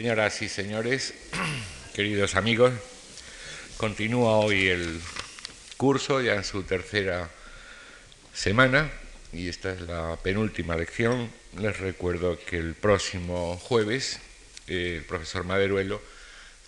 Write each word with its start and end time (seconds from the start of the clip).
Señoras 0.00 0.40
y 0.40 0.48
señores, 0.48 1.12
queridos 1.94 2.34
amigos, 2.34 2.72
continúa 3.76 4.38
hoy 4.38 4.68
el 4.68 4.98
curso 5.76 6.22
ya 6.22 6.36
en 6.36 6.44
su 6.44 6.62
tercera 6.62 7.28
semana 8.32 8.90
y 9.30 9.50
esta 9.50 9.74
es 9.74 9.82
la 9.82 10.16
penúltima 10.16 10.74
lección. 10.74 11.30
Les 11.58 11.78
recuerdo 11.78 12.38
que 12.42 12.56
el 12.56 12.72
próximo 12.72 13.58
jueves 13.58 14.20
eh, 14.68 14.94
el 14.96 15.04
profesor 15.04 15.44
Maderuelo 15.44 16.00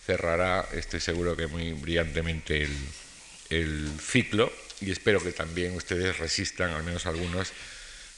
cerrará, 0.05 0.69
estoy 0.75 1.01
seguro 1.01 1.35
que 1.35 1.47
muy 1.47 1.73
brillantemente, 1.73 2.65
el, 2.65 2.77
el 3.49 3.91
ciclo 3.99 4.53
y 4.83 4.91
espero 4.91 5.23
que 5.23 5.33
también 5.33 5.75
ustedes 5.75 6.19
resistan, 6.19 6.73
al 6.73 6.83
menos 6.83 7.07
algunos, 7.07 7.51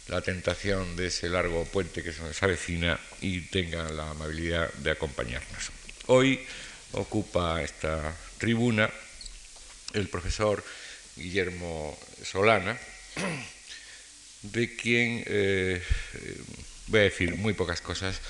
la 0.08 0.20
tentación 0.20 0.96
de 0.96 1.06
ese 1.06 1.28
largo 1.28 1.64
puente 1.64 2.02
que 2.02 2.12
se 2.12 2.22
nos 2.22 2.42
avecina 2.42 3.00
y 3.20 3.40
tengan 3.42 3.96
la 3.96 4.10
amabilidad 4.10 4.72
de 4.74 4.90
acompañarnos. 4.90 5.70
Hoy 6.06 6.44
ocupa 6.92 7.62
esta 7.62 8.14
tribuna 8.38 8.90
el 9.94 10.08
profesor 10.08 10.62
Guillermo 11.16 11.98
Solana, 12.22 12.78
de 14.42 14.76
quien 14.76 15.24
eh, 15.26 15.82
voy 16.88 17.00
a 17.00 17.04
decir 17.04 17.36
muy 17.36 17.54
pocas 17.54 17.80
cosas 17.80 18.20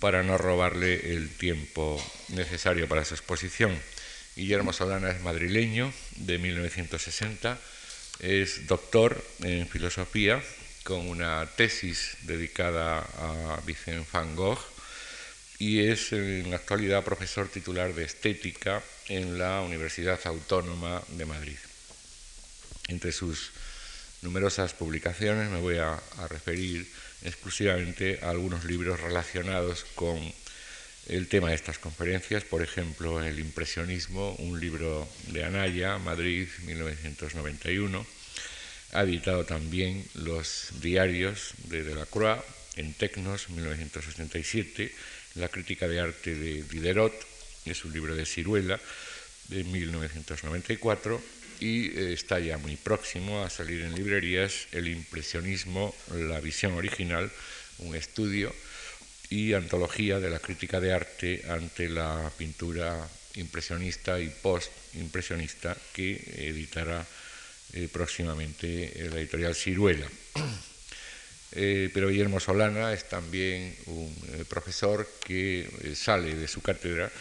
para 0.00 0.22
no 0.22 0.36
robarle 0.36 1.14
el 1.14 1.30
tiempo 1.30 2.02
necesario 2.28 2.88
para 2.88 3.04
su 3.04 3.14
exposición. 3.14 3.78
Guillermo 4.36 4.72
Solana 4.72 5.10
es 5.10 5.20
madrileño 5.22 5.92
de 6.16 6.38
1960, 6.38 7.58
es 8.20 8.66
doctor 8.66 9.24
en 9.40 9.68
filosofía 9.68 10.42
con 10.84 11.08
una 11.08 11.46
tesis 11.56 12.16
dedicada 12.22 12.98
a 12.98 13.60
Vicente 13.64 14.06
van 14.12 14.34
Gogh 14.34 14.58
y 15.58 15.86
es 15.86 16.12
en 16.12 16.50
la 16.50 16.56
actualidad 16.56 17.04
profesor 17.04 17.48
titular 17.48 17.94
de 17.94 18.04
estética 18.04 18.82
en 19.08 19.38
la 19.38 19.60
Universidad 19.60 20.18
Autónoma 20.24 21.02
de 21.08 21.24
Madrid. 21.24 21.58
Entre 22.88 23.12
sus 23.12 23.52
numerosas 24.22 24.74
publicaciones 24.74 25.50
me 25.50 25.60
voy 25.60 25.78
a, 25.78 25.94
a 25.94 26.28
referir 26.28 26.90
exclusivamente 27.22 28.18
a 28.22 28.30
algunos 28.30 28.64
libros 28.64 29.00
relacionados 29.00 29.84
con 29.94 30.18
el 31.06 31.28
tema 31.28 31.50
de 31.50 31.54
estas 31.54 31.78
conferencias, 31.78 32.44
por 32.44 32.62
ejemplo, 32.62 33.22
el 33.22 33.38
impresionismo, 33.38 34.34
un 34.38 34.58
libro 34.58 35.08
de 35.28 35.44
Anaya, 35.44 35.98
Madrid, 35.98 36.48
1991 36.64 38.21
ha 38.92 39.02
editado 39.02 39.44
también 39.44 40.04
los 40.14 40.68
diarios 40.80 41.54
de 41.64 41.82
Delacroix 41.82 42.42
en 42.76 42.92
Tecnos, 42.94 43.48
1967, 43.48 44.92
La 45.34 45.48
crítica 45.48 45.88
de 45.88 46.00
arte 46.00 46.34
de 46.34 46.62
Diderot, 46.62 47.14
es 47.64 47.84
un 47.84 47.92
libro 47.92 48.14
de 48.14 48.26
Ciruela, 48.26 48.78
de 49.48 49.64
1994, 49.64 51.20
y 51.60 51.86
eh, 51.86 52.12
está 52.12 52.38
ya 52.38 52.58
muy 52.58 52.76
próximo 52.76 53.42
a 53.42 53.50
salir 53.50 53.82
en 53.82 53.94
librerías 53.94 54.68
El 54.72 54.88
impresionismo, 54.88 55.94
la 56.14 56.40
visión 56.40 56.72
original, 56.72 57.30
un 57.78 57.94
estudio 57.94 58.54
y 59.30 59.54
antología 59.54 60.20
de 60.20 60.28
la 60.28 60.38
crítica 60.38 60.80
de 60.80 60.92
arte 60.92 61.44
ante 61.48 61.88
la 61.88 62.30
pintura 62.36 63.08
impresionista 63.36 64.20
y 64.20 64.28
post-impresionista 64.28 65.76
que 65.94 66.20
editará 66.36 67.06
eh, 67.72 67.88
próximamente 67.92 69.08
la 69.10 69.18
editorial 69.18 69.54
Ciruela. 69.54 70.06
Eh, 71.54 71.90
pero 71.92 72.08
Guillermo 72.08 72.40
Solana 72.40 72.94
es 72.94 73.10
también 73.10 73.76
un 73.84 74.08
eh, 74.32 74.44
profesor 74.48 75.06
que 75.22 75.68
sale 75.94 76.34
de 76.34 76.48
su 76.48 76.62
cátedra 76.62 77.12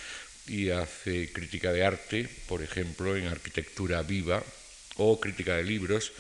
y 0.48 0.70
hace 0.70 1.34
crítica 1.34 1.74
de 1.74 1.86
arte, 1.86 2.30
por 2.48 2.64
ejemplo, 2.64 3.18
en 3.18 3.28
arquitectura 3.28 4.02
viva 4.04 4.42
o 4.96 5.20
crítica 5.20 5.58
de 5.58 5.64
libros. 5.64 6.14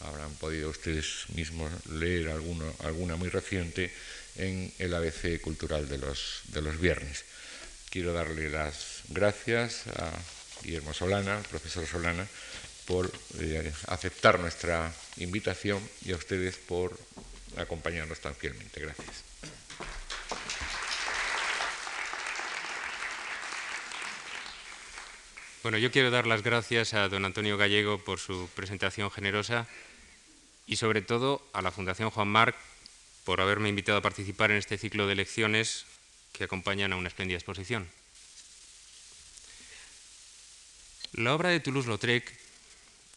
Habrán 0.00 0.34
podido 0.34 0.70
ustedes 0.70 1.26
mismos 1.36 1.70
leer 1.86 2.30
alguna 2.30 3.14
muy 3.14 3.28
reciente 3.28 3.92
en 4.36 4.72
el 4.78 4.94
ABC 4.94 5.40
Cultural 5.40 5.88
de 5.88 5.98
los, 5.98 6.42
de 6.48 6.62
los 6.62 6.80
viernes. 6.80 7.24
Quiero 7.90 8.12
darle 8.12 8.50
las 8.50 9.02
gracias 9.08 9.86
a 9.96 10.10
Guillermo 10.62 10.94
Solana, 10.94 11.42
profesor 11.50 11.86
Solana, 11.86 12.26
por 12.86 13.12
eh, 13.38 13.72
aceptar 13.86 14.40
nuestra 14.40 14.92
invitación 15.16 15.80
y 16.04 16.12
a 16.12 16.16
ustedes 16.16 16.56
por 16.56 16.98
acompañarnos 17.56 18.20
tan 18.20 18.34
fielmente. 18.34 18.80
Gracias. 18.80 19.24
Bueno, 25.62 25.78
yo 25.78 25.92
quiero 25.92 26.10
dar 26.10 26.26
las 26.26 26.42
gracias 26.42 26.92
a 26.92 27.08
don 27.08 27.24
Antonio 27.24 27.56
Gallego 27.56 28.02
por 28.02 28.18
su 28.18 28.48
presentación 28.56 29.12
generosa 29.12 29.68
y 30.66 30.74
sobre 30.74 31.02
todo 31.02 31.40
a 31.52 31.62
la 31.62 31.70
Fundación 31.70 32.10
Juan 32.10 32.26
Marc 32.26 32.56
por 33.24 33.40
haberme 33.40 33.68
invitado 33.68 33.98
a 33.98 34.02
participar 34.02 34.50
en 34.50 34.56
este 34.56 34.76
ciclo 34.76 35.06
de 35.06 35.14
lecciones 35.14 35.86
que 36.32 36.44
acompañan 36.44 36.92
a 36.92 36.96
una 36.96 37.06
espléndida 37.06 37.38
exposición. 37.38 37.88
La 41.12 41.34
obra 41.34 41.50
de 41.50 41.60
Toulouse-Lautrec 41.60 42.41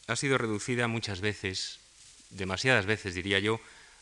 ha 0.07 0.15
sido 0.15 0.37
reducida 0.37 0.87
muchas 0.87 1.21
veces, 1.21 1.79
demasiadas 2.29 2.85
veces 2.85 3.15
diría 3.15 3.39
yo, 3.39 3.59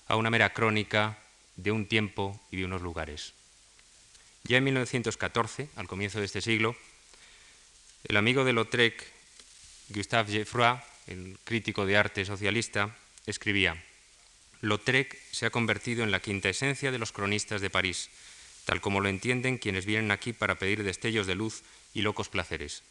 a 0.08 0.16
una 0.16 0.30
mera 0.30 0.54
crónica 0.54 1.18
de 1.56 1.72
un 1.72 1.86
tiempo 1.86 2.40
y 2.52 2.58
de 2.58 2.66
unos 2.66 2.82
lugares. 2.82 3.34
Ya 4.44 4.58
en 4.58 4.66
1914, 4.66 5.70
al 5.76 5.88
comienzo 5.88 6.20
de 6.20 6.26
este 6.26 6.42
siglo, 6.42 6.76
el 8.04 8.18
amigo 8.18 8.44
de 8.44 8.54
Lautrec, 8.54 9.06
Gustave 9.90 10.32
Geffroy, 10.32 10.78
el 11.08 11.38
crítico 11.44 11.86
de 11.86 11.98
arte 11.98 12.26
socialista, 12.26 12.96
escribía, 13.26 13.82
Lautrec 14.62 15.18
se 15.32 15.46
ha 15.46 15.50
convertido 15.50 16.04
en 16.04 16.12
la 16.12 16.22
quinta 16.22 16.50
esencia 16.50 16.92
de 16.92 17.00
los 17.00 17.12
cronistas 17.12 17.62
de 17.62 17.70
París, 17.70 18.10
tal 18.66 18.82
como 18.82 19.02
lo 19.02 19.10
entienden 19.10 19.58
quienes 19.58 19.86
vienen 19.86 20.12
aquí 20.12 20.32
para 20.34 20.56
pedir 20.56 20.84
destellos 20.84 21.28
de 21.28 21.36
luz 21.36 21.64
y 21.94 22.02
locos 22.02 22.30
placeres. 22.30 22.84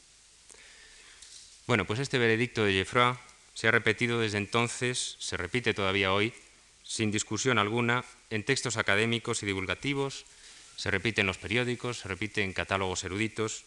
Bueno, 1.67 1.85
pues 1.85 2.01
este 2.01 2.19
veredicto 2.19 2.65
de 2.65 2.73
Geoffroy 2.73 3.17
se 3.55 3.69
ha 3.69 3.71
repetido 3.71 4.19
desde 4.19 4.39
entonces, 4.39 5.17
se 5.21 5.37
repite 5.37 5.75
todavía 5.75 6.13
hoy, 6.13 6.35
sin 6.83 7.13
discusión 7.13 7.59
alguna, 7.59 8.05
en 8.31 8.45
textos 8.45 8.77
académicos 8.77 9.43
y 9.43 9.47
divulgativos, 9.47 10.25
se 10.77 10.91
repite 10.91 11.21
en 11.21 11.29
los 11.29 11.39
periódicos, 11.39 12.01
se 12.01 12.09
repite 12.09 12.43
en 12.43 12.53
catálogos 12.53 13.05
eruditos, 13.05 13.65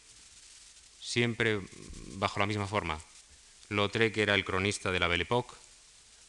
siempre 1.00 1.62
bajo 2.18 2.40
la 2.40 2.46
misma 2.46 2.68
forma. 2.68 3.00
Lautrec 3.70 4.18
era 4.18 4.36
el 4.36 4.44
cronista 4.44 4.92
de 4.92 5.00
la 5.00 5.08
Belle 5.08 5.24
Époque, 5.24 5.56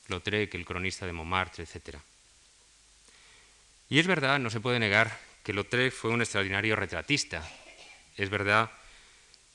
Lautrec 0.09 0.55
el 0.55 0.65
cronista 0.65 1.05
de 1.07 1.13
Montmartre, 1.13 1.65
etc. 1.65 1.97
Y 3.91 3.99
es 3.99 4.07
verdad, 4.07 4.39
no 4.39 4.51
se 4.51 4.61
puede 4.61 4.79
negar, 4.79 5.19
que 5.43 5.53
Lautrec 5.53 5.93
fue 5.93 6.11
un 6.11 6.23
extraordinario 6.23 6.77
retratista. 6.77 7.43
Es 8.17 8.31
verdad 8.31 8.71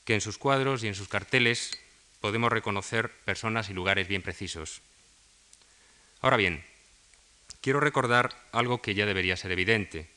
que 0.04 0.14
en 0.14 0.20
sus 0.20 0.36
cuadros 0.36 0.84
y 0.84 0.88
en 0.88 0.94
sus 0.94 1.08
carteles 1.08 1.70
podemos 2.22 2.52
reconocer 2.52 3.10
personas 3.24 3.68
y 3.68 3.74
lugares 3.74 4.06
bien 4.06 4.22
precisos. 4.22 4.80
Ahora 6.20 6.36
bien, 6.36 6.64
quiero 7.60 7.80
recordar 7.80 8.32
algo 8.52 8.80
que 8.80 8.94
ya 8.94 9.06
debería 9.06 9.36
ser 9.36 9.50
evidente, 9.50 10.08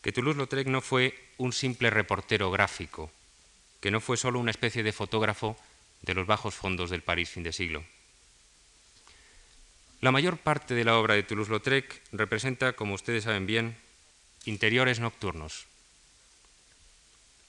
que 0.00 0.10
Toulouse-Lautrec 0.10 0.66
no 0.68 0.80
fue 0.80 1.14
un 1.36 1.52
simple 1.52 1.90
reportero 1.90 2.50
gráfico, 2.50 3.12
que 3.80 3.90
no 3.90 4.00
fue 4.00 4.16
solo 4.16 4.40
una 4.40 4.50
especie 4.50 4.82
de 4.82 4.92
fotógrafo 4.92 5.54
de 6.00 6.14
los 6.14 6.26
bajos 6.26 6.54
fondos 6.54 6.88
del 6.88 7.02
París 7.02 7.28
fin 7.28 7.42
de 7.42 7.52
siglo. 7.52 7.84
La 10.00 10.12
mayor 10.12 10.38
parte 10.38 10.74
de 10.74 10.84
la 10.84 10.96
obra 10.96 11.14
de 11.14 11.24
Toulouse-Lautrec 11.24 12.00
representa, 12.12 12.72
como 12.72 12.94
ustedes 12.94 13.24
saben 13.24 13.46
bien, 13.46 13.76
interiores 14.46 14.98
nocturnos. 14.98 15.66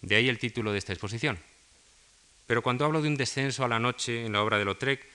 De 0.01 0.17
ahí 0.17 0.27
el 0.27 0.37
título 0.37 0.73
de 0.73 0.79
esta 0.79 0.91
exposición. 0.91 1.39
Pero 2.47 2.61
cuando 2.61 2.85
hablo 2.85 3.01
de 3.01 3.07
un 3.07 3.17
descenso 3.17 3.63
a 3.63 3.67
la 3.67 3.79
noche 3.79 4.25
en 4.25 4.33
la 4.33 4.43
obra 4.43 4.57
de 4.57 4.65
Lautrec, 4.65 5.05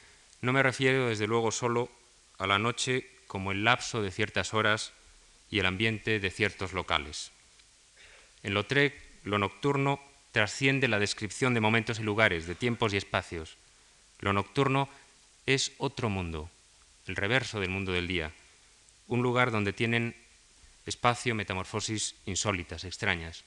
no 0.40 0.52
me 0.52 0.62
refiero 0.62 1.08
desde 1.08 1.26
luego 1.26 1.50
solo 1.50 1.90
a 2.38 2.46
la 2.46 2.58
noche 2.58 3.08
como 3.26 3.52
el 3.52 3.64
lapso 3.64 4.02
de 4.02 4.10
ciertas 4.10 4.54
horas 4.54 4.92
y 5.50 5.58
el 5.58 5.66
ambiente 5.66 6.20
de 6.20 6.30
ciertos 6.30 6.72
locales. 6.72 7.30
En 8.42 8.54
Lautrec, 8.54 8.94
lo 9.24 9.38
nocturno 9.38 10.00
trasciende 10.32 10.88
la 10.88 10.98
descripción 10.98 11.54
de 11.54 11.60
momentos 11.60 11.98
y 11.98 12.02
lugares, 12.02 12.46
de 12.46 12.54
tiempos 12.54 12.94
y 12.94 12.96
espacios. 12.96 13.56
Lo 14.20 14.32
nocturno 14.32 14.88
es 15.46 15.72
otro 15.78 16.08
mundo, 16.08 16.50
el 17.06 17.16
reverso 17.16 17.60
del 17.60 17.70
mundo 17.70 17.92
del 17.92 18.08
día, 18.08 18.32
un 19.06 19.22
lugar 19.22 19.50
donde 19.50 19.72
tienen 19.72 20.14
espacio 20.86 21.34
metamorfosis 21.34 22.14
insólitas, 22.26 22.84
extrañas. 22.84 23.44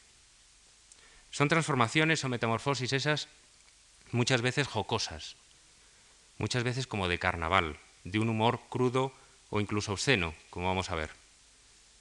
Son 1.31 1.47
transformaciones 1.47 2.23
o 2.23 2.29
metamorfosis 2.29 2.93
esas 2.93 3.27
muchas 4.11 4.41
veces 4.41 4.67
jocosas, 4.67 5.35
muchas 6.37 6.63
veces 6.63 6.87
como 6.87 7.07
de 7.07 7.19
carnaval, 7.19 7.77
de 8.03 8.19
un 8.19 8.29
humor 8.29 8.61
crudo 8.69 9.13
o 9.49 9.61
incluso 9.61 9.93
obsceno, 9.93 10.33
como 10.49 10.67
vamos 10.67 10.89
a 10.89 10.95
ver. 10.95 11.09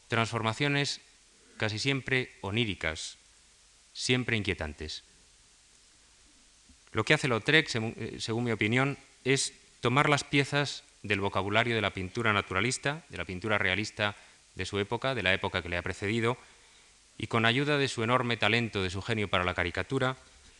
Transformaciones 0.08 1.00
casi 1.56 1.78
siempre 1.78 2.32
oníricas, 2.40 3.18
siempre 3.92 4.36
inquietantes. 4.36 5.04
Lo 6.92 7.04
que 7.04 7.14
hace 7.14 7.28
Lautrec, 7.28 7.68
eh, 7.74 8.16
según, 8.18 8.44
mi 8.44 8.52
opinión, 8.52 8.98
es 9.24 9.52
tomar 9.80 10.08
las 10.08 10.24
piezas 10.24 10.82
del 11.02 11.20
vocabulario 11.20 11.74
de 11.74 11.80
la 11.80 11.94
pintura 11.94 12.32
naturalista, 12.32 13.04
de 13.08 13.18
la 13.18 13.24
pintura 13.24 13.58
realista 13.58 14.16
de 14.54 14.66
su 14.66 14.78
época, 14.78 15.14
de 15.14 15.22
la 15.22 15.32
época 15.32 15.62
que 15.62 15.68
le 15.68 15.76
ha 15.76 15.82
precedido, 15.82 16.36
y 17.16 17.26
con 17.26 17.44
ayuda 17.44 17.78
de 17.78 17.88
su 17.88 18.02
enorme 18.02 18.36
talento, 18.36 18.82
de 18.82 18.90
su 18.90 19.02
genio 19.02 19.28
para 19.28 19.44
la 19.44 19.54
caricatura, 19.54 20.16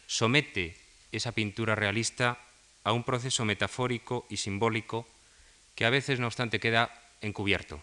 somete 0.07 0.77
esa 1.13 1.33
pintura 1.33 1.75
realista 1.75 2.39
a 2.85 2.93
un 2.93 3.05
proceso 3.05 3.45
metafórico 3.45 4.27
y 4.31 4.39
simbólico 4.39 5.07
que 5.75 5.85
a 5.85 5.91
veces, 5.91 6.21
no 6.21 6.27
obstante, 6.27 6.61
queda 6.61 6.93
encubierto. 7.21 7.81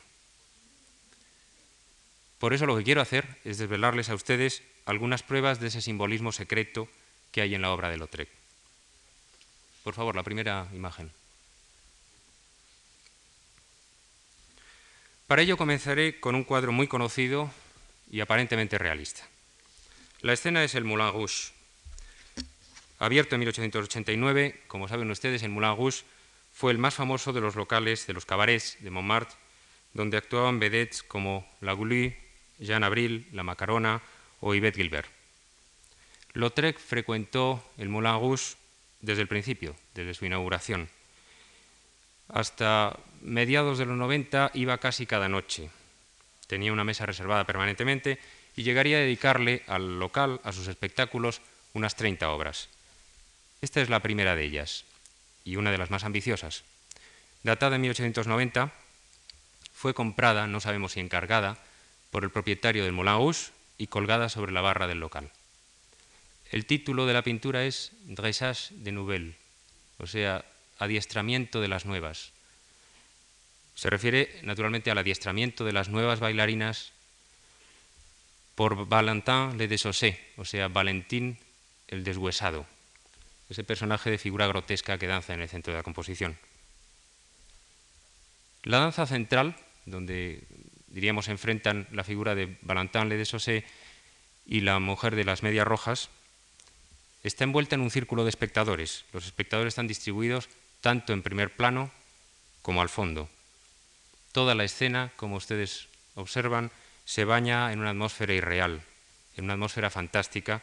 Por 2.40 2.54
eso 2.54 2.66
lo 2.66 2.78
que 2.78 2.84
quiero 2.84 3.02
hacer 3.02 3.38
es 3.44 3.58
desvelarles 3.58 4.10
a 4.10 4.16
ustedes 4.16 4.64
algunas 4.86 5.24
pruebas 5.24 5.60
de 5.60 5.68
ese 5.68 5.82
simbolismo 5.82 6.32
secreto 6.32 6.88
que 7.32 7.42
hay 7.42 7.56
en 7.56 7.62
la 7.62 7.72
obra 7.72 7.90
de 7.90 7.98
Lautrec. 7.98 8.30
Por 9.84 9.94
favor, 9.94 10.16
la 10.16 10.24
primera 10.24 10.68
imagen. 10.74 11.12
Para 15.28 15.42
ello 15.42 15.58
comenzaré 15.58 16.20
con 16.20 16.36
un 16.36 16.44
cuadro 16.44 16.72
muy 16.72 16.88
conocido 16.88 17.52
y 18.10 18.22
aparentemente 18.22 18.78
realista. 18.78 19.28
La 20.22 20.34
escena 20.34 20.64
es 20.64 20.74
el 20.76 20.86
Moulin 20.86 21.12
Rouge. 21.12 21.57
Abierto 23.00 23.36
en 23.36 23.40
1889, 23.42 24.62
como 24.68 24.88
saben 24.88 25.12
ustedes, 25.12 25.44
el 25.44 25.50
Moulin 25.50 25.76
Rouge 25.76 26.04
fue 26.52 26.72
el 26.72 26.80
más 26.80 26.96
famoso 26.96 27.32
de 27.32 27.42
los 27.42 27.56
locales, 27.56 28.08
de 28.08 28.14
los 28.14 28.26
cabarets 28.26 28.78
de 28.80 28.90
Montmartre, 28.90 29.36
donde 29.94 30.18
actuaban 30.18 30.60
vedettes 30.60 31.04
como 31.04 31.48
La 31.62 31.74
Goulie, 31.74 32.18
Jean 32.58 32.84
Abril, 32.84 33.28
La 33.32 33.44
Macarona 33.44 34.02
o 34.42 34.56
Yvette 34.56 34.78
Gilbert. 34.78 35.10
Lautrec 36.34 36.80
frecuentó 36.80 37.64
el 37.78 37.90
Moulin 37.90 38.14
Rouge 38.14 38.56
desde 39.02 39.22
el 39.22 39.28
principio, 39.28 39.76
desde 39.94 40.16
su 40.16 40.26
inauguración. 40.26 40.90
Hasta 42.30 42.98
mediados 43.22 43.78
de 43.78 43.86
los 43.86 43.98
90 43.98 44.52
iba 44.56 44.80
casi 44.80 45.06
cada 45.06 45.30
noche. 45.30 45.70
Tenía 46.48 46.74
una 46.74 46.84
mesa 46.84 47.06
reservada 47.06 47.46
permanentemente 47.46 48.18
y 48.56 48.64
llegaría 48.64 48.98
a 48.98 49.02
dedicarle 49.02 49.62
al 49.68 50.00
local, 50.00 50.42
a 50.44 50.52
sus 50.52 50.68
espectáculos, 50.68 51.42
unas 51.74 51.96
30 51.96 52.30
obras. 52.32 52.70
Esta 53.62 53.82
es 53.82 53.90
la 53.90 54.02
primera 54.02 54.36
de 54.36 54.44
ellas 54.44 54.86
y 55.44 55.56
una 55.56 55.72
de 55.72 55.78
las 55.78 55.90
más 55.90 56.04
ambiciosas. 56.04 56.64
Datada 57.44 57.76
en 57.76 57.82
1890, 57.82 58.74
fue 59.74 59.94
comprada, 59.94 60.48
no 60.48 60.60
sabemos 60.60 60.94
si 60.94 61.00
encargada, 61.00 61.58
por 62.12 62.24
el 62.24 62.30
propietario 62.30 62.84
del 62.84 62.94
Moulin 62.94 63.36
y 63.78 63.88
colgada 63.88 64.30
sobre 64.30 64.52
la 64.52 64.62
barra 64.62 64.88
del 64.88 65.00
local. 65.00 65.32
El 66.52 66.66
título 66.66 67.06
de 67.06 67.14
la 67.14 67.24
pintura 67.24 67.66
es 67.66 67.92
Dressage 68.06 68.74
de 68.76 68.92
Nouvelles, 68.92 69.36
o 69.98 70.08
sea, 70.08 70.46
adiestramiento 70.80 71.62
de 71.62 71.68
las 71.68 71.86
nuevas. 71.86 72.32
Se 73.76 73.90
refiere 73.90 74.40
naturalmente 74.44 74.90
al 74.90 74.98
adiestramiento 74.98 75.66
de 75.66 75.74
las 75.74 75.90
nuevas 75.90 76.20
bailarinas 76.20 76.92
por 78.56 78.88
Valentin 78.88 79.58
le 79.58 79.68
Desossé, 79.68 80.20
o 80.38 80.46
sea, 80.46 80.68
Valentín 80.68 81.38
el 81.88 82.04
deshuesado, 82.04 82.66
ese 83.50 83.64
personaje 83.64 84.10
de 84.10 84.18
figura 84.18 84.48
grotesca 84.48 84.98
que 84.98 85.08
danza 85.08 85.34
en 85.34 85.42
el 85.42 85.50
centro 85.50 85.74
de 85.74 85.80
la 85.80 85.84
composición. 85.84 86.38
La 88.64 88.80
danza 88.80 89.06
central, 89.06 89.56
donde 89.86 90.44
diríamos 90.88 91.28
enfrentan 91.30 91.88
la 91.92 92.04
figura 92.04 92.36
de 92.36 92.58
Valentin 92.62 93.10
le 93.10 93.18
Desossé 93.18 93.64
y 94.46 94.62
la 94.62 94.80
mujer 94.80 95.16
de 95.16 95.24
las 95.24 95.44
medias 95.44 95.68
rojas, 95.68 96.10
está 97.24 97.44
envuelta 97.44 97.76
en 97.76 97.82
un 97.82 97.92
círculo 97.92 98.24
de 98.24 98.30
espectadores. 98.30 99.06
Los 99.14 99.26
espectadores 99.26 99.72
están 99.72 99.88
distribuidos 99.88 100.50
tanto 100.82 101.14
en 101.14 101.24
primer 101.24 101.56
plano 101.56 101.92
como 102.62 102.82
al 102.82 102.90
fondo. 102.90 103.30
Toda 104.32 104.56
la 104.56 104.64
escena, 104.64 105.12
como 105.16 105.38
ustedes 105.38 105.88
observan, 106.16 106.72
se 107.06 107.24
baña 107.24 107.72
en 107.72 107.80
una 107.80 107.92
atmósfera 107.92 108.34
irreal, 108.34 108.82
en 109.38 109.46
una 109.46 109.54
atmósfera 109.54 109.90
fantástica 109.90 110.62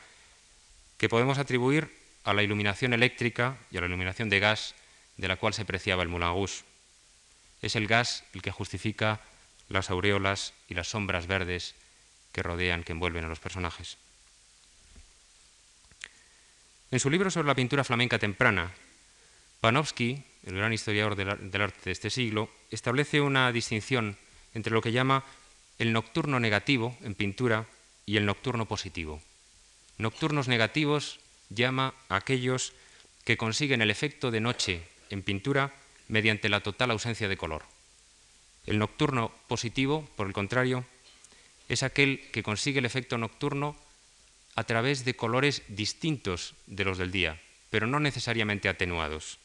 que 0.98 1.08
podemos 1.08 1.38
atribuir 1.38 1.90
a 2.24 2.32
la 2.32 2.42
iluminación 2.42 2.92
eléctrica 2.92 3.58
y 3.70 3.76
a 3.76 3.80
la 3.80 3.86
iluminación 3.86 4.28
de 4.28 4.40
gas 4.40 4.74
de 5.16 5.28
la 5.28 5.36
cual 5.36 5.54
se 5.54 5.64
preciaba 5.64 6.02
el 6.02 6.08
Moulin 6.08 6.28
Rouge. 6.28 6.64
Es 7.62 7.76
el 7.76 7.86
gas 7.86 8.24
el 8.32 8.42
que 8.42 8.50
justifica 8.50 9.20
las 9.68 9.90
aureolas 9.90 10.52
y 10.68 10.74
las 10.74 10.88
sombras 10.88 11.26
verdes 11.26 11.74
que 12.32 12.42
rodean, 12.42 12.82
que 12.82 12.92
envuelven 12.92 13.24
a 13.24 13.28
los 13.28 13.38
personajes. 13.38 13.96
En 16.90 17.00
su 17.00 17.10
libro 17.10 17.30
sobre 17.30 17.48
la 17.48 17.54
pintura 17.54 17.84
flamenca 17.84 18.18
temprana, 18.18 18.72
Panofsky, 19.60 20.22
el 20.44 20.56
gran 20.56 20.72
historiador 20.72 21.16
del 21.16 21.62
arte 21.62 21.80
de 21.84 21.92
este 21.92 22.10
siglo, 22.10 22.50
establece 22.70 23.20
una 23.20 23.50
distinción 23.52 24.16
entre 24.52 24.72
lo 24.72 24.82
que 24.82 24.92
llama 24.92 25.24
el 25.78 25.92
nocturno 25.92 26.38
negativo 26.38 26.96
en 27.02 27.14
pintura 27.14 27.66
y 28.06 28.16
el 28.16 28.26
nocturno 28.26 28.66
positivo. 28.66 29.22
Nocturnos 29.98 30.48
negativos 30.48 31.20
llama 31.48 31.94
a 32.08 32.16
aquellos 32.16 32.72
que 33.24 33.36
consiguen 33.36 33.82
el 33.82 33.90
efecto 33.90 34.30
de 34.30 34.40
noche 34.40 34.82
en 35.10 35.22
pintura 35.22 35.72
mediante 36.08 36.48
la 36.48 36.60
total 36.60 36.90
ausencia 36.90 37.28
de 37.28 37.36
color. 37.36 37.64
El 38.66 38.78
nocturno 38.78 39.32
positivo, 39.48 40.08
por 40.16 40.26
el 40.26 40.32
contrario, 40.32 40.84
es 41.68 41.82
aquel 41.82 42.30
que 42.32 42.42
consigue 42.42 42.78
el 42.78 42.86
efecto 42.86 43.18
nocturno 43.18 43.76
a 44.54 44.64
través 44.64 45.04
de 45.04 45.16
colores 45.16 45.62
distintos 45.68 46.54
de 46.66 46.84
los 46.84 46.98
del 46.98 47.10
día, 47.10 47.40
pero 47.70 47.86
no 47.86 48.00
necesariamente 48.00 48.68
atenuados. 48.68 49.38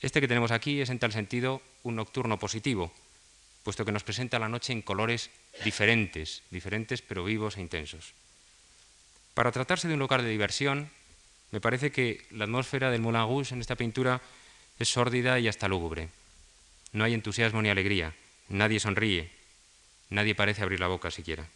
Este 0.00 0.20
que 0.20 0.28
tenemos 0.28 0.50
aquí 0.50 0.80
es 0.80 0.90
en 0.90 0.98
tal 0.98 1.12
sentido 1.12 1.60
un 1.82 1.96
nocturno 1.96 2.38
positivo, 2.38 2.92
puesto 3.62 3.84
que 3.84 3.92
nos 3.92 4.04
presenta 4.04 4.38
la 4.38 4.48
noche 4.48 4.72
en 4.72 4.82
colores 4.82 5.30
diferentes, 5.64 6.42
diferentes 6.50 7.02
pero 7.02 7.24
vivos 7.24 7.56
e 7.56 7.60
intensos. 7.60 8.14
Para 9.40 9.52
tratarse 9.52 9.88
de 9.88 9.94
un 9.94 10.00
lugar 10.00 10.20
de 10.20 10.28
diversión, 10.28 10.90
me 11.50 11.62
parece 11.62 11.90
que 11.90 12.26
la 12.30 12.44
atmósfera 12.44 12.90
del 12.90 13.00
Moulin 13.00 13.22
Rouge 13.22 13.54
en 13.54 13.62
esta 13.62 13.74
pintura 13.74 14.20
es 14.78 14.86
sórdida 14.92 15.38
y 15.38 15.48
hasta 15.48 15.66
lúgubre. 15.66 16.10
No 16.92 17.04
hay 17.04 17.14
entusiasmo 17.14 17.62
ni 17.62 17.70
alegría, 17.70 18.12
nadie 18.50 18.80
sonríe, 18.80 19.30
nadie 20.10 20.34
parece 20.34 20.62
abrir 20.62 20.78
la 20.78 20.88
boca 20.88 21.10
siquiera. 21.10 21.48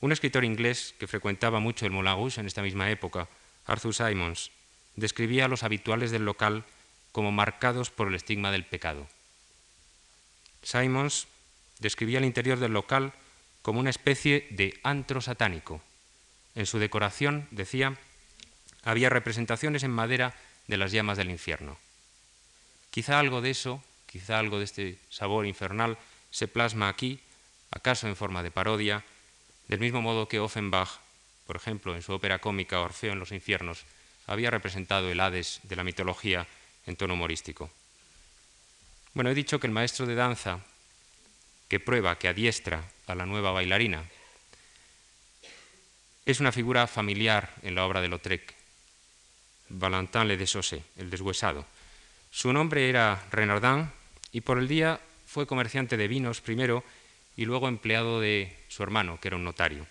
Un 0.00 0.10
escritor 0.10 0.44
inglés 0.44 0.96
que 0.98 1.06
frecuentaba 1.06 1.60
mucho 1.60 1.86
el 1.86 1.92
Moulin 1.92 2.32
en 2.38 2.46
esta 2.46 2.62
misma 2.62 2.90
época, 2.90 3.28
Arthur 3.64 3.94
Simons, 3.94 4.50
describía 4.96 5.44
a 5.44 5.48
los 5.48 5.62
habituales 5.62 6.10
del 6.10 6.24
local 6.24 6.64
como 7.12 7.30
marcados 7.30 7.88
por 7.88 8.08
el 8.08 8.16
estigma 8.16 8.50
del 8.50 8.66
pecado. 8.66 9.06
Simons 10.64 11.28
describía 11.78 12.18
el 12.18 12.24
interior 12.24 12.58
del 12.58 12.72
local 12.72 13.12
como 13.62 13.80
una 13.80 13.90
especie 13.90 14.46
de 14.50 14.78
antro 14.82 15.20
satánico. 15.20 15.80
En 16.54 16.66
su 16.66 16.78
decoración, 16.78 17.48
decía, 17.50 17.96
había 18.82 19.08
representaciones 19.08 19.84
en 19.84 19.90
madera 19.90 20.34
de 20.66 20.76
las 20.76 20.92
llamas 20.92 21.16
del 21.16 21.30
infierno. 21.30 21.78
Quizá 22.90 23.18
algo 23.18 23.40
de 23.40 23.50
eso, 23.50 23.82
quizá 24.06 24.38
algo 24.38 24.58
de 24.58 24.64
este 24.64 24.98
sabor 25.08 25.46
infernal, 25.46 25.96
se 26.30 26.48
plasma 26.48 26.88
aquí, 26.88 27.20
acaso 27.70 28.06
en 28.06 28.16
forma 28.16 28.42
de 28.42 28.50
parodia, 28.50 29.04
del 29.68 29.80
mismo 29.80 30.02
modo 30.02 30.28
que 30.28 30.40
Offenbach, 30.40 31.00
por 31.46 31.56
ejemplo, 31.56 31.94
en 31.94 32.02
su 32.02 32.12
ópera 32.12 32.40
cómica 32.40 32.80
Orfeo 32.80 33.12
en 33.12 33.18
los 33.18 33.32
infiernos, 33.32 33.84
había 34.26 34.50
representado 34.50 35.10
el 35.10 35.20
Hades 35.20 35.60
de 35.62 35.76
la 35.76 35.84
mitología 35.84 36.46
en 36.86 36.96
tono 36.96 37.14
humorístico. 37.14 37.70
Bueno, 39.14 39.30
he 39.30 39.34
dicho 39.34 39.60
que 39.60 39.66
el 39.66 39.72
maestro 39.72 40.06
de 40.06 40.14
danza 40.14 40.60
que 41.68 41.80
prueba, 41.80 42.18
que 42.18 42.28
adiestra 42.28 42.84
la 43.14 43.26
nueva 43.26 43.52
bailarina, 43.52 44.04
es 46.24 46.40
una 46.40 46.52
figura 46.52 46.86
familiar 46.86 47.50
en 47.62 47.74
la 47.74 47.84
obra 47.84 48.00
de 48.00 48.08
Lautrec, 48.08 48.54
Valentin 49.68 50.28
Le 50.28 50.36
Desossé, 50.36 50.84
el 50.96 51.10
deshuesado. 51.10 51.66
Su 52.30 52.52
nombre 52.52 52.88
era 52.88 53.24
Renardin 53.30 53.90
y 54.30 54.42
por 54.42 54.58
el 54.58 54.68
día 54.68 55.00
fue 55.26 55.46
comerciante 55.46 55.96
de 55.96 56.08
vinos 56.08 56.40
primero 56.40 56.84
y 57.36 57.44
luego 57.44 57.68
empleado 57.68 58.20
de 58.20 58.56
su 58.68 58.82
hermano, 58.82 59.18
que 59.20 59.28
era 59.28 59.36
un 59.36 59.44
notario. 59.44 59.86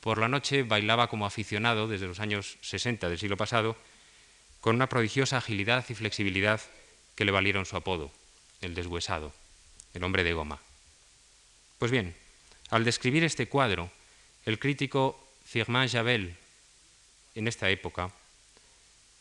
Por 0.00 0.18
la 0.18 0.28
noche 0.28 0.62
bailaba 0.62 1.08
como 1.08 1.26
aficionado 1.26 1.86
desde 1.86 2.06
los 2.06 2.20
años 2.20 2.56
60 2.62 3.08
del 3.08 3.18
siglo 3.18 3.36
pasado, 3.36 3.76
con 4.60 4.74
una 4.74 4.88
prodigiosa 4.88 5.38
agilidad 5.38 5.84
y 5.88 5.94
flexibilidad 5.94 6.60
que 7.14 7.24
le 7.24 7.32
valieron 7.32 7.66
su 7.66 7.76
apodo, 7.76 8.10
el 8.60 8.74
deshuesado, 8.74 9.32
el 9.92 10.04
hombre 10.04 10.24
de 10.24 10.32
goma. 10.32 10.60
Pues 11.80 11.90
bien, 11.90 12.14
al 12.68 12.84
describir 12.84 13.24
este 13.24 13.48
cuadro, 13.48 13.90
el 14.44 14.58
crítico 14.58 15.18
Firmin 15.46 15.88
Javel, 15.88 16.36
en 17.34 17.48
esta 17.48 17.70
época, 17.70 18.12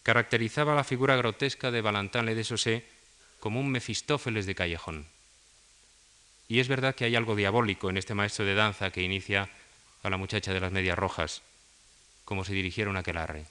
caracterizaba 0.04 0.76
la 0.76 0.84
figura 0.84 1.16
grotesca 1.16 1.72
de 1.72 1.80
Valentin 1.80 2.26
Le 2.26 2.36
Desausset 2.36 2.84
como 3.40 3.62
un 3.62 3.72
Mefistófeles 3.72 4.46
de 4.46 4.56
callejón. 4.56 5.08
Y 6.50 6.60
es 6.60 6.68
verdad 6.68 6.96
que 6.96 7.06
hay 7.06 7.16
algo 7.16 7.38
diabólico 7.38 7.90
en 7.90 7.96
este 7.96 8.14
maestro 8.14 8.44
de 8.44 8.56
danza 8.56 8.92
que 8.92 9.04
inicia 9.04 9.50
a 10.04 10.10
la 10.10 10.18
muchacha 10.18 10.52
de 10.52 10.60
las 10.60 10.74
medias 10.74 11.00
rojas, 11.00 11.42
como 12.26 12.44
si 12.44 12.54
dirigiera 12.54 12.90
un 12.90 12.98
aquelarre. 12.98 13.46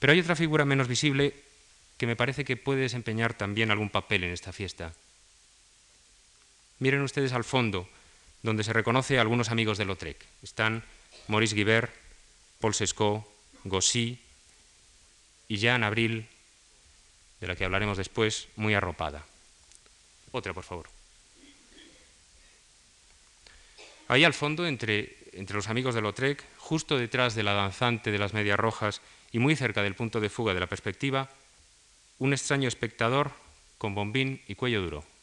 Pero 0.00 0.12
hay 0.12 0.18
otra 0.18 0.34
figura 0.34 0.64
menos 0.64 0.88
visible 0.88 1.34
que 1.98 2.08
me 2.08 2.16
parece 2.16 2.44
que 2.44 2.56
puede 2.56 2.80
desempeñar 2.80 3.34
también 3.34 3.70
algún 3.70 3.90
papel 3.90 4.24
en 4.24 4.32
esta 4.32 4.52
fiesta. 4.52 4.92
Miren 6.78 7.02
ustedes 7.02 7.32
al 7.32 7.44
fondo, 7.44 7.88
donde 8.42 8.64
se 8.64 8.72
reconoce 8.72 9.18
a 9.18 9.22
algunos 9.22 9.50
amigos 9.50 9.78
de 9.78 9.86
Lautrec. 9.86 10.24
Están 10.42 10.84
Maurice 11.28 11.54
Guibert, 11.54 11.92
Paul 12.60 12.74
Sescot, 12.74 13.26
Gossy 13.64 14.18
y 15.48 15.56
Jean 15.56 15.84
Abril, 15.84 16.28
de 17.40 17.46
la 17.46 17.56
que 17.56 17.64
hablaremos 17.64 17.96
después, 17.96 18.48
muy 18.56 18.74
arropada. 18.74 19.24
Otra, 20.32 20.52
por 20.52 20.64
favor. 20.64 20.88
Ahí 24.08 24.24
al 24.24 24.34
fondo, 24.34 24.66
entre, 24.66 25.16
entre 25.32 25.56
los 25.56 25.68
amigos 25.68 25.94
de 25.94 26.02
Lautrec, 26.02 26.44
justo 26.58 26.98
detrás 26.98 27.34
de 27.34 27.42
la 27.42 27.54
danzante 27.54 28.10
de 28.12 28.18
las 28.18 28.34
medias 28.34 28.58
rojas 28.58 29.00
y 29.32 29.38
muy 29.38 29.56
cerca 29.56 29.82
del 29.82 29.94
punto 29.94 30.20
de 30.20 30.28
fuga 30.28 30.54
de 30.54 30.60
la 30.60 30.68
perspectiva, 30.68 31.30
un 32.18 32.32
extraño 32.32 32.68
espectador 32.68 33.32
con 33.78 33.94
bombín 33.94 34.42
y 34.46 34.54
cuello 34.54 34.82
duro. 34.82 35.15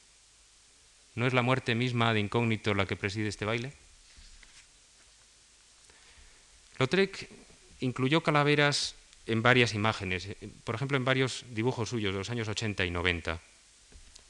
¿No 1.16 1.28
es 1.28 1.34
la 1.34 1.42
muerte 1.42 1.76
misma 1.76 2.14
de 2.14 2.20
incógnito 2.20 2.74
la 2.74 2.86
que 2.86 2.96
preside 2.96 3.28
este 3.28 3.46
baile? 3.46 3.74
Lautrec 6.80 7.30
incluyó 7.82 8.24
calaveras 8.24 8.96
en 9.28 9.42
varias 9.42 9.74
imágenes, 9.74 10.26
eh, 10.26 10.50
por 10.64 10.76
ejemplo 10.76 10.98
en 10.98 11.06
varios 11.06 11.46
dibujos 11.50 11.90
suyos 11.90 12.14
de 12.14 12.20
los 12.20 12.30
años 12.30 12.48
80 12.48 12.86
y 12.86 12.92
90. 12.92 13.40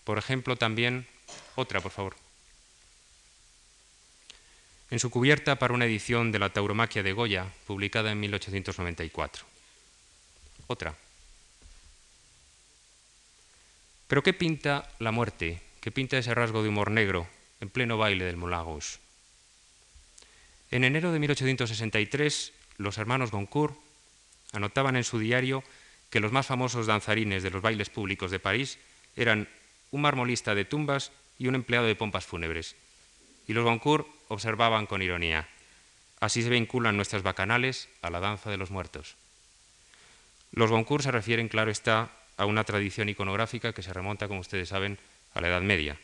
Por 0.04 0.18
ejemplo 0.18 0.56
también, 0.58 1.08
otra 1.56 1.80
por 1.80 1.92
favor, 1.92 2.16
en 4.92 5.00
su 5.00 5.10
cubierta 5.10 5.58
para 5.58 5.74
una 5.74 5.86
edición 5.86 6.32
de 6.32 6.40
la 6.40 6.52
Tauromaquia 6.52 7.02
de 7.02 7.14
Goya, 7.14 7.52
publicada 7.66 8.12
en 8.12 8.20
1894. 8.20 9.46
Otra. 10.68 10.96
Pero 14.08 14.22
¿qué 14.22 14.34
pinta 14.34 14.88
la 15.00 15.12
muerte? 15.12 15.62
¿Qué 15.84 15.92
pinta 15.92 16.18
ese 16.18 16.34
rasgo 16.34 16.64
de 16.64 16.70
humor 16.70 16.92
negro 16.92 17.28
en 17.60 17.70
pleno 17.70 17.98
baile 17.98 18.24
del 18.24 18.38
Moulin 18.38 18.80
En 20.72 20.86
enero 20.86 21.12
de 21.12 21.20
1863, 21.20 22.54
los 22.78 22.98
hermanos 22.98 23.32
Goncourt 23.32 23.76
anotaban 24.54 24.96
en 24.96 25.04
su 25.04 25.20
diario 25.20 25.62
que 26.10 26.22
los 26.22 26.32
más 26.32 26.48
famosos 26.48 26.88
danzarines 26.88 27.44
de 27.44 27.50
los 27.50 27.62
bailes 27.62 27.90
públicos 27.90 28.32
de 28.32 28.40
París 28.40 28.80
eran 29.18 29.50
un 29.92 30.00
marmolista 30.00 30.56
de 30.56 30.64
tumbas 30.64 31.12
y 31.38 31.48
un 31.48 31.56
empleado 31.56 31.86
de 31.86 31.96
pompas 31.96 32.26
fúnebres. 32.26 32.78
Y 33.46 33.52
los 33.52 33.66
Goncourt 33.66 34.08
observaban 34.30 34.86
con 34.86 35.02
ironía. 35.02 35.50
Así 36.22 36.44
se 36.44 36.50
vinculan 36.50 36.96
nuestras 36.96 37.24
bacanales 37.24 37.90
a 38.02 38.10
la 38.10 38.22
danza 38.22 38.50
de 38.50 38.56
los 38.56 38.72
muertos. 38.72 39.18
Los 40.54 40.72
Goncourt 40.72 41.04
se 41.04 41.12
refieren, 41.12 41.50
claro 41.50 41.72
está, 41.72 42.10
a 42.38 42.46
una 42.46 42.64
tradición 42.64 43.10
iconográfica 43.10 43.74
que 43.74 43.84
se 43.84 43.92
remonta, 43.92 44.30
como 44.30 44.40
ustedes 44.40 44.70
saben, 44.70 44.98
a 45.34 45.42
la 45.42 45.48
Edad 45.48 45.62
Media, 45.62 45.98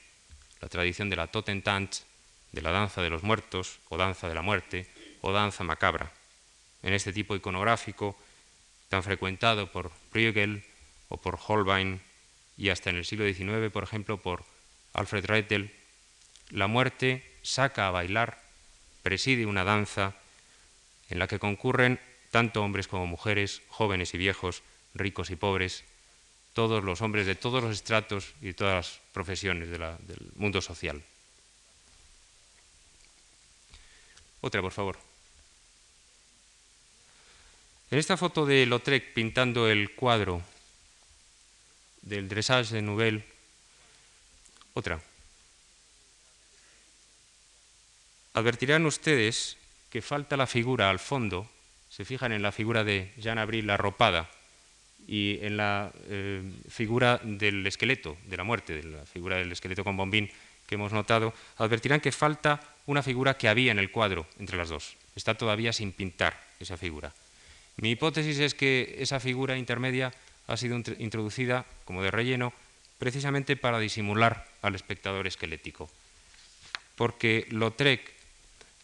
la 0.61 0.69
tradición 0.69 1.09
de 1.09 1.15
la 1.15 1.27
Totentanz, 1.27 2.03
de 2.51 2.61
la 2.61 2.71
danza 2.71 3.01
de 3.01 3.09
los 3.09 3.23
muertos, 3.23 3.79
o 3.89 3.97
danza 3.97 4.27
de 4.27 4.35
la 4.35 4.41
muerte, 4.41 4.87
o 5.21 5.31
danza 5.31 5.63
macabra. 5.63 6.11
En 6.81 6.93
este 6.93 7.13
tipo 7.13 7.35
iconográfico, 7.35 8.17
tan 8.89 9.03
frecuentado 9.03 9.71
por 9.71 9.91
Bruegel 10.11 10.63
o 11.09 11.17
por 11.17 11.39
Holbein, 11.45 12.01
y 12.57 12.69
hasta 12.69 12.89
en 12.89 12.97
el 12.97 13.05
siglo 13.05 13.25
XIX, 13.25 13.71
por 13.71 13.83
ejemplo, 13.83 14.17
por 14.17 14.43
Alfred 14.93 15.25
Rethel, 15.25 15.71
la 16.49 16.67
muerte 16.67 17.23
saca 17.41 17.87
a 17.87 17.91
bailar, 17.91 18.41
preside 19.03 19.45
una 19.45 19.63
danza 19.63 20.15
en 21.09 21.19
la 21.19 21.27
que 21.27 21.39
concurren 21.39 21.99
tanto 22.31 22.63
hombres 22.63 22.87
como 22.87 23.07
mujeres, 23.07 23.61
jóvenes 23.69 24.13
y 24.13 24.17
viejos, 24.17 24.61
ricos 24.93 25.29
y 25.29 25.35
pobres, 25.35 25.83
todos 26.53 26.83
los 26.83 27.01
hombres 27.01 27.25
de 27.25 27.35
todos 27.35 27.63
los 27.63 27.73
estratos 27.73 28.33
y 28.41 28.53
todas 28.53 28.75
las 28.75 28.99
profesiones 29.13 29.69
del 29.69 30.31
mundo 30.35 30.61
social. 30.61 31.01
Otra, 34.41 34.61
por 34.61 34.71
favor. 34.71 34.97
En 37.91 37.97
esta 37.97 38.17
foto 38.17 38.45
de 38.45 38.65
Lautrec 38.65 39.13
pintando 39.13 39.67
el 39.67 39.95
cuadro 39.95 40.41
del 42.01 42.29
dressage 42.29 42.75
de 42.75 42.81
Nouvelle, 42.81 43.25
otra. 44.73 45.01
Advertirán 48.33 48.85
ustedes 48.85 49.57
que 49.89 50.01
falta 50.01 50.37
la 50.37 50.47
figura 50.47 50.89
al 50.89 50.99
fondo, 50.99 51.49
se 51.89 52.05
fijan 52.05 52.31
en 52.31 52.43
la 52.43 52.51
figura 52.51 52.83
de 52.83 53.11
Jean 53.17 53.39
Abril 53.39 53.69
arropada 53.69 54.29
y 55.09 55.39
en 55.41 55.57
la 55.57 55.91
eh, 56.07 56.43
figura 56.69 57.19
del 57.23 57.65
esqueleto, 57.65 58.15
de 58.27 58.37
la 58.37 58.43
muerte, 58.43 58.75
de 58.75 58.83
la 58.83 59.05
figura 59.07 59.37
del 59.37 59.51
esqueleto 59.51 59.83
con 59.83 59.97
bombín 59.97 60.29
que 60.67 60.75
hemos 60.75 60.93
notado, 60.93 61.33
advertirán 61.57 61.99
que 61.99 62.11
falta 62.11 62.61
una 62.85 63.01
figura 63.01 63.35
que 63.35 63.49
había 63.49 63.71
en 63.71 63.79
el 63.79 63.89
cuadro 63.89 64.27
entre 64.37 64.55
las 64.55 64.69
dos. 64.69 64.97
Está 65.15 65.33
todavía 65.33 65.73
sin 65.73 65.93
pintar 65.93 66.39
esa 66.59 66.77
figura. 66.77 67.11
Mi 67.77 67.89
hipótesis 67.89 68.37
es 68.37 68.53
que 68.53 68.97
esa 68.99 69.19
figura 69.19 69.57
intermedia 69.57 70.13
ha 70.45 70.57
sido 70.57 70.79
introducida 70.99 71.65
como 71.85 72.03
de 72.03 72.11
relleno 72.11 72.53
precisamente 72.99 73.55
para 73.55 73.79
disimular 73.79 74.45
al 74.61 74.75
espectador 74.75 75.25
esquelético. 75.25 75.89
Porque 76.95 77.47
Lautrec 77.49 78.13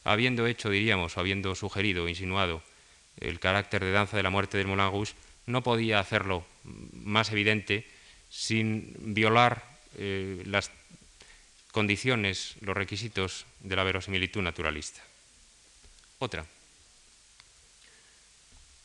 habiendo 0.04 0.48
hecho, 0.48 0.72
diríamos, 0.72 1.20
habiendo 1.20 1.54
sugerido, 1.54 2.10
insinuado 2.10 2.64
el 3.20 3.40
carácter 3.40 3.84
de 3.84 3.92
danza 3.92 4.18
de 4.18 4.24
la 4.24 4.32
muerte 4.32 4.58
del 4.58 4.68
Moulin 4.68 5.06
no 5.46 5.64
podía 5.64 6.00
hacerlo 6.00 6.46
más 6.94 7.32
evidente 7.32 7.86
sin 8.30 8.96
violar 9.14 9.64
eh, 9.98 10.44
las 10.46 10.72
condiciones, 11.72 12.56
los 12.62 12.76
requisitos 12.76 13.46
de 13.62 13.76
la 13.76 13.84
verosimilitud 13.84 14.42
naturalista. 14.42 15.02
Otra. 16.20 16.46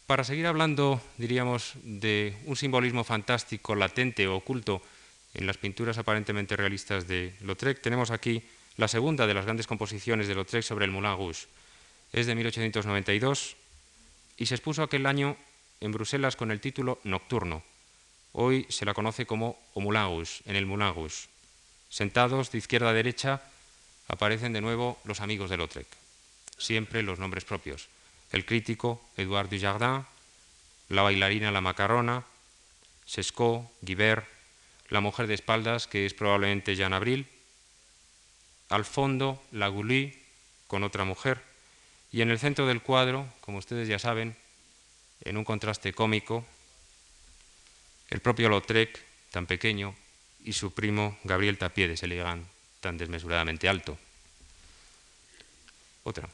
Para 0.06 0.24
seguir 0.24 0.46
hablando, 0.46 1.00
diríamos, 1.18 1.74
de 1.84 2.34
un 2.46 2.56
simbolismo 2.56 3.04
fantástico, 3.04 3.76
latente 3.76 4.26
o 4.26 4.36
oculto 4.36 4.82
en 5.34 5.46
las 5.46 5.56
pinturas 5.56 5.98
aparentemente 5.98 6.56
realistas 6.56 7.06
de 7.06 7.32
Lautrec, 7.42 7.80
tenemos 7.80 8.10
aquí 8.10 8.42
la 8.76 8.88
segunda 8.88 9.28
de 9.28 9.34
las 9.34 9.44
grandes 9.44 9.68
composiciones 9.68 10.26
de 10.26 10.34
Lautrec 10.34 10.64
sobre 10.64 10.84
el 10.84 10.90
Moulin 10.90 11.16
Rouge. 11.16 11.46
Es 12.12 12.26
de 12.26 12.34
1892 12.34 13.56
y 14.36 14.46
se 14.46 14.54
expuso 14.56 14.82
aquel 14.82 15.06
año 15.06 15.36
en 15.80 15.92
Bruselas 15.92 16.36
con 16.36 16.50
el 16.50 16.60
título 16.60 17.00
Nocturno. 17.04 17.62
Hoy 18.32 18.66
se 18.68 18.84
la 18.84 18.94
conoce 18.94 19.26
como 19.26 19.58
O 19.74 19.80
Moulin 19.80 20.02
Rouge, 20.02 20.42
en 20.44 20.56
el 20.56 20.66
Rouge. 20.66 21.28
Sentados 21.88 22.52
de 22.52 22.58
izquierda 22.58 22.90
a 22.90 22.92
derecha 22.92 23.42
aparecen 24.08 24.52
de 24.52 24.60
nuevo 24.60 24.98
los 25.04 25.20
amigos 25.20 25.50
de 25.50 25.56
Lautrec, 25.56 25.88
siempre 26.58 27.02
los 27.02 27.18
nombres 27.18 27.44
propios. 27.44 27.88
El 28.30 28.44
crítico 28.44 29.02
Edouard 29.16 29.48
Dujardin, 29.48 30.04
la 30.88 31.02
bailarina 31.02 31.50
La 31.50 31.60
Macarona, 31.60 32.24
Sescot, 33.06 33.70
Guibert, 33.80 34.26
la 34.88 35.00
mujer 35.00 35.26
de 35.26 35.34
espaldas, 35.34 35.86
que 35.86 36.06
es 36.06 36.14
probablemente 36.14 36.76
Jeanne 36.76 36.96
Abril, 36.96 37.26
al 38.68 38.84
fondo 38.84 39.42
la 39.50 39.68
Gully 39.68 40.16
con 40.68 40.84
otra 40.84 41.04
mujer 41.04 41.42
y 42.12 42.22
en 42.22 42.30
el 42.30 42.38
centro 42.38 42.66
del 42.66 42.82
cuadro, 42.82 43.26
como 43.40 43.58
ustedes 43.58 43.88
ya 43.88 43.98
saben, 43.98 44.36
en 45.22 45.36
un 45.36 45.44
contraste 45.44 45.92
cómico, 45.92 46.44
el 48.10 48.20
propio 48.20 48.48
Lautrec, 48.48 48.98
tan 49.30 49.46
pequeño, 49.46 49.94
y 50.44 50.52
su 50.52 50.72
primo 50.72 51.18
Gabriel 51.24 51.58
Tapie 51.58 51.88
de 51.88 51.96
Seligan, 51.96 52.46
tan 52.80 52.96
desmesuradamente 52.96 53.68
alto. 53.68 53.98
Otra. 56.04 56.28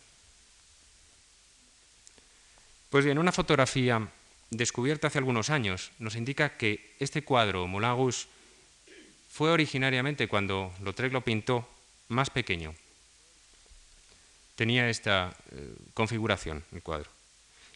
Pues 2.90 3.04
bien, 3.04 3.18
una 3.18 3.32
fotografía 3.32 4.08
descubierta 4.50 5.08
hace 5.08 5.18
algunos 5.18 5.50
años 5.50 5.90
nos 5.98 6.14
indica 6.14 6.56
que 6.56 6.94
este 7.00 7.22
cuadro, 7.22 7.66
Moulin 7.66 8.12
fue 9.28 9.50
originariamente, 9.50 10.28
cuando 10.28 10.72
Lautrec 10.82 11.12
lo 11.12 11.20
pintó, 11.20 11.68
más 12.08 12.30
pequeño. 12.30 12.74
Tenía 14.54 14.88
esta 14.88 15.36
eh, 15.50 15.74
configuración 15.92 16.64
el 16.72 16.82
cuadro. 16.82 17.15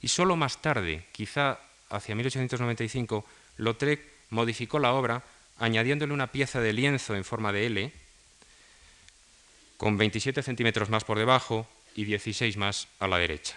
Y 0.02 0.09
solo 0.09 0.37
más 0.37 0.62
tarde, 0.62 1.07
quizá 1.12 1.59
hacia 1.90 2.14
1895, 2.14 3.25
Lautrec 3.59 4.00
modificó 4.30 4.78
la 4.78 4.92
obra 4.92 5.23
añadiéndole 5.59 6.14
una 6.14 6.33
pieza 6.33 6.61
de 6.61 6.73
lienzo 6.73 7.14
en 7.14 7.25
forma 7.25 7.52
de 7.52 7.66
L, 7.66 7.92
con 9.76 9.97
27 9.99 10.42
centímetros 10.42 10.88
más 10.88 11.04
por 11.04 11.19
debajo 11.19 11.66
y 11.95 12.04
16 12.04 12.57
más 12.57 12.88
a 12.99 13.09
la 13.09 13.19
derecha. 13.19 13.57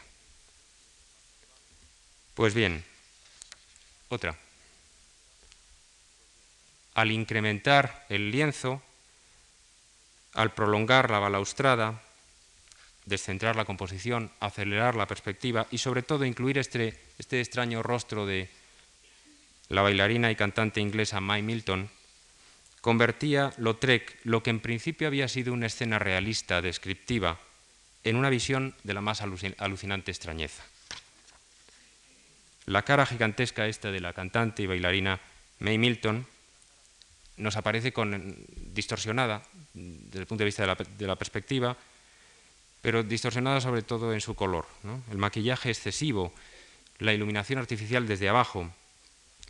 Pues 2.33 2.53
bien, 2.53 2.83
otra. 4.09 4.37
Al 6.95 7.11
incrementar 7.11 8.05
el 8.09 8.31
lienzo, 8.31 8.81
al 10.33 10.53
prolongar 10.53 11.09
la 11.09 11.19
balaustrada, 11.19 12.01
descentrar 13.05 13.55
la 13.55 13.65
composición, 13.65 14.31
acelerar 14.39 14.95
la 14.95 15.07
perspectiva 15.07 15.67
y 15.71 15.77
sobre 15.77 16.03
todo 16.03 16.25
incluir 16.25 16.57
este, 16.57 16.99
este 17.17 17.41
extraño 17.41 17.83
rostro 17.83 18.25
de 18.25 18.49
la 19.69 19.81
bailarina 19.81 20.31
y 20.31 20.35
cantante 20.35 20.81
inglesa 20.81 21.19
May 21.19 21.41
Milton, 21.41 21.89
convertía 22.81 23.53
Lautrec 23.57 24.19
lo 24.23 24.43
que 24.43 24.49
en 24.49 24.59
principio 24.59 25.07
había 25.07 25.27
sido 25.27 25.53
una 25.53 25.67
escena 25.67 25.99
realista, 25.99 26.61
descriptiva, 26.61 27.39
en 28.03 28.17
una 28.17 28.29
visión 28.29 28.75
de 28.83 28.93
la 28.93 29.01
más 29.01 29.21
alucinante 29.21 30.11
extrañeza. 30.11 30.63
La 32.65 32.83
cara 32.83 33.05
gigantesca 33.05 33.67
esta 33.67 33.91
de 33.91 34.01
la 34.01 34.13
cantante 34.13 34.63
y 34.63 34.67
bailarina 34.67 35.19
May 35.59 35.77
Milton 35.77 36.25
nos 37.37 37.57
aparece 37.57 37.91
con, 37.91 38.35
distorsionada 38.73 39.43
desde 39.73 40.19
el 40.19 40.27
punto 40.27 40.43
de 40.43 40.45
vista 40.45 40.75
de 40.75 41.07
la, 41.07 41.15
perspectiva, 41.15 41.75
pero 42.83 43.01
distorsionada 43.01 43.61
sobre 43.61 43.81
todo 43.81 44.13
en 44.13 44.19
su 44.19 44.35
color. 44.35 44.67
El 45.09 45.17
maquillaje 45.17 45.69
excesivo, 45.69 46.33
la 46.99 47.13
iluminación 47.13 47.57
artificial 47.57 48.05
desde 48.05 48.27
abajo, 48.27 48.69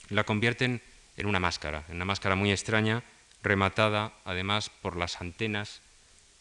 la 0.10 0.24
convierten 0.24 0.84
en 1.18 1.26
una 1.26 1.40
máscara, 1.40 1.84
en 1.90 1.96
una 1.96 2.06
máscara 2.06 2.36
muy 2.36 2.52
extraña, 2.52 3.04
rematada 3.42 4.14
además 4.24 4.70
por 4.70 4.96
las 4.96 5.20
antenas 5.20 5.82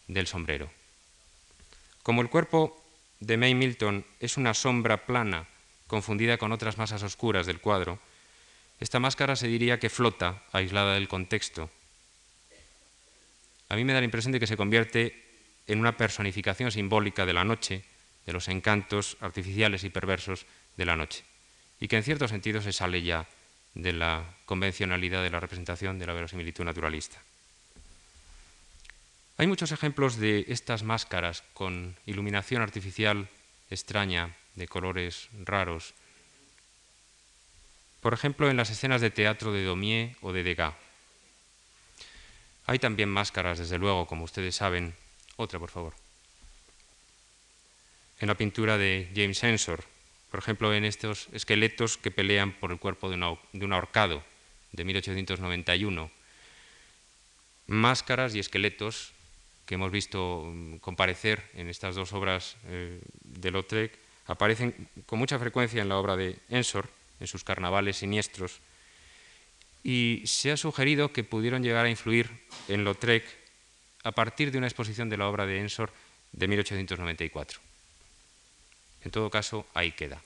del 0.07 0.27
sombrero. 0.27 0.71
Como 2.03 2.21
el 2.21 2.29
cuerpo 2.29 2.79
de 3.21 3.39
May 3.39 3.55
Milton 3.55 4.05
es 4.21 4.37
una 4.37 4.53
sombra 4.53 5.07
plana 5.07 5.49
confundida 5.87 6.37
con 6.37 6.53
otras 6.53 6.77
masas 6.77 7.03
oscuras 7.03 7.47
del 7.47 7.61
cuadro, 7.61 8.01
esta 8.81 9.01
máscara 9.01 9.35
se 9.35 9.49
diría 9.49 9.79
que 9.79 9.89
flota, 9.89 10.43
aislada 10.53 10.95
del 10.95 11.09
contexto. 11.09 11.71
A 13.71 13.77
mí 13.77 13.85
me 13.85 13.95
da 13.95 14.01
la 14.01 14.05
impresión 14.05 14.33
de 14.33 14.41
que 14.41 14.47
se 14.47 14.59
convierte 14.59 15.32
en 15.67 15.81
una 15.81 15.97
personificación 15.97 16.71
simbólica 16.71 17.27
de 17.27 17.33
la 17.33 17.45
noche, 17.45 17.85
de 18.27 18.33
los 18.33 18.49
encantos 18.49 19.17
artificiales 19.21 19.85
y 19.85 19.91
perversos 19.91 20.47
de 20.77 20.87
la 20.87 20.97
noche, 20.97 21.25
y 21.81 21.89
que 21.89 21.97
en 21.97 22.03
cierto 22.03 22.29
sentido 22.29 22.61
se 22.61 22.73
sale 22.73 23.03
ya 23.03 23.27
de 23.75 23.93
la 23.93 24.25
convencionalidad 24.45 25.23
de 25.23 25.31
la 25.31 25.41
representación 25.41 25.99
de 25.99 26.07
la 26.07 26.13
verosimilitud 26.13 26.65
naturalista. 26.65 27.23
Hay 29.39 29.47
muchos 29.47 29.73
ejemplos 29.73 30.19
de 30.19 30.45
estas 30.49 30.83
máscaras 30.83 31.43
con 31.55 31.97
iluminación 32.07 32.63
artificial 32.63 33.29
extraña, 33.71 34.37
de 34.55 34.69
colores 34.69 35.29
raros, 35.45 35.95
por 38.03 38.15
ejemplo, 38.15 38.51
en 38.51 38.57
las 38.57 38.69
escenas 38.69 39.01
de 39.01 39.11
teatro 39.11 39.53
de 39.53 39.65
Daumier 39.65 40.17
o 40.23 40.33
de 40.33 40.43
Degas. 40.43 40.75
Hay 42.67 42.81
también 42.81 43.09
máscaras, 43.09 43.59
desde 43.59 43.79
luego, 43.79 44.07
como 44.07 44.25
ustedes 44.25 44.57
saben. 44.57 44.95
Otra, 45.37 45.59
por 45.59 45.71
favor. 45.71 45.95
En 48.21 48.29
la 48.29 48.37
pintura 48.37 48.79
de 48.79 49.11
James 49.15 49.43
Ensor, 49.43 49.85
por 50.31 50.39
ejemplo, 50.39 50.73
en 50.73 50.85
estos 50.85 51.29
esqueletos 51.33 51.99
que 51.99 52.11
pelean 52.11 52.53
por 52.53 52.73
el 52.73 52.79
cuerpo 52.79 53.11
de, 53.11 53.17
un 53.17 53.73
ahorcado 53.73 54.25
de 54.73 54.85
1891. 54.85 56.11
Máscaras 57.67 58.35
y 58.35 58.39
esqueletos 58.39 59.13
que 59.67 59.75
hemos 59.75 59.93
visto 59.93 60.45
mm, 60.47 60.77
comparecer 60.79 61.43
en 61.55 61.69
estas 61.69 61.95
dos 61.95 62.13
obras 62.13 62.57
eh, 62.67 63.01
de 63.23 63.51
Lautrec 63.51 63.93
aparecen 64.27 64.89
con 65.07 65.19
mucha 65.19 65.39
frecuencia 65.39 65.83
en 65.83 65.89
la 65.89 65.99
obra 65.99 66.17
de 66.17 66.39
Ensor 66.49 66.89
en 67.21 67.27
sus 67.27 67.45
carnavales 67.45 67.99
siniestros, 67.99 68.61
y 69.85 70.23
se 70.27 70.53
ha 70.53 70.57
sugerido 70.57 71.13
que 71.13 71.25
pudieron 71.25 71.63
llegar 71.63 71.87
a 71.87 71.91
influir 71.91 72.31
en 72.69 72.85
Lautrec 72.85 73.25
a 74.03 74.13
partir 74.13 74.51
de 74.51 74.59
una 74.59 74.67
exposición 74.67 75.09
de 75.09 75.17
la 75.17 75.29
obra 75.29 75.47
de 75.47 75.61
Ensor 75.61 75.93
de 76.33 76.49
1894. 76.49 77.61
En 79.05 79.11
todo 79.11 79.31
caso, 79.31 79.67
ahí 79.75 79.93
queda. 79.93 80.23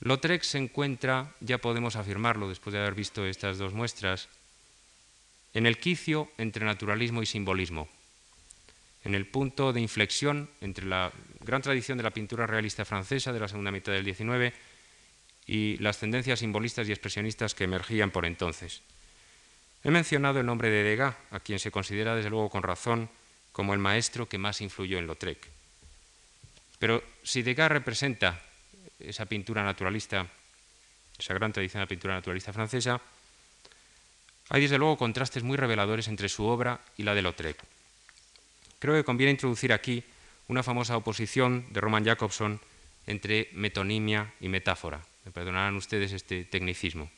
Lautrec 0.00 0.42
se 0.42 0.58
encuentra, 0.58 1.34
ya 1.40 1.58
podemos 1.58 1.96
afirmarlo 1.96 2.48
después 2.48 2.72
de 2.72 2.80
haber 2.80 2.94
visto 2.94 3.26
estas 3.26 3.58
dos 3.58 3.74
muestras, 3.74 4.28
en 5.52 5.66
el 5.66 5.78
quicio 5.78 6.30
entre 6.38 6.64
naturalismo 6.64 7.22
y 7.22 7.26
simbolismo, 7.26 7.88
en 9.04 9.14
el 9.14 9.26
punto 9.26 9.72
de 9.72 9.80
inflexión 9.80 10.48
entre 10.60 10.86
la 10.86 11.12
gran 11.40 11.60
tradición 11.60 11.98
de 11.98 12.04
la 12.04 12.12
pintura 12.12 12.46
realista 12.46 12.84
francesa 12.84 13.32
de 13.32 13.40
la 13.40 13.48
segunda 13.48 13.72
mitad 13.72 13.92
del 13.92 14.04
XIX 14.04 14.54
y 15.46 15.76
las 15.78 15.98
tendencias 15.98 16.38
simbolistas 16.38 16.88
y 16.88 16.92
expresionistas 16.92 17.54
que 17.54 17.64
emergían 17.64 18.10
por 18.10 18.24
entonces. 18.24 18.82
He 19.82 19.90
mencionado 19.90 20.40
el 20.40 20.46
nombre 20.46 20.68
de 20.68 20.82
Degas, 20.82 21.14
a 21.30 21.40
quien 21.40 21.58
se 21.58 21.70
considera 21.70 22.14
desde 22.14 22.30
luego 22.30 22.50
con 22.50 22.62
razón 22.62 23.08
como 23.52 23.72
el 23.72 23.78
maestro 23.78 24.28
que 24.28 24.38
más 24.38 24.60
influyó 24.60 24.98
en 24.98 25.06
Lautrec. 25.06 25.38
Pero 26.78 27.02
si 27.22 27.42
Degas 27.42 27.72
representa 27.72 28.40
esa 28.98 29.26
pintura 29.26 29.64
naturalista, 29.64 30.26
esa 31.18 31.34
gran 31.34 31.52
tradición 31.52 31.80
de 31.80 31.84
la 31.84 31.88
pintura 31.88 32.14
naturalista 32.14 32.52
francesa, 32.52 33.00
hay 34.50 34.62
desde 34.62 34.78
luego 34.78 34.98
contrastes 34.98 35.42
muy 35.42 35.56
reveladores 35.56 36.08
entre 36.08 36.28
su 36.28 36.44
obra 36.44 36.80
y 36.96 37.02
la 37.02 37.14
de 37.14 37.22
Lautrec. 37.22 37.56
Creo 38.78 38.94
que 38.94 39.04
conviene 39.04 39.32
introducir 39.32 39.72
aquí 39.72 40.02
una 40.48 40.62
famosa 40.62 40.96
oposición 40.96 41.66
de 41.70 41.80
Roman 41.80 42.04
Jacobson 42.04 42.60
entre 43.06 43.48
metonimia 43.52 44.34
y 44.40 44.48
metáfora. 44.48 45.00
Me 45.24 45.32
perdonarán 45.32 45.76
ustedes 45.76 46.12
este 46.12 46.44
tecnicismo. 46.44 47.10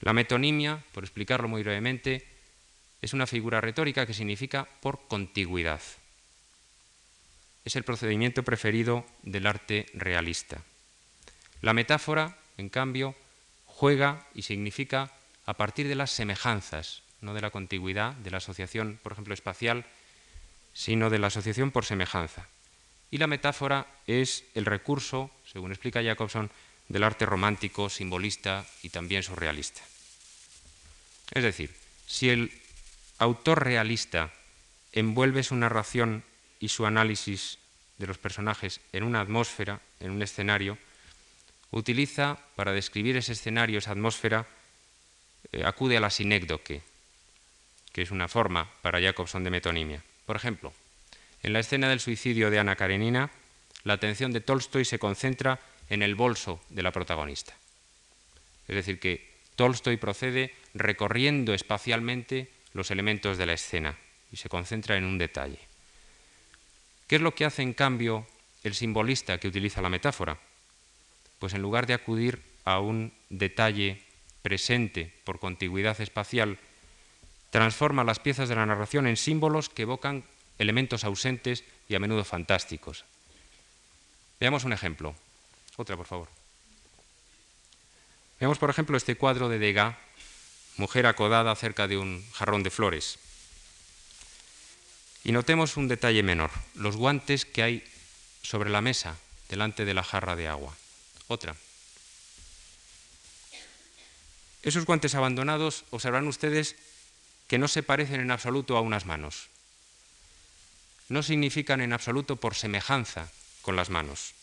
La 0.00 0.12
metonimia, 0.12 0.82
por 0.92 1.04
explicarlo 1.04 1.48
muy 1.48 1.62
brevemente, 1.62 2.26
es 3.02 3.12
una 3.12 3.26
figura 3.26 3.60
retórica 3.60 4.06
que 4.06 4.14
significa 4.14 4.66
por 4.80 5.06
contigüidad. 5.08 5.80
Es 7.64 7.76
el 7.76 7.84
procedimiento 7.84 8.42
preferido 8.42 9.06
del 9.22 9.46
arte 9.46 9.86
realista. 9.94 10.62
La 11.60 11.74
metáfora, 11.74 12.38
en 12.56 12.70
cambio, 12.70 13.14
juega 13.66 14.26
y 14.34 14.42
significa 14.42 15.12
a 15.44 15.54
partir 15.54 15.88
de 15.88 15.94
las 15.94 16.10
semejanzas, 16.10 17.02
no 17.20 17.34
de 17.34 17.40
la 17.42 17.50
contigüidad, 17.50 18.14
de 18.14 18.30
la 18.30 18.38
asociación, 18.38 18.98
por 19.02 19.12
ejemplo, 19.12 19.34
espacial, 19.34 19.84
sino 20.72 21.10
de 21.10 21.18
la 21.18 21.26
asociación 21.26 21.70
por 21.70 21.84
semejanza. 21.84 22.48
Y 23.10 23.18
la 23.18 23.26
metáfora 23.26 23.86
es 24.06 24.44
el 24.54 24.64
recurso, 24.64 25.30
según 25.44 25.72
explica 25.72 26.02
Jacobson, 26.02 26.50
del 26.90 27.04
arte 27.04 27.24
romántico, 27.24 27.88
simbolista 27.88 28.66
y 28.82 28.90
también 28.90 29.22
surrealista. 29.22 29.80
Es 31.30 31.44
decir, 31.44 31.72
si 32.06 32.28
el 32.28 32.52
autor 33.18 33.62
realista 33.62 34.32
envuelve 34.92 35.44
su 35.44 35.54
narración 35.54 36.24
y 36.58 36.68
su 36.68 36.84
análisis 36.86 37.58
de 37.98 38.08
los 38.08 38.18
personajes 38.18 38.80
en 38.92 39.04
una 39.04 39.20
atmósfera, 39.20 39.80
en 40.00 40.10
un 40.10 40.20
escenario, 40.22 40.78
utiliza 41.70 42.38
para 42.56 42.72
describir 42.72 43.16
ese 43.16 43.32
escenario, 43.32 43.78
esa 43.78 43.92
atmósfera, 43.92 44.48
eh, 45.52 45.62
acude 45.64 45.96
a 45.96 46.00
la 46.00 46.10
sinécdoque, 46.10 46.82
que 47.92 48.02
es 48.02 48.10
una 48.10 48.26
forma 48.26 48.68
para 48.82 49.00
Jacobson 49.00 49.44
de 49.44 49.50
metonimia. 49.50 50.02
Por 50.26 50.34
ejemplo, 50.34 50.72
en 51.44 51.52
la 51.52 51.60
escena 51.60 51.88
del 51.88 52.00
suicidio 52.00 52.50
de 52.50 52.58
Ana 52.58 52.74
Karenina, 52.74 53.30
la 53.84 53.92
atención 53.92 54.32
de 54.32 54.40
Tolstoy 54.40 54.84
se 54.84 54.98
concentra 54.98 55.60
en 55.90 56.02
el 56.02 56.14
bolso 56.14 56.60
de 56.70 56.82
la 56.82 56.92
protagonista. 56.92 57.54
Es 58.68 58.76
decir, 58.76 58.98
que 58.98 59.28
Tolstoy 59.56 59.98
procede 59.98 60.54
recorriendo 60.72 61.52
espacialmente 61.52 62.50
los 62.72 62.90
elementos 62.90 63.36
de 63.36 63.46
la 63.46 63.52
escena 63.52 63.98
y 64.32 64.36
se 64.36 64.48
concentra 64.48 64.96
en 64.96 65.04
un 65.04 65.18
detalle. 65.18 65.58
¿Qué 67.06 67.16
es 67.16 67.22
lo 67.22 67.34
que 67.34 67.44
hace 67.44 67.62
en 67.62 67.74
cambio 67.74 68.26
el 68.62 68.74
simbolista 68.74 69.38
que 69.38 69.48
utiliza 69.48 69.82
la 69.82 69.90
metáfora? 69.90 70.38
Pues 71.40 71.54
en 71.54 71.62
lugar 71.62 71.86
de 71.86 71.94
acudir 71.94 72.40
a 72.64 72.78
un 72.78 73.12
detalle 73.28 74.02
presente 74.42 75.12
por 75.24 75.40
contigüidad 75.40 76.00
espacial, 76.00 76.58
transforma 77.50 78.04
las 78.04 78.20
piezas 78.20 78.48
de 78.48 78.54
la 78.54 78.66
narración 78.66 79.06
en 79.06 79.16
símbolos 79.16 79.68
que 79.68 79.82
evocan 79.82 80.24
elementos 80.58 81.04
ausentes 81.04 81.64
y 81.88 81.96
a 81.96 81.98
menudo 81.98 82.24
fantásticos. 82.24 83.04
Veamos 84.38 84.64
un 84.64 84.72
ejemplo. 84.72 85.14
Otra, 85.80 85.96
por 85.96 86.04
favor. 86.04 86.28
Veamos, 88.38 88.58
por 88.58 88.68
ejemplo, 88.68 88.98
este 88.98 89.16
cuadro 89.16 89.48
de 89.48 89.58
Degas, 89.58 89.96
mujer 90.76 91.06
acodada 91.06 91.56
cerca 91.56 91.88
de 91.88 91.96
un 91.96 92.22
jarrón 92.32 92.62
de 92.62 92.68
flores. 92.68 93.18
Y 95.24 95.32
notemos 95.32 95.78
un 95.78 95.88
detalle 95.88 96.22
menor, 96.22 96.50
los 96.74 96.96
guantes 96.96 97.46
que 97.46 97.62
hay 97.62 97.84
sobre 98.42 98.68
la 98.68 98.82
mesa 98.82 99.16
delante 99.48 99.86
de 99.86 99.94
la 99.94 100.02
jarra 100.02 100.36
de 100.36 100.48
agua. 100.48 100.76
Otra. 101.28 101.56
Esos 104.62 104.84
guantes 104.84 105.14
abandonados, 105.14 105.86
observarán 105.88 106.28
ustedes 106.28 106.76
que 107.48 107.56
no 107.56 107.68
se 107.68 107.82
parecen 107.82 108.20
en 108.20 108.30
absoluto 108.30 108.76
a 108.76 108.82
unas 108.82 109.06
manos. 109.06 109.48
No 111.08 111.22
significan 111.22 111.80
en 111.80 111.94
absoluto 111.94 112.36
por 112.36 112.54
semejanza 112.54 113.32
con 113.62 113.76
las 113.76 113.88
manos 113.88 114.34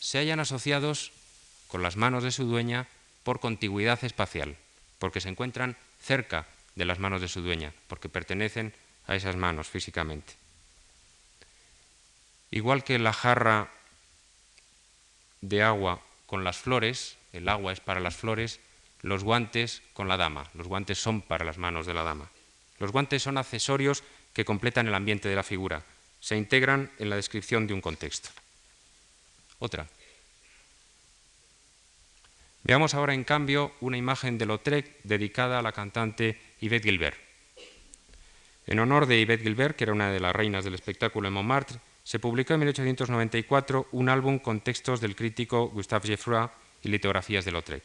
se 0.00 0.18
hayan 0.18 0.40
asociados 0.40 1.12
con 1.68 1.82
las 1.82 1.96
manos 1.96 2.22
de 2.22 2.30
su 2.30 2.44
dueña 2.44 2.86
por 3.22 3.40
contigüidad 3.40 4.04
espacial, 4.04 4.56
porque 4.98 5.20
se 5.20 5.28
encuentran 5.28 5.76
cerca 6.00 6.46
de 6.74 6.84
las 6.84 6.98
manos 6.98 7.20
de 7.20 7.28
su 7.28 7.40
dueña, 7.40 7.72
porque 7.88 8.08
pertenecen 8.08 8.72
a 9.06 9.16
esas 9.16 9.36
manos 9.36 9.68
físicamente. 9.68 10.34
Igual 12.50 12.84
que 12.84 12.98
la 12.98 13.12
jarra 13.12 13.70
de 15.40 15.62
agua 15.62 16.00
con 16.26 16.44
las 16.44 16.58
flores, 16.58 17.16
el 17.32 17.48
agua 17.48 17.72
es 17.72 17.80
para 17.80 18.00
las 18.00 18.16
flores, 18.16 18.60
los 19.02 19.24
guantes 19.24 19.82
con 19.92 20.08
la 20.08 20.16
dama, 20.16 20.50
los 20.54 20.66
guantes 20.66 20.98
son 20.98 21.22
para 21.22 21.44
las 21.44 21.58
manos 21.58 21.86
de 21.86 21.94
la 21.94 22.02
dama. 22.02 22.30
Los 22.78 22.92
guantes 22.92 23.22
son 23.22 23.38
accesorios 23.38 24.02
que 24.32 24.44
completan 24.44 24.86
el 24.86 24.94
ambiente 24.94 25.28
de 25.28 25.36
la 25.36 25.42
figura, 25.42 25.82
se 26.20 26.36
integran 26.36 26.90
en 26.98 27.10
la 27.10 27.16
descripción 27.16 27.66
de 27.66 27.74
un 27.74 27.80
contexto. 27.80 28.30
Otra. 29.58 29.88
Veamos 32.64 32.94
ahora, 32.94 33.14
en 33.14 33.24
cambio, 33.24 33.72
una 33.80 33.96
imagen 33.96 34.38
de 34.38 34.46
Lautrec 34.46 35.02
dedicada 35.04 35.58
a 35.58 35.62
la 35.62 35.72
cantante 35.72 36.40
Yvette 36.60 36.82
Gilbert. 36.82 37.16
En 38.66 38.80
honor 38.80 39.06
de 39.06 39.20
Yvette 39.20 39.42
Gilbert, 39.42 39.76
que 39.76 39.84
era 39.84 39.92
una 39.92 40.10
de 40.10 40.18
las 40.18 40.34
reinas 40.34 40.64
del 40.64 40.74
espectáculo 40.74 41.28
en 41.28 41.34
Montmartre, 41.34 41.78
se 42.02 42.18
publicó 42.18 42.54
en 42.54 42.60
1894 42.60 43.88
un 43.92 44.08
álbum 44.08 44.40
con 44.40 44.60
textos 44.60 45.00
del 45.00 45.14
crítico 45.14 45.68
Gustave 45.68 46.08
Geffroy 46.08 46.48
y 46.82 46.88
litografías 46.88 47.44
de 47.44 47.52
Lautrec. 47.52 47.84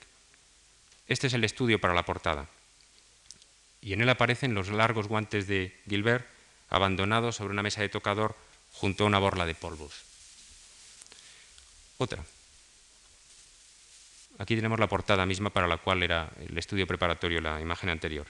Este 1.07 1.27
es 1.27 1.34
el 1.34 1.43
estudio 1.43 1.79
para 1.79 1.93
la 1.93 2.05
portada. 2.05 2.47
Y 3.81 3.93
en 3.93 4.01
él 4.01 4.10
aparecen 4.10 4.55
los 4.55 4.69
largos 4.69 5.07
guantes 5.07 5.45
de 5.47 5.79
Gilbert 5.88 6.25
abandonados 6.69 7.36
sobre 7.36 7.53
una 7.53 7.63
mesa 7.63 7.81
de 7.81 7.89
tocador 7.89 8.36
junto 8.73 9.03
a 9.03 9.07
una 9.07 9.19
borla 9.19 9.45
de 9.45 9.55
polvos. 9.55 10.11
Otra. 12.01 12.25
Aquí 14.39 14.55
tenemos 14.55 14.79
la 14.79 14.89
portada 14.89 15.23
misma 15.27 15.51
para 15.51 15.67
la 15.67 15.77
cual 15.77 16.01
era 16.01 16.31
el 16.39 16.57
estudio 16.57 16.87
preparatorio, 16.87 17.41
la 17.41 17.61
imagen 17.61 17.91
anterior. 17.91 18.25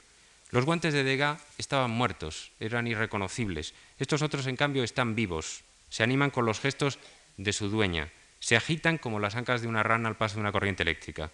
Los 0.49 0.65
guantes 0.65 0.93
de 0.93 1.05
Degas 1.05 1.41
estaban 1.57 1.89
muertos, 1.89 2.51
eran 2.59 2.85
irreconocibles. 2.85 3.73
Estos 3.97 4.23
otros, 4.23 4.47
en 4.47 4.57
cambio, 4.57 4.83
están 4.83 5.15
vivos, 5.15 5.61
se 5.89 6.03
animan 6.03 6.31
con 6.31 6.45
los 6.45 6.59
gestos 6.59 6.99
de 7.37 7.53
su 7.53 7.69
dueña, 7.69 8.09
se 8.41 8.57
agitan 8.57 8.97
como 8.97 9.21
las 9.21 9.35
ancas 9.37 9.61
de 9.61 9.69
una 9.69 9.83
rana 9.83 10.09
al 10.09 10.17
paso 10.17 10.35
de 10.35 10.41
una 10.41 10.51
corriente 10.51 10.83
eléctrica. 10.83 11.31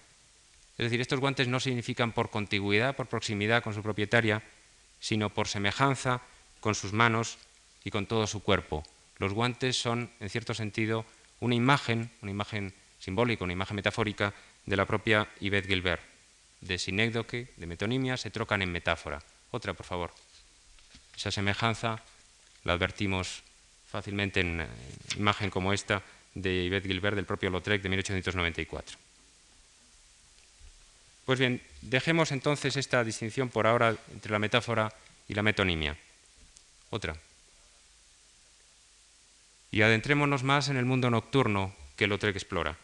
Es 0.78 0.84
decir, 0.84 1.02
estos 1.02 1.20
guantes 1.20 1.48
no 1.48 1.60
significan 1.60 2.12
por 2.12 2.30
contigüidad, 2.30 2.96
por 2.96 3.08
proximidad 3.08 3.64
con 3.64 3.74
su 3.74 3.82
propietaria, 3.82 4.44
sino 5.00 5.32
por 5.32 5.48
semejanza 5.48 6.22
con 6.60 6.76
sus 6.76 6.94
manos 6.94 7.40
y 7.84 7.90
con 7.90 8.06
todo 8.06 8.28
su 8.28 8.44
cuerpo. 8.44 8.84
Los 9.18 9.34
guantes 9.34 9.76
son, 9.76 10.12
en 10.20 10.30
cierto 10.30 10.54
sentido, 10.54 11.04
una 11.40 11.56
imagen, 11.56 12.10
una 12.22 12.32
imagen 12.32 12.74
simbólica, 13.00 13.44
una 13.44 13.54
imagen 13.54 13.76
metafórica 13.76 14.34
de 14.66 14.76
la 14.76 14.86
propia 14.86 15.28
Yvette 15.40 15.68
Gilbert 15.68 16.02
de 16.62 16.78
sinécdoque, 16.78 17.54
de 17.56 17.68
metonimia, 17.68 18.18
se 18.18 18.32
trocan 18.32 18.62
en 18.62 18.72
metáfora. 18.72 19.22
Otra, 19.52 19.74
por 19.74 19.86
favor. 19.86 20.12
Esa 21.16 21.32
semejanza 21.32 22.02
la 22.64 22.74
advertimos 22.74 23.44
fácilmente 23.90 24.42
en 24.42 24.68
imagen 25.16 25.50
como 25.50 25.74
esta 25.74 26.04
de 26.34 26.66
Yvette 26.66 26.88
Gilbert 26.88 27.16
del 27.16 27.26
propio 27.26 27.50
Lautrec 27.50 27.82
de 27.82 27.90
1894. 27.90 28.98
Pues 31.26 31.40
bien, 31.40 31.62
dejemos 31.82 32.32
entonces 32.32 32.78
esta 32.78 33.04
distinción 33.04 33.50
por 33.50 33.68
ahora 33.68 33.96
entre 34.12 34.32
la 34.32 34.40
metáfora 34.40 34.94
y 35.28 35.34
la 35.34 35.44
metonimia. 35.44 35.98
Otra. 36.90 37.16
Y 39.72 39.82
adentrémonos 39.82 40.44
más 40.44 40.70
en 40.70 40.78
el 40.78 40.86
mundo 40.86 41.10
nocturno 41.10 41.76
que 41.96 42.08
Lautrec 42.08 42.36
explora. 42.36 42.78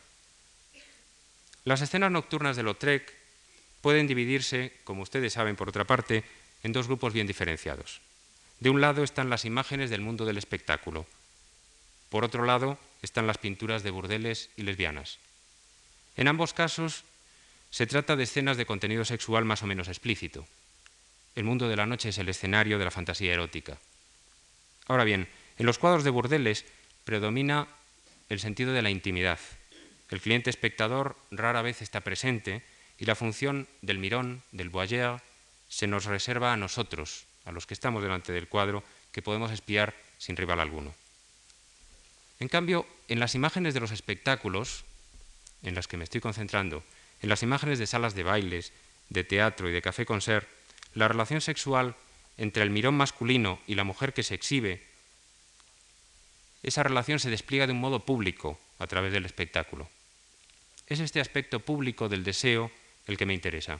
Las 1.63 1.81
escenas 1.81 2.11
nocturnas 2.11 2.55
de 2.55 2.63
Lautrec 2.63 3.13
pueden 3.81 4.07
dividirse, 4.07 4.73
como 4.83 5.03
ustedes 5.03 5.33
saben 5.33 5.55
por 5.55 5.69
otra 5.69 5.85
parte, 5.85 6.23
en 6.63 6.73
dos 6.73 6.87
grupos 6.87 7.13
bien 7.13 7.27
diferenciados. 7.27 8.01
De 8.59 8.69
un 8.69 8.81
lado 8.81 9.03
están 9.03 9.29
las 9.29 9.45
imágenes 9.45 9.89
del 9.89 10.01
mundo 10.01 10.25
del 10.25 10.37
espectáculo. 10.37 11.05
Por 12.09 12.23
otro 12.23 12.45
lado 12.45 12.77
están 13.01 13.27
las 13.27 13.37
pinturas 13.37 13.83
de 13.83 13.91
burdeles 13.91 14.49
y 14.55 14.63
lesbianas. 14.63 15.19
En 16.15 16.27
ambos 16.27 16.53
casos 16.53 17.03
se 17.71 17.87
trata 17.87 18.15
de 18.15 18.23
escenas 18.23 18.55
de 18.55 18.65
contenido 18.65 19.03
sexual 19.03 19.45
más 19.45 19.63
o 19.63 19.67
menos 19.67 19.87
explícito. 19.87 20.45
El 21.35 21.43
mundo 21.43 21.67
de 21.67 21.75
la 21.75 21.85
noche 21.85 22.09
es 22.09 22.17
el 22.19 22.29
escenario 22.29 22.77
de 22.77 22.85
la 22.85 22.91
fantasía 22.91 23.33
erótica. 23.33 23.79
Ahora 24.85 25.03
bien, 25.03 25.27
en 25.57 25.65
los 25.65 25.77
cuadros 25.77 26.03
de 26.03 26.09
burdeles 26.09 26.65
predomina 27.03 27.67
el 28.29 28.39
sentido 28.39 28.73
de 28.73 28.81
la 28.81 28.89
intimidad. 28.89 29.39
El 30.09 30.21
cliente 30.21 30.49
espectador 30.49 31.15
rara 31.31 31.61
vez 31.61 31.81
está 31.81 32.01
presente 32.01 32.63
y 32.97 33.05
la 33.05 33.15
función 33.15 33.67
del 33.81 33.99
mirón, 33.99 34.43
del 34.51 34.69
voyeur, 34.69 35.21
se 35.69 35.87
nos 35.87 36.05
reserva 36.05 36.53
a 36.53 36.57
nosotros, 36.57 37.25
a 37.45 37.51
los 37.51 37.65
que 37.65 37.73
estamos 37.73 38.03
delante 38.03 38.31
del 38.31 38.47
cuadro, 38.47 38.83
que 39.11 39.21
podemos 39.21 39.51
espiar 39.51 39.95
sin 40.17 40.35
rival 40.35 40.59
alguno. 40.59 40.93
En 42.39 42.47
cambio, 42.47 42.85
en 43.07 43.19
las 43.19 43.35
imágenes 43.35 43.73
de 43.73 43.79
los 43.79 43.91
espectáculos, 43.91 44.85
en 45.63 45.75
las 45.75 45.87
que 45.87 45.97
me 45.97 46.03
estoy 46.03 46.21
concentrando, 46.21 46.83
en 47.21 47.29
las 47.29 47.41
imágenes 47.41 47.79
de 47.79 47.87
salas 47.87 48.15
de 48.15 48.23
bailes, 48.23 48.71
de 49.09 49.23
teatro 49.23 49.69
y 49.69 49.73
de 49.73 49.81
café-concert, 49.81 50.47
la 50.93 51.07
relación 51.07 51.41
sexual 51.41 51.95
entre 52.37 52.63
el 52.63 52.69
mirón 52.69 52.95
masculino 52.95 53.59
y 53.67 53.75
la 53.75 53.83
mujer 53.83 54.13
que 54.13 54.23
se 54.23 54.35
exhibe, 54.35 54.83
esa 56.63 56.83
relación 56.83 57.19
se 57.19 57.29
despliega 57.29 57.67
de 57.67 57.73
un 57.73 57.81
modo 57.81 57.99
público 57.99 58.59
a 58.79 58.87
través 58.87 59.11
del 59.11 59.25
espectáculo. 59.25 59.89
Es 60.87 60.99
este 60.99 61.19
aspecto 61.19 61.59
público 61.59 62.09
del 62.09 62.23
deseo 62.23 62.71
el 63.07 63.17
que 63.17 63.25
me 63.25 63.33
interesa. 63.33 63.79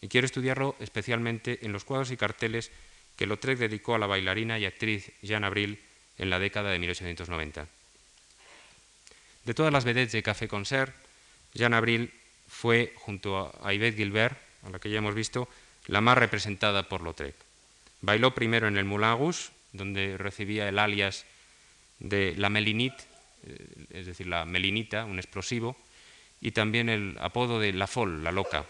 Y 0.00 0.08
quiero 0.08 0.26
estudiarlo 0.26 0.76
especialmente 0.80 1.60
en 1.62 1.72
los 1.72 1.84
cuadros 1.84 2.10
y 2.10 2.16
carteles 2.16 2.70
que 3.16 3.26
Lautrec 3.26 3.58
dedicó 3.58 3.94
a 3.94 3.98
la 3.98 4.06
bailarina 4.06 4.58
y 4.58 4.66
actriz 4.66 5.12
Jeanne 5.22 5.46
Abril 5.46 5.80
en 6.18 6.30
la 6.30 6.38
década 6.38 6.70
de 6.70 6.78
1890. 6.78 7.66
De 9.44 9.54
todas 9.54 9.72
las 9.72 9.84
vedettes 9.84 10.12
de 10.12 10.22
Café 10.22 10.48
Concert, 10.48 10.94
Jeanne 11.54 11.76
Abril 11.76 12.12
fue, 12.48 12.92
junto 12.96 13.52
a 13.62 13.72
Yvette 13.72 13.96
Gilbert, 13.96 14.38
a 14.64 14.70
la 14.70 14.78
que 14.78 14.90
ya 14.90 14.98
hemos 14.98 15.14
visto, 15.14 15.48
la 15.86 16.00
más 16.00 16.18
representada 16.18 16.88
por 16.88 17.02
Lautrec. 17.02 17.34
Bailó 18.00 18.34
primero 18.34 18.68
en 18.68 18.76
el 18.76 18.84
Moulin 18.84 19.18
Rouge, 19.18 19.50
donde 19.72 20.16
recibía 20.18 20.68
el 20.68 20.78
alias 20.78 21.24
de 22.02 22.34
la 22.36 22.50
Melinite, 22.50 23.04
eh, 23.46 23.66
es 23.90 24.06
decir, 24.06 24.26
la 24.26 24.44
melinita, 24.44 25.04
un 25.04 25.18
explosivo, 25.18 25.76
y 26.40 26.50
también 26.50 26.88
el 26.88 27.16
apodo 27.20 27.60
de 27.60 27.72
La 27.72 27.86
Folle, 27.86 28.22
la 28.22 28.32
loca. 28.32 28.66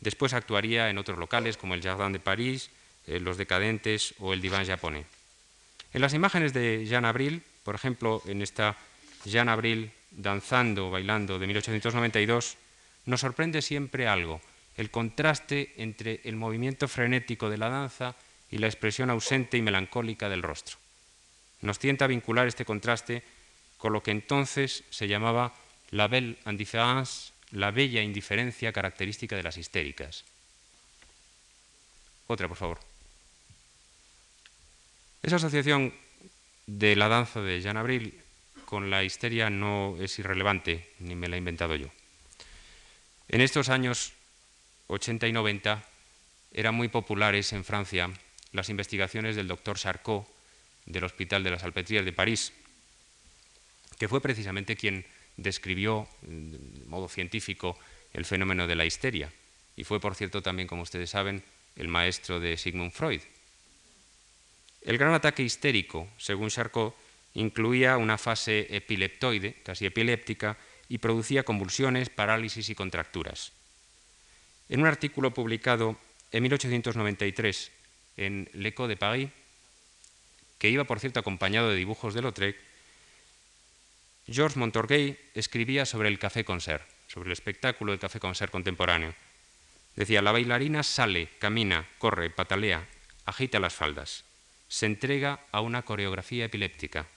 Después 0.00 0.32
actuaría 0.32 0.90
en 0.90 0.98
otros 0.98 1.18
locales 1.18 1.56
como 1.56 1.74
el 1.74 1.82
Jardin 1.82 2.12
de 2.12 2.20
París, 2.20 2.70
eh, 3.06 3.20
Los 3.20 3.36
Decadentes 3.36 4.14
o 4.18 4.32
el 4.32 4.40
Diván 4.40 4.66
japonés. 4.66 5.06
En 5.92 6.02
las 6.02 6.14
imágenes 6.14 6.52
de 6.52 6.86
Jean 6.86 7.04
Abril, 7.04 7.42
por 7.64 7.74
ejemplo, 7.74 8.22
en 8.26 8.42
esta 8.42 8.76
Jean 9.24 9.48
Abril 9.48 9.90
danzando, 10.10 10.90
bailando 10.90 11.38
de 11.38 11.46
1892, 11.46 12.56
nos 13.06 13.20
sorprende 13.20 13.62
siempre 13.62 14.06
algo, 14.06 14.40
el 14.76 14.90
contraste 14.90 15.72
entre 15.76 16.20
el 16.24 16.36
movimiento 16.36 16.88
frenético 16.88 17.50
de 17.50 17.58
la 17.58 17.68
danza 17.68 18.14
y 18.50 18.58
la 18.58 18.66
expresión 18.66 19.10
ausente 19.10 19.56
y 19.56 19.62
melancólica 19.62 20.28
del 20.28 20.42
rostro. 20.42 20.79
Nos 21.60 21.78
tienta 21.78 22.06
a 22.06 22.08
vincular 22.08 22.46
este 22.46 22.64
contraste 22.64 23.22
con 23.78 23.92
lo 23.92 24.02
que 24.02 24.10
entonces 24.10 24.84
se 24.90 25.08
llamaba 25.08 25.54
la 25.90 26.08
belle 26.08 26.38
indifférence, 26.46 27.32
la 27.50 27.70
bella 27.70 28.02
indiferencia 28.02 28.72
característica 28.72 29.36
de 29.36 29.42
las 29.42 29.56
histéricas. 29.56 30.24
Otra, 32.26 32.46
por 32.46 32.56
favor. 32.56 32.80
Esa 35.22 35.36
asociación 35.36 35.92
de 36.66 36.96
la 36.96 37.08
danza 37.08 37.40
de 37.40 37.60
Jean 37.60 37.76
Abril 37.76 38.20
con 38.64 38.88
la 38.88 39.02
histeria 39.02 39.50
no 39.50 39.96
es 40.00 40.18
irrelevante, 40.18 40.92
ni 41.00 41.16
me 41.16 41.28
la 41.28 41.34
he 41.36 41.38
inventado 41.38 41.74
yo. 41.74 41.88
En 43.28 43.40
estos 43.40 43.68
años 43.68 44.12
80 44.86 45.26
y 45.26 45.32
90 45.32 45.84
eran 46.52 46.74
muy 46.74 46.88
populares 46.88 47.52
en 47.52 47.64
Francia 47.64 48.10
las 48.52 48.68
investigaciones 48.68 49.36
del 49.36 49.48
doctor 49.48 49.78
Charcot 49.78 50.26
del 50.86 51.04
Hospital 51.04 51.42
de 51.44 51.50
las 51.50 51.62
Salpêtrières 51.62 52.04
de 52.04 52.12
París, 52.12 52.52
que 53.98 54.08
fue 54.08 54.20
precisamente 54.20 54.76
quien 54.76 55.04
describió 55.36 56.08
de 56.22 56.84
modo 56.86 57.08
científico 57.08 57.78
el 58.12 58.24
fenómeno 58.24 58.66
de 58.66 58.76
la 58.76 58.86
histeria 58.86 59.32
y 59.80 59.84
fue, 59.84 59.98
por 59.98 60.14
cierto, 60.14 60.42
también, 60.42 60.68
como 60.68 60.82
ustedes 60.82 61.08
saben, 61.08 61.42
el 61.74 61.88
maestro 61.88 62.38
de 62.38 62.58
Sigmund 62.58 62.92
Freud. 62.92 63.22
El 64.82 64.98
gran 64.98 65.14
ataque 65.14 65.42
histérico, 65.42 66.06
según 66.18 66.50
Charcot, 66.50 66.94
incluía 67.32 67.96
una 67.96 68.18
fase 68.18 68.66
epileptoide, 68.76 69.54
casi 69.62 69.86
epiléptica, 69.86 70.58
y 70.90 70.98
producía 70.98 71.44
convulsiones, 71.44 72.10
parálisis 72.10 72.68
y 72.68 72.74
contracturas. 72.74 73.52
En 74.68 74.80
un 74.80 74.86
artículo 74.86 75.32
publicado 75.32 75.96
en 76.30 76.42
1893 76.42 77.72
en 78.18 78.50
L'Echo 78.52 78.86
de 78.86 78.98
Paris, 78.98 79.30
que 80.60 80.68
iba, 80.68 80.84
por 80.84 81.00
cierto, 81.00 81.18
acompañado 81.18 81.70
de 81.70 81.76
dibujos 81.76 82.14
de 82.14 82.22
Lautrec, 82.22 82.56
Georges 84.28 84.58
Montorgueil 84.58 85.18
escribía 85.34 85.86
sobre 85.86 86.08
el 86.08 86.18
café-concert, 86.18 86.86
sobre 87.08 87.28
el 87.28 87.32
espectáculo 87.32 87.90
del 87.90 87.98
café-concert 87.98 88.52
contemporáneo. 88.52 89.14
Decía, 89.96 90.22
la 90.22 90.32
bailarina 90.32 90.82
sale, 90.82 91.30
camina, 91.38 91.88
corre, 91.98 92.30
patalea, 92.30 92.86
agita 93.24 93.58
las 93.58 93.74
faldas, 93.74 94.24
se 94.68 94.86
entrega 94.86 95.40
a 95.50 95.62
una 95.62 95.82
coreografía 95.82 96.44
epiléptica. 96.44 97.08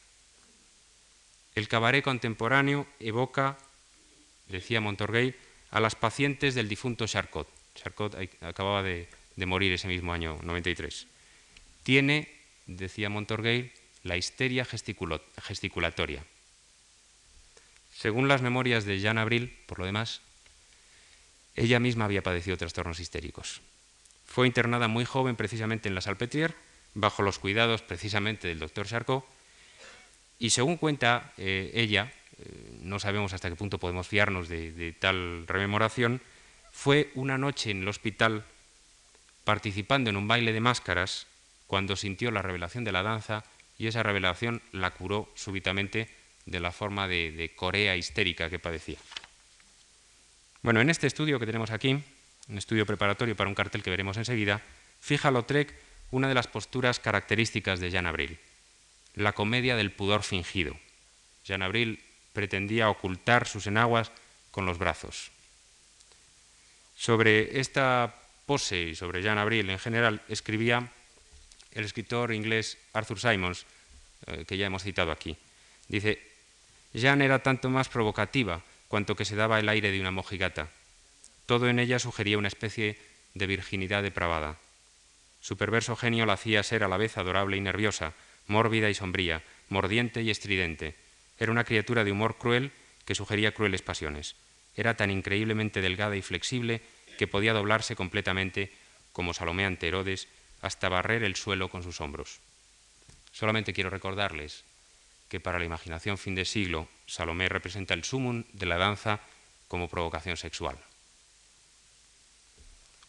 El 1.54 1.68
cabaret 1.68 2.04
contemporáneo 2.04 2.88
evoca, 3.00 3.58
decía 4.48 4.82
Montorgueil, 4.82 5.36
a 5.70 5.80
las 5.80 5.96
pacientes 5.96 6.56
del 6.56 6.70
difunto 6.70 7.06
Charcot. 7.08 7.48
Charcot 7.76 8.16
acababa 8.42 8.82
de, 8.84 9.08
morir 9.36 9.74
ese 9.74 9.88
mismo 9.88 10.14
año 10.14 10.40
93. 10.44 11.08
Tiene, 11.84 12.43
decía 12.66 13.10
Montorgueil, 13.10 13.72
la 14.04 14.18
histeria 14.18 14.66
gesticulatoria. 14.66 16.26
Según 17.96 18.28
las 18.28 18.42
memorias 18.42 18.86
de 18.86 19.00
Jean 19.00 19.18
Abril, 19.18 19.58
por 19.66 19.80
lo 19.80 19.86
demás, 19.86 20.22
ella 21.56 21.80
misma 21.80 22.06
había 22.06 22.24
padecido 22.24 22.58
trastornos 22.58 23.00
histéricos. 23.00 23.62
Fue 24.26 24.48
internada 24.48 24.88
muy 24.88 25.06
joven 25.06 25.36
precisamente 25.36 25.88
en 25.88 25.96
la 25.96 26.02
Salpêtrière, 26.02 26.56
bajo 26.96 27.22
los 27.22 27.40
cuidados 27.40 27.82
precisamente 27.82 28.48
del 28.48 28.60
doctor 28.60 28.88
Charcot, 28.88 29.26
y 30.40 30.50
según 30.50 30.78
cuenta 30.78 31.32
eh, 31.38 31.72
ella, 31.74 32.12
eh, 32.40 32.80
no 32.82 33.00
sabemos 33.00 33.34
hasta 33.34 33.50
qué 33.50 33.56
punto 33.56 33.78
podemos 33.78 34.08
fiarnos 34.08 34.50
de, 34.50 34.96
tal 35.00 35.48
rememoración, 35.48 36.22
fue 36.72 37.12
una 37.16 37.38
noche 37.38 37.72
en 37.72 37.84
el 37.84 37.88
hospital 37.88 38.44
participando 39.44 40.10
en 40.10 40.18
un 40.18 40.28
baile 40.28 40.54
de 40.54 40.60
máscaras 40.60 41.28
cuando 41.74 41.96
sintió 41.96 42.30
la 42.30 42.44
revelación 42.44 42.84
de 42.84 42.92
la 42.92 43.02
danza 43.02 43.44
y 43.80 43.88
esa 43.88 44.04
revelación 44.04 44.62
la 44.74 44.92
curó 44.92 45.32
súbitamente 45.34 46.08
de 46.46 46.60
la 46.60 46.72
forma 46.72 47.08
de, 47.08 47.52
corea 47.56 47.96
histérica 47.96 48.48
que 48.48 48.60
padecía. 48.60 49.00
Bueno, 50.62 50.82
en 50.82 50.92
este 50.92 51.08
estudio 51.08 51.40
que 51.40 51.48
tenemos 51.48 51.72
aquí, 51.72 52.00
un 52.48 52.58
estudio 52.60 52.86
preparatorio 52.86 53.36
para 53.36 53.50
un 53.50 53.56
cartel 53.56 53.82
que 53.82 53.90
veremos 53.90 54.18
enseguida, 54.18 54.62
fija 55.00 55.32
Lautrec 55.32 55.74
una 56.12 56.28
de 56.28 56.36
las 56.36 56.46
posturas 56.46 57.00
características 57.00 57.80
de 57.80 57.90
Jean 57.90 58.06
Abril, 58.06 58.38
la 59.16 59.34
comedia 59.34 59.76
del 59.76 59.92
pudor 59.92 60.22
fingido. 60.22 60.78
Jean 61.44 61.64
Abril 61.64 62.04
pretendía 62.34 62.92
ocultar 62.92 63.48
sus 63.48 63.66
enaguas 63.66 64.12
con 64.52 64.68
los 64.68 64.78
brazos. 64.78 65.32
Sobre 66.96 67.60
esta 67.60 68.14
pose 68.46 68.90
y 68.90 68.96
sobre 68.96 69.24
Jean 69.24 69.40
Abril 69.40 69.72
en 69.72 69.80
general 69.80 70.22
escribía 70.28 70.92
el 71.74 71.86
escritor 71.86 72.34
inglés 72.34 72.78
Arthur 72.94 73.20
Simons, 73.20 73.66
eh, 74.28 74.46
que 74.48 74.58
ya 74.58 74.68
hemos 74.68 74.84
citado 74.84 75.12
aquí. 75.12 75.38
Dice, 75.88 76.22
Jean 76.94 77.22
era 77.22 77.40
tanto 77.40 77.70
más 77.70 77.90
provocativa 77.90 78.62
cuanto 78.88 79.16
que 79.16 79.26
se 79.26 79.36
daba 79.36 79.60
el 79.60 79.70
aire 79.70 79.92
de 79.92 80.00
una 80.00 80.12
mojigata. 80.12 80.70
Todo 81.46 81.68
en 81.68 81.80
ella 81.80 82.00
sugería 82.00 82.38
una 82.38 82.48
especie 82.48 82.98
de 83.34 83.48
virginidad 83.48 84.04
depravada. 84.04 84.58
Su 85.42 85.58
perverso 85.58 85.96
genio 85.96 86.26
la 86.26 86.34
hacía 86.34 86.64
ser 86.64 86.84
a 86.84 86.88
la 86.88 86.98
vez 86.98 87.18
adorable 87.18 87.58
y 87.58 87.62
nerviosa, 87.62 88.14
mórbida 88.48 88.90
y 88.90 88.94
sombría, 88.94 89.44
mordiente 89.70 90.22
y 90.22 90.30
estridente. 90.30 90.96
Era 91.40 91.52
una 91.52 91.64
criatura 91.64 92.04
de 92.04 92.12
humor 92.12 92.38
cruel 92.38 92.72
que 93.06 93.16
sugería 93.16 93.54
crueles 93.54 93.82
pasiones. 93.82 94.36
Era 94.76 94.96
tan 94.96 95.12
increíblemente 95.12 95.82
delgada 95.82 96.16
y 96.16 96.22
flexible 96.22 96.82
que 97.18 97.28
podía 97.28 97.54
doblarse 97.54 97.96
completamente 97.96 98.72
como 99.12 99.34
Salomé 99.34 99.66
ante 99.66 99.88
Herodes 99.88 100.28
hasta 100.64 100.90
barrer 100.90 101.24
el 101.24 101.36
suelo 101.36 101.70
con 101.70 101.84
sus 101.84 102.02
hombros. 102.02 102.40
Solamente 103.32 103.74
quiero 103.74 103.90
recordarles 103.90 104.64
que 105.28 105.40
para 105.40 105.60
la 105.60 105.66
imaginación 105.66 106.18
fin 106.18 106.36
de 106.36 106.46
siglo, 106.46 106.88
Salomé 107.06 107.50
representa 107.50 107.94
el 107.94 108.04
sumum 108.04 108.46
de 108.54 108.66
la 108.66 108.78
danza 108.78 109.20
como 109.68 109.90
provocación 109.90 110.38
sexual. 110.38 110.78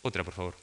Otra, 0.03 0.25
por 0.25 0.35
favor. 0.35 0.57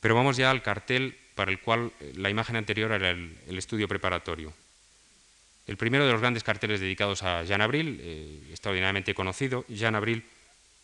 Pero 0.00 0.14
vamos 0.14 0.36
ya 0.36 0.50
al 0.50 0.62
cartel 0.62 1.18
para 1.34 1.50
el 1.50 1.60
cual 1.60 1.92
eh, 2.00 2.12
la 2.16 2.30
imagen 2.30 2.56
anterior 2.56 2.92
era 2.92 3.10
el, 3.10 3.36
estudio 3.48 3.86
preparatorio. 3.86 4.52
El 5.66 5.76
primero 5.76 6.06
de 6.06 6.12
los 6.12 6.20
grandes 6.20 6.44
carteles 6.44 6.80
dedicados 6.80 7.22
a 7.22 7.44
Jean 7.44 7.60
Abril, 7.60 8.00
eh, 8.00 8.46
extraordinariamente 8.50 9.14
conocido, 9.14 9.64
Jean 9.68 9.94
Abril 9.94 10.24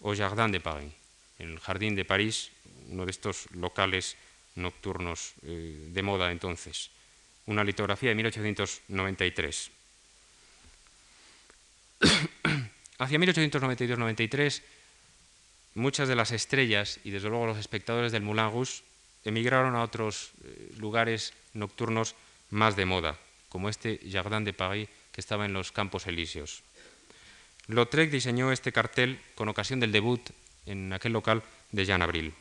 au 0.03 0.14
Jardin 0.14 0.51
de 0.51 0.61
Paris, 0.61 0.92
el 1.38 1.59
Jardín 1.61 1.95
de 1.95 2.05
París, 2.05 2.51
uno 2.92 3.05
de 3.05 3.11
estos 3.11 3.50
locales 3.52 4.16
nocturnos 4.55 5.33
eh, 5.42 5.88
de 5.90 6.02
moda 6.02 6.31
entonces 6.31 6.90
una 7.46 7.64
litografía 7.64 8.11
de 8.11 8.14
1893. 8.14 9.70
Hacia 12.98 13.18
1892-93, 13.18 14.62
muchas 15.74 16.09
de 16.09 16.16
las 16.16 16.31
estrellas 16.33 17.00
y 17.05 17.11
desde 17.11 17.28
luego 17.28 17.46
los 17.46 17.59
espectadores 17.59 18.12
del 18.12 18.22
Moulin 18.22 18.50
Rouge 18.50 18.83
emigraron 19.24 19.74
a 19.74 19.83
otros 19.83 20.33
eh, 20.44 20.72
lugares 20.78 21.33
nocturnos 21.55 22.14
más 22.50 22.76
de 22.76 22.87
moda, 22.87 23.18
como 23.48 23.68
este 23.68 24.00
Jardin 24.11 24.44
de 24.44 24.52
Paris 24.52 24.88
que 25.11 25.20
estaba 25.20 25.44
en 25.44 25.52
los 25.52 25.72
Campos 25.72 26.07
Elíseos. 26.07 26.62
Lautrec 27.68 28.11
diseñó 28.11 28.50
este 28.52 28.72
cartel 28.72 29.20
con 29.35 29.48
ocasión 29.48 29.81
del 29.81 29.92
debut 29.92 30.20
en 30.66 30.92
aquel 30.92 31.12
local 31.12 31.42
de 31.70 31.85
Jean 31.85 32.02
Abril. 32.02 32.35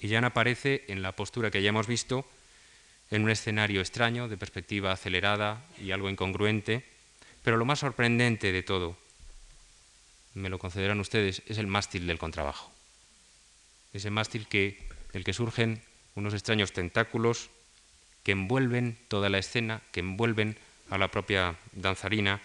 Y 0.00 0.08
Jean 0.08 0.24
aparece 0.24 0.84
en 0.88 1.02
la 1.02 1.12
postura 1.12 1.50
que 1.50 1.62
ya 1.62 1.68
hemos 1.68 1.86
visto, 1.86 2.24
en 3.10 3.22
un 3.22 3.30
escenario 3.30 3.80
extraño, 3.80 4.28
de 4.28 4.38
perspectiva 4.38 4.92
acelerada 4.92 5.64
y 5.78 5.90
algo 5.90 6.08
incongruente, 6.08 6.84
pero 7.42 7.56
lo 7.56 7.64
más 7.64 7.80
sorprendente 7.80 8.52
de 8.52 8.62
todo, 8.62 8.96
me 10.34 10.48
lo 10.48 10.58
concederán 10.58 11.00
ustedes, 11.00 11.42
es 11.46 11.58
el 11.58 11.66
mástil 11.66 12.06
del 12.06 12.18
contrabajo. 12.18 12.70
Ese 13.92 14.10
mástil 14.10 14.46
que, 14.46 14.78
del 15.12 15.24
que 15.24 15.32
surgen 15.32 15.82
unos 16.14 16.34
extraños 16.34 16.72
tentáculos 16.72 17.50
que 18.22 18.32
envuelven 18.32 18.98
toda 19.08 19.28
la 19.28 19.38
escena, 19.38 19.82
que 19.92 20.00
envuelven 20.00 20.56
a 20.88 20.98
la 20.98 21.08
propia 21.08 21.56
danzarina, 21.72 22.40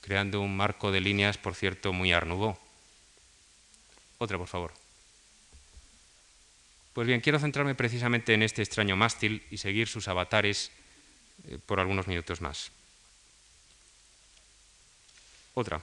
creando 0.00 0.40
un 0.40 0.56
marco 0.56 0.92
de 0.92 1.00
líneas, 1.00 1.38
por 1.38 1.54
cierto, 1.54 1.92
muy 1.92 2.12
arnubó. 2.12 2.58
Otra, 4.18 4.38
por 4.38 4.48
favor. 4.48 4.79
Pues 6.92 7.06
bien, 7.06 7.20
quiero 7.20 7.38
centrarme 7.38 7.74
precisamente 7.74 8.34
en 8.34 8.42
este 8.42 8.62
extraño 8.62 8.96
mástil 8.96 9.42
y 9.50 9.58
seguir 9.58 9.86
sus 9.86 10.08
avatares 10.08 10.70
eh, 11.48 11.58
por 11.64 11.80
algunos 11.80 12.08
minutos 12.08 12.40
más. 12.40 12.72
Otra. 15.54 15.80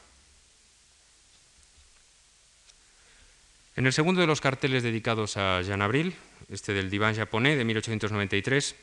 En 3.76 3.86
el 3.86 3.94
segundo 3.94 4.22
de 4.22 4.28
los 4.28 4.42
carteles 4.42 4.84
dedicados 4.84 5.38
a 5.38 5.62
Jean 5.62 5.82
Abril, 5.82 6.16
este 6.50 6.74
del 6.74 6.90
diván 6.90 7.16
japonés 7.16 7.58
de 7.58 7.64
1893, 7.64 8.76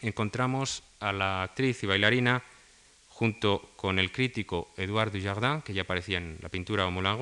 encontramos 0.00 0.82
a 1.00 1.12
la 1.12 1.42
actriz 1.42 1.82
y 1.82 1.86
bailarina 1.86 2.42
junto 3.08 3.70
con 3.76 3.98
el 3.98 4.10
crítico 4.10 4.72
Edouard 4.76 5.12
Dujardin, 5.12 5.62
que 5.62 5.74
ya 5.74 5.82
aparecía 5.82 6.18
en 6.18 6.38
la 6.40 6.48
pintura 6.48 6.86
o 6.86 6.90
Moulin 6.90 7.18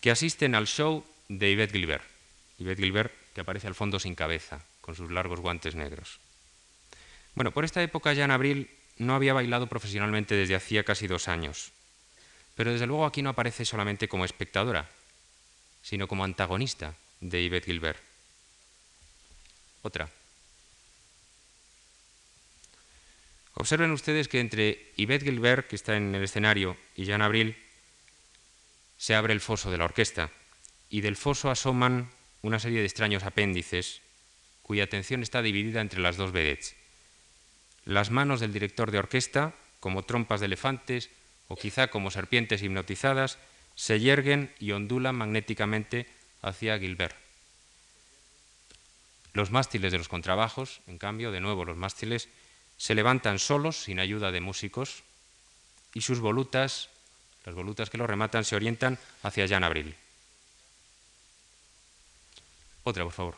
que 0.00 0.10
asisten 0.10 0.54
al 0.54 0.66
show 0.66 1.04
de 1.28 1.52
Yvette 1.52 1.72
Gilbert. 1.72 2.19
Yvette 2.60 2.82
Gilbert, 2.82 3.12
que 3.34 3.40
aparece 3.40 3.66
al 3.66 3.74
fondo 3.74 3.98
sin 3.98 4.14
cabeza, 4.14 4.60
con 4.82 4.94
sus 4.94 5.10
largos 5.10 5.40
guantes 5.40 5.74
negros. 5.74 6.20
Bueno, 7.34 7.52
por 7.52 7.64
esta 7.64 7.82
época 7.82 8.12
Jean 8.12 8.30
Abril 8.30 8.70
no 8.98 9.14
había 9.14 9.32
bailado 9.32 9.66
profesionalmente 9.66 10.34
desde 10.34 10.54
hacía 10.54 10.84
casi 10.84 11.06
dos 11.06 11.26
años, 11.26 11.72
pero 12.54 12.72
desde 12.72 12.86
luego 12.86 13.06
aquí 13.06 13.22
no 13.22 13.30
aparece 13.30 13.64
solamente 13.64 14.08
como 14.08 14.26
espectadora, 14.26 14.90
sino 15.82 16.06
como 16.06 16.24
antagonista 16.24 16.94
de 17.20 17.42
Yvette 17.42 17.64
Gilbert. 17.64 17.98
Otra. 19.82 20.10
Observen 23.54 23.90
ustedes 23.90 24.28
que 24.28 24.40
entre 24.40 24.92
Yvette 24.96 25.24
Gilbert, 25.24 25.66
que 25.66 25.76
está 25.76 25.96
en 25.96 26.14
el 26.14 26.24
escenario, 26.24 26.76
y 26.94 27.04
Jean 27.04 27.22
Abril, 27.22 27.56
se 28.98 29.14
abre 29.14 29.32
el 29.32 29.40
foso 29.40 29.70
de 29.70 29.78
la 29.78 29.84
orquesta, 29.86 30.30
y 30.90 31.00
del 31.00 31.16
foso 31.16 31.50
asoman 31.50 32.10
una 32.42 32.58
serie 32.58 32.80
de 32.80 32.86
extraños 32.86 33.22
apéndices 33.22 34.00
cuya 34.62 34.84
atención 34.84 35.22
está 35.22 35.42
dividida 35.42 35.80
entre 35.80 36.00
las 36.00 36.16
dos 36.16 36.32
vedettes. 36.32 36.76
Las 37.84 38.10
manos 38.10 38.40
del 38.40 38.52
director 38.52 38.90
de 38.90 38.98
orquesta, 38.98 39.54
como 39.80 40.04
trompas 40.04 40.40
de 40.40 40.46
elefantes 40.46 41.10
o 41.48 41.56
quizá 41.56 41.88
como 41.88 42.10
serpientes 42.10 42.62
hipnotizadas, 42.62 43.38
se 43.74 43.98
yerguen 43.98 44.52
y 44.60 44.72
ondulan 44.72 45.16
magnéticamente 45.16 46.06
hacia 46.42 46.78
Gilbert. 46.78 47.16
Los 49.32 49.50
mástiles 49.50 49.92
de 49.92 49.98
los 49.98 50.08
contrabajos, 50.08 50.80
en 50.86 50.98
cambio, 50.98 51.32
de 51.32 51.40
nuevo 51.40 51.64
los 51.64 51.76
mástiles, 51.76 52.28
se 52.76 52.94
levantan 52.94 53.38
solos, 53.38 53.76
sin 53.76 54.00
ayuda 54.00 54.32
de 54.32 54.40
músicos, 54.40 55.02
y 55.94 56.02
sus 56.02 56.20
volutas, 56.20 56.88
las 57.44 57.54
volutas 57.54 57.90
que 57.90 57.98
los 57.98 58.08
rematan, 58.08 58.44
se 58.44 58.56
orientan 58.56 58.98
hacia 59.22 59.46
Jean 59.46 59.64
Abril. 59.64 59.94
Otra, 62.84 63.04
por 63.04 63.12
favor. 63.12 63.34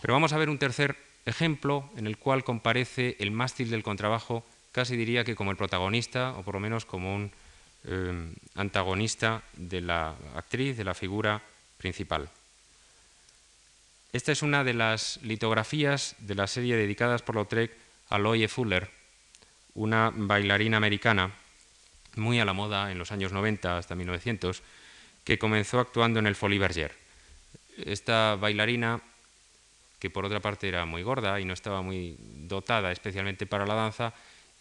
Pero 0.00 0.14
vamos 0.14 0.32
a 0.32 0.38
ver 0.38 0.48
un 0.48 0.58
tercer 0.58 0.96
ejemplo 1.26 1.90
en 1.96 2.06
el 2.06 2.16
cual 2.16 2.44
comparece 2.44 3.16
el 3.20 3.30
mástil 3.30 3.70
del 3.70 3.82
contrabajo, 3.82 4.44
casi 4.72 4.96
diría 4.96 5.24
que 5.24 5.36
como 5.36 5.50
el 5.50 5.56
protagonista, 5.56 6.32
o 6.36 6.42
por 6.42 6.54
lo 6.54 6.60
menos 6.60 6.84
como 6.84 7.14
un 7.14 7.32
eh, 7.84 8.32
antagonista 8.54 9.42
de 9.54 9.80
la 9.80 10.14
actriz, 10.34 10.76
de 10.76 10.84
la 10.84 10.94
figura 10.94 11.42
principal. 11.76 12.28
Esta 14.12 14.32
es 14.32 14.42
una 14.42 14.64
de 14.64 14.74
las 14.74 15.20
litografías 15.22 16.16
de 16.18 16.34
la 16.34 16.46
serie 16.46 16.76
dedicadas 16.76 17.22
por 17.22 17.36
Lautrec 17.36 17.70
Aloy 18.08 18.48
Fuller, 18.48 18.90
una 19.74 20.12
bailarina 20.12 20.78
americana 20.78 21.30
muy 22.16 22.40
a 22.40 22.44
la 22.44 22.52
moda 22.52 22.90
en 22.90 22.98
los 22.98 23.12
años 23.12 23.32
90 23.32 23.78
hasta 23.78 23.94
1900, 23.94 24.62
que 25.24 25.38
comenzó 25.38 25.78
actuando 25.78 26.18
en 26.18 26.26
el 26.26 26.34
Folie 26.34 26.58
Bergère. 26.58 26.92
Esta 27.86 28.36
bailarina, 28.36 29.00
que 29.98 30.10
por 30.10 30.24
otra 30.24 30.40
parte 30.40 30.68
era 30.68 30.84
muy 30.86 31.02
gorda 31.02 31.40
y 31.40 31.44
no 31.44 31.52
estaba 31.52 31.82
muy 31.82 32.16
dotada 32.18 32.92
especialmente 32.92 33.46
para 33.46 33.66
la 33.66 33.74
danza, 33.74 34.14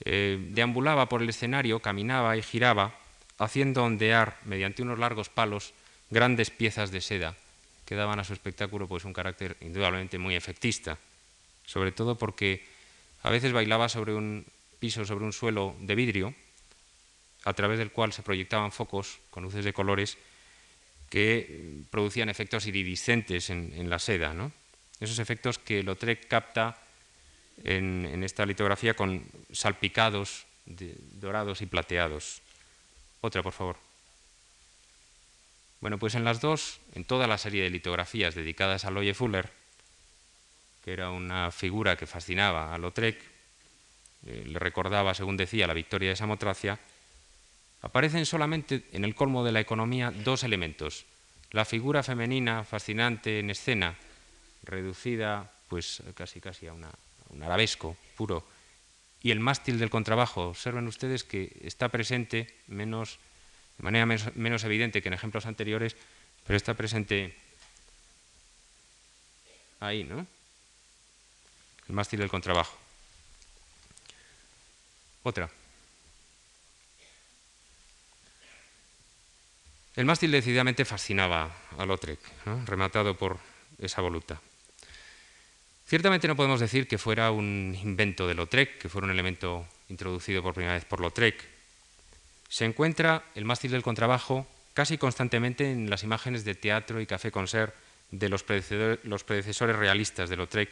eh, 0.06 0.38
deambulaba 0.52 1.10
por 1.10 1.22
el 1.22 1.30
escenario, 1.30 1.80
caminaba 1.80 2.38
y 2.38 2.42
giraba, 2.42 2.96
haciendo 3.38 3.84
ondear 3.84 4.38
mediante 4.46 4.82
unos 4.82 5.00
largos 5.00 5.30
palos 5.30 5.74
grandes 6.10 6.50
piezas 6.50 6.92
de 6.92 7.02
seda 7.02 7.36
que 7.86 7.96
daban 7.96 8.20
a 8.20 8.24
su 8.24 8.34
espectáculo 8.34 8.88
pues, 8.88 9.04
un 9.04 9.14
carácter 9.14 9.58
indudablemente 9.62 10.20
muy 10.20 10.36
efectista, 10.36 10.98
sobre 11.66 11.92
todo 11.92 12.16
porque 12.16 12.64
a 13.24 13.32
veces 13.32 13.52
bailaba 13.52 13.90
sobre 13.90 14.14
un 14.14 14.46
piso, 14.80 15.06
sobre 15.06 15.26
un 15.26 15.34
suelo 15.34 15.76
de 15.80 15.96
vidrio, 15.96 16.36
a 17.46 17.54
través 17.54 17.80
del 17.80 17.92
cual 17.92 18.14
se 18.14 18.22
proyectaban 18.22 18.72
focos 18.72 19.20
con 19.32 19.44
luces 19.44 19.66
de 19.66 19.74
colores 19.74 20.18
que 21.10 21.84
producían 21.90 22.30
efectos 22.30 22.68
iridiscentes 22.68 23.50
en, 23.50 23.90
la 23.90 24.00
seda. 24.00 24.34
Esos 25.00 25.20
efectos 25.20 25.58
que 25.58 25.84
Lautrec 25.84 26.28
capta 26.28 26.78
en, 27.64 28.24
esta 28.24 28.46
litografía 28.46 28.94
con 28.94 29.26
salpicados 29.52 30.46
dorados 30.66 31.62
y 31.62 31.66
plateados. 31.66 32.42
Otra, 33.22 33.42
por 33.42 33.54
favor. 33.54 33.78
Bueno, 35.82 35.98
pues 35.98 36.16
en 36.16 36.24
las 36.24 36.42
dos, 36.42 36.80
en 36.94 37.06
toda 37.06 37.26
la 37.26 37.38
serie 37.38 37.64
de 37.64 37.70
litografías 37.70 38.36
dedicadas 38.36 38.86
a 38.86 38.92
Loye 38.92 39.14
Fuller, 39.14 39.50
que 40.84 40.94
era 40.94 41.10
una 41.10 41.52
figura 41.52 41.96
que 41.96 42.06
fascinaba 42.06 42.74
a 42.74 42.78
Lautrec, 42.78 43.20
eh, 44.26 44.44
le 44.46 44.60
recordaba, 44.60 45.14
según 45.14 45.38
decía, 45.38 45.68
la 45.68 45.74
victoria 45.74 46.10
de 46.10 46.16
Samotracia, 46.16 46.80
aparecen 47.82 48.26
solamente 48.26 48.84
en 48.92 49.06
el 49.06 49.16
colmo 49.16 49.44
de 49.44 49.52
la 49.52 49.60
economía 49.60 50.12
dos 50.12 50.44
elementos. 50.44 51.06
La 51.52 51.66
figura 51.66 52.04
femenina 52.04 52.64
fascinante 52.64 53.40
en 53.40 53.50
escena, 53.50 53.96
reducida 54.64 55.52
pues 55.68 56.04
casi 56.16 56.42
casi 56.42 56.68
a, 56.68 56.74
un 56.74 57.44
arabesco 57.44 57.96
puro, 58.18 58.46
y 59.22 59.32
el 59.32 59.40
mástil 59.40 59.80
del 59.80 59.90
contrabajo. 59.90 60.50
Observen 60.50 60.88
ustedes 60.88 61.24
que 61.24 61.56
está 61.62 61.90
presente 61.90 62.56
menos, 62.68 63.20
de 63.78 63.84
manera 63.84 64.06
menos 64.36 64.64
evidente 64.64 65.02
que 65.02 65.10
en 65.10 65.14
ejemplos 65.14 65.46
anteriores, 65.46 65.96
pero 66.46 66.58
está 66.58 66.74
presente 66.74 67.36
ahí, 69.80 70.04
¿no? 70.04 70.26
El 71.88 71.96
mástil 71.96 72.20
del 72.20 72.30
contrabajo. 72.30 72.78
Otra. 75.24 75.50
El 80.00 80.06
mástil 80.06 80.32
decididamente 80.32 80.86
fascinaba 80.86 81.52
a 81.78 81.86
Lautrec, 81.86 82.20
rematado 82.66 83.18
por 83.18 83.38
esa 83.78 84.00
voluta. 84.00 84.40
Ciertamente 85.86 86.26
no 86.26 86.38
podemos 86.38 86.62
decir 86.62 86.88
que 86.88 86.98
fuera 86.98 87.32
un 87.32 87.78
invento 87.84 88.26
de 88.26 88.34
Lautrec, 88.34 88.78
que 88.78 88.88
fuera 88.88 89.08
un 89.08 89.12
elemento 89.12 89.68
introducido 89.90 90.42
por 90.42 90.54
primera 90.54 90.76
vez 90.76 90.86
por 90.86 91.02
Lautrec. 91.02 91.44
Se 92.48 92.64
encuentra 92.64 93.26
el 93.36 93.44
mástil 93.44 93.72
del 93.72 93.84
contrabajo 93.84 94.48
casi 94.74 94.98
constantemente 94.98 95.70
en 95.70 95.90
las 95.90 96.04
imágenes 96.04 96.46
de 96.46 96.56
teatro 96.56 97.02
y 97.02 97.06
café-concert 97.06 97.76
de 98.10 98.30
los 98.30 98.44
predecesores, 98.44 99.00
los 99.04 99.26
predecesores 99.26 99.76
realistas 99.76 100.30
de 100.30 100.38
Lautrec, 100.38 100.70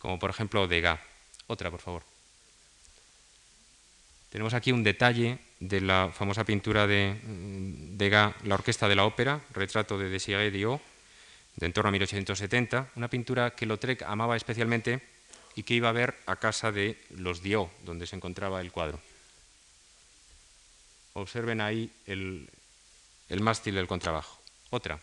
como 0.00 0.18
por 0.18 0.30
ejemplo 0.30 0.66
Degas. 0.66 0.98
Otra, 1.46 1.70
por 1.70 1.80
favor. 1.80 2.15
Tenemos 4.30 4.54
aquí 4.54 4.72
un 4.72 4.82
detalle 4.82 5.38
de 5.60 5.80
la 5.80 6.10
famosa 6.12 6.44
pintura 6.44 6.86
de 6.86 7.14
mm, 7.22 7.96
Degas, 7.96 8.34
La 8.44 8.54
Orquesta 8.54 8.88
de 8.88 8.96
la 8.96 9.04
Ópera, 9.04 9.40
retrato 9.52 9.98
de 9.98 10.08
Désiré 10.08 10.50
Dio, 10.50 10.80
de 11.56 11.66
en 11.66 11.72
torno 11.72 11.88
a 11.88 11.92
1870, 11.92 12.90
una 12.96 13.08
pintura 13.08 13.50
que 13.50 13.66
Lautrec 13.66 14.02
amaba 14.02 14.36
especialmente 14.36 15.00
y 15.54 15.62
que 15.62 15.74
iba 15.74 15.88
a 15.88 15.92
ver 15.92 16.14
a 16.26 16.36
casa 16.36 16.70
de 16.70 16.98
los 17.10 17.42
Dio, 17.42 17.70
donde 17.84 18.06
se 18.06 18.16
encontraba 18.16 18.60
el 18.60 18.72
cuadro. 18.72 19.00
Observen 21.14 21.62
ahí 21.62 21.90
el 22.06 22.50
mástil 23.40 23.76
del 23.76 23.86
contrabajo. 23.86 24.38
Otra. 24.68 25.00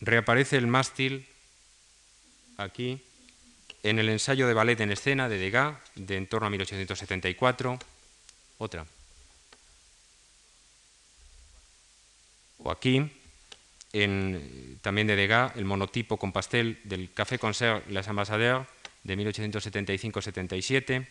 Reaparece 0.00 0.56
el 0.56 0.66
mástil 0.66 1.28
aquí 2.56 3.00
en 3.82 3.98
el 3.98 4.08
ensayo 4.08 4.46
de 4.46 4.54
ballet 4.54 4.80
en 4.80 4.92
escena 4.92 5.28
de 5.28 5.38
Degas, 5.38 5.76
de 5.96 6.16
en 6.16 6.26
torno 6.26 6.46
a 6.46 6.50
1874, 6.50 7.78
otra. 8.58 8.86
O 12.58 12.70
aquí, 12.70 13.10
también 14.82 15.06
de 15.06 15.16
Degas, 15.16 15.56
el 15.56 15.64
monotipo 15.64 16.16
con 16.16 16.32
pastel 16.32 16.80
del 16.84 17.12
Café 17.12 17.38
Concert 17.38 17.88
Les 17.88 18.06
Ambassadeurs 18.06 18.68
de 19.02 19.18
1875-77. 19.18 21.06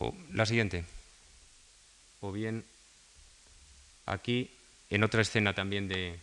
O 0.00 0.16
la 0.32 0.46
siguiente. 0.46 0.84
O 2.20 2.32
bien 2.32 2.64
aquí, 4.06 4.50
en 4.90 5.04
otra 5.04 5.22
escena 5.22 5.54
también 5.54 5.86
de, 5.88 6.18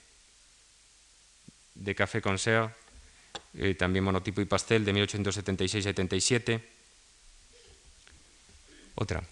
de 1.76 1.96
Café 1.96 2.22
Concert, 2.22 2.76
eh, 3.54 3.76
también 3.76 4.04
monotipo 4.04 4.42
y 4.42 4.46
pastel 4.46 4.86
de 4.86 4.94
1876-77. 4.94 6.62
Otra. 8.96 9.24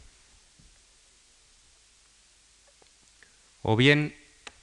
O 3.63 3.75
bien 3.75 4.15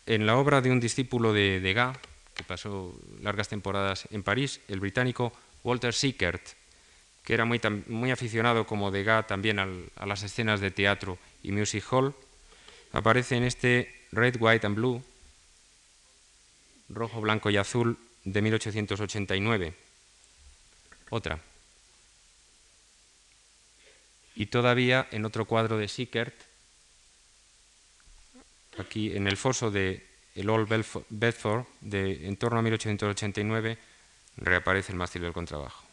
en 0.07 0.27
la 0.27 0.37
obra 0.37 0.61
de 0.61 0.71
un 0.71 0.81
discípulo 0.81 1.33
de 1.33 1.61
Degas, 1.61 1.97
que 2.35 2.45
pasó 2.45 2.95
largas 3.23 3.49
temporadas 3.49 4.09
en 4.11 4.23
París, 4.23 4.61
el 4.69 4.81
británico 4.81 5.33
Walter 5.63 5.95
Sickert, 5.95 6.43
que 7.23 7.35
era 7.35 7.45
muy, 7.45 7.61
muy 7.89 8.11
aficionado 8.11 8.67
como 8.67 8.91
Degas 8.91 9.27
también 9.27 9.59
a 9.59 10.07
las 10.07 10.23
escenas 10.23 10.61
de 10.61 10.71
teatro 10.71 11.19
y 11.43 11.53
music 11.53 11.85
hall, 11.91 12.15
aparece 12.93 13.37
en 13.37 13.45
este 13.45 14.07
Red, 14.13 14.37
White 14.41 14.67
and 14.67 14.77
Blue, 14.77 15.03
rojo, 16.89 17.21
blanco 17.21 17.51
y 17.51 17.57
azul, 17.57 17.99
de 18.25 18.43
1889. 18.43 19.75
Otra. 21.11 21.39
Y 24.35 24.47
todavía 24.47 25.07
en 25.11 25.25
otro 25.25 25.45
cuadro 25.45 25.79
de 25.79 25.89
Sickert, 25.89 26.35
aquí 28.79 29.17
en 29.17 29.29
el 29.29 29.37
foso 29.37 29.71
de 29.71 30.07
el 30.35 30.51
Old 30.51 30.69
Bedford, 31.09 31.67
de 31.81 32.27
en 32.27 32.37
torno 32.37 32.59
a 32.59 32.63
1889, 32.63 33.79
reaparece 34.37 34.91
el 34.91 34.99
mástil 34.99 35.23
del 35.23 35.33
contrabajo. 35.33 35.85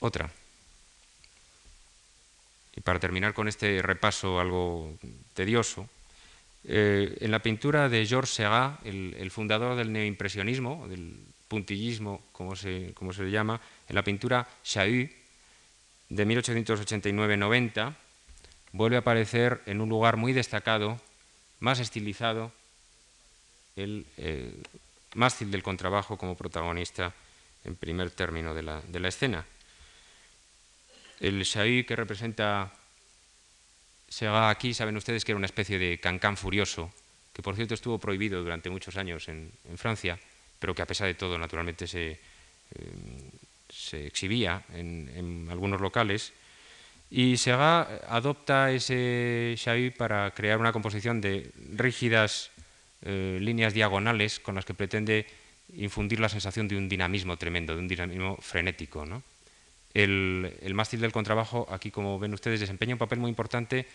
Otra. 0.00 0.30
Y 2.76 2.80
para 2.80 2.98
terminar 2.98 3.34
con 3.34 3.46
este 3.46 3.82
repaso 3.82 4.40
algo 4.40 4.98
tedioso, 5.34 5.88
eh, 6.66 7.18
en 7.20 7.30
la 7.30 7.40
pintura 7.40 7.88
de 7.88 8.06
Georges 8.06 8.34
Seurat, 8.34 8.84
el, 8.86 9.30
fundador 9.30 9.76
del 9.76 9.92
neoimpresionismo, 9.92 10.88
del 10.88 11.18
puntillismo, 11.48 12.22
como 12.32 12.56
se, 12.56 12.92
como 12.94 13.12
se 13.12 13.24
le 13.24 13.30
llama, 13.30 13.60
en 13.88 13.94
la 13.94 14.02
pintura 14.02 14.48
Chahut 14.62 15.10
de 16.08 16.26
1889-90, 16.26 17.94
vuelve 18.72 18.96
a 18.96 19.00
aparecer 19.00 19.60
en 19.66 19.80
un 19.80 19.88
lugar 19.88 20.16
muy 20.16 20.32
destacado, 20.32 21.00
más 21.60 21.80
estilizado, 21.80 22.50
el 23.76 24.06
eh, 24.16 24.54
mástil 25.14 25.50
del 25.50 25.62
contrabajo 25.62 26.16
como 26.16 26.36
protagonista 26.36 27.12
en 27.64 27.76
primer 27.76 28.10
término 28.10 28.54
de 28.54 28.62
la, 28.62 28.80
de 28.80 29.00
la 29.00 29.08
escena. 29.08 29.44
El 31.20 31.44
Chahut 31.44 31.86
que 31.86 31.96
representa 31.96 32.72
Sega 34.14 34.48
aquí, 34.48 34.72
saben 34.74 34.96
ustedes 34.96 35.24
que 35.24 35.32
era 35.32 35.42
una 35.42 35.50
especie 35.50 35.76
de 35.76 35.98
cancán 35.98 36.36
furioso, 36.36 36.92
que 37.32 37.42
por 37.42 37.56
cierto 37.56 37.74
estuvo 37.74 37.98
prohibido 37.98 38.40
durante 38.44 38.70
muchos 38.70 38.96
años 38.96 39.26
en, 39.26 39.50
Francia, 39.74 40.20
pero 40.60 40.72
que 40.72 40.82
a 40.82 40.86
pesar 40.86 41.08
de 41.08 41.14
todo 41.14 41.36
naturalmente 41.36 41.88
se, 41.88 42.20
se 43.68 44.06
exhibía 44.06 44.62
en, 44.72 45.48
algunos 45.50 45.80
locales. 45.80 46.32
Y 47.10 47.36
Sega 47.38 48.06
adopta 48.06 48.70
ese 48.70 49.56
Xavi 49.58 49.90
para 49.90 50.30
crear 50.30 50.58
una 50.60 50.70
composición 50.70 51.20
de 51.20 51.50
rígidas 51.74 52.52
eh, 53.02 53.38
líneas 53.40 53.74
diagonales 53.74 54.38
con 54.38 54.54
las 54.54 54.64
que 54.64 54.74
pretende 54.74 55.26
infundir 55.74 56.20
la 56.20 56.28
sensación 56.28 56.68
de 56.68 56.76
un 56.76 56.88
dinamismo 56.88 57.36
tremendo, 57.36 57.74
de 57.74 57.80
un 57.80 57.88
dinamismo 57.88 58.36
frenético. 58.36 59.04
El, 59.92 60.72
mástil 60.74 61.00
del 61.00 61.10
contrabajo, 61.10 61.66
aquí 61.68 61.90
como 61.90 62.18
ven 62.20 62.32
ustedes, 62.32 62.60
desempeña 62.60 62.94
un 62.94 62.98
papel 62.98 63.18
muy 63.18 63.28
importante 63.28 63.86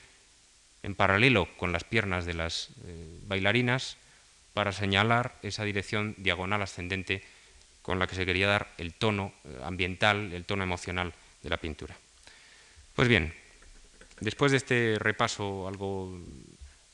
en 0.84 0.95
paralelo 0.95 1.47
con 1.57 1.71
las 1.71 1.84
piernas 1.84 2.25
de 2.25 2.34
las 2.34 2.69
eh, 2.86 3.19
bailarinas 3.27 3.97
para 4.53 4.71
señalar 4.71 5.36
esa 5.43 5.63
dirección 5.63 6.15
diagonal 6.17 6.61
ascendente 6.61 7.23
con 7.82 7.99
la 7.99 8.07
que 8.07 8.15
se 8.15 8.25
quería 8.25 8.47
dar 8.47 8.73
el 8.77 8.93
tono 8.93 9.34
eh, 9.45 9.61
ambiental, 9.63 10.34
el 10.34 10.45
tono 10.45 10.63
emocional 10.63 11.13
de 11.41 11.49
la 11.49 11.57
pintura. 11.57 11.95
Pues 12.95 13.07
bien, 13.07 13.34
después 14.19 14.51
de 14.51 14.57
este 14.57 14.97
repaso 14.99 15.67
algo 15.67 16.19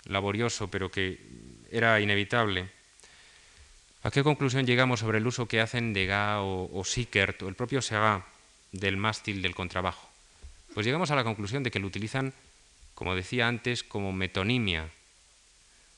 laborioso, 0.05 0.69
pero 0.69 0.91
que 0.91 1.19
era 1.71 1.99
inevitable, 1.99 2.69
¿a 4.03 4.11
qué 4.11 4.23
conclusión 4.23 4.65
llegamos 4.65 4.99
sobre 4.99 5.17
el 5.17 5.27
uso 5.27 5.47
que 5.47 5.61
hacen 5.61 5.93
Degas 5.93 6.39
o, 6.41 6.69
o 6.71 6.86
Sickert 6.86 7.41
o 7.41 7.49
el 7.49 7.55
propio 7.55 7.81
Segat 7.81 8.23
del 8.71 8.97
mástil 8.97 9.41
del 9.41 9.55
contrabajo? 9.55 10.07
Pues 10.73 10.86
llegamos 10.86 11.09
a 11.09 11.15
la 11.15 11.23
conclusión 11.23 11.63
de 11.63 11.71
que 11.71 11.79
lo 11.79 11.88
utilizan, 11.88 12.33
como 12.95 13.15
decía 13.15 13.47
antes, 13.47 13.83
como 13.83 14.11
metonimia 14.11 14.89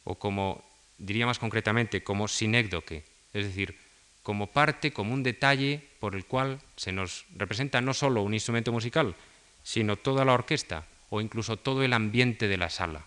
o 0.04 0.16
como, 0.16 0.64
diría 0.98 1.26
más 1.26 1.40
concretamente, 1.40 2.04
como 2.04 2.28
sinécdoque, 2.28 3.04
es 3.34 3.46
decir, 3.46 3.78
como 4.24 4.48
parte, 4.48 4.92
como 4.92 5.14
un 5.14 5.24
detalle 5.24 5.82
por 6.00 6.16
el 6.16 6.26
cual 6.26 6.60
se 6.76 6.92
nos 6.92 7.26
representa 7.36 7.80
no 7.80 7.94
solo 7.94 8.24
un 8.24 8.34
instrumento 8.34 8.74
musical, 8.74 9.16
sino 9.64 9.96
toda 9.96 10.26
la 10.26 10.34
orquesta 10.34 10.86
o 11.10 11.22
incluso 11.22 11.56
todo 11.56 11.84
el 11.84 11.94
ambiente 11.94 12.48
de 12.48 12.58
la 12.58 12.70
sala. 12.70 13.06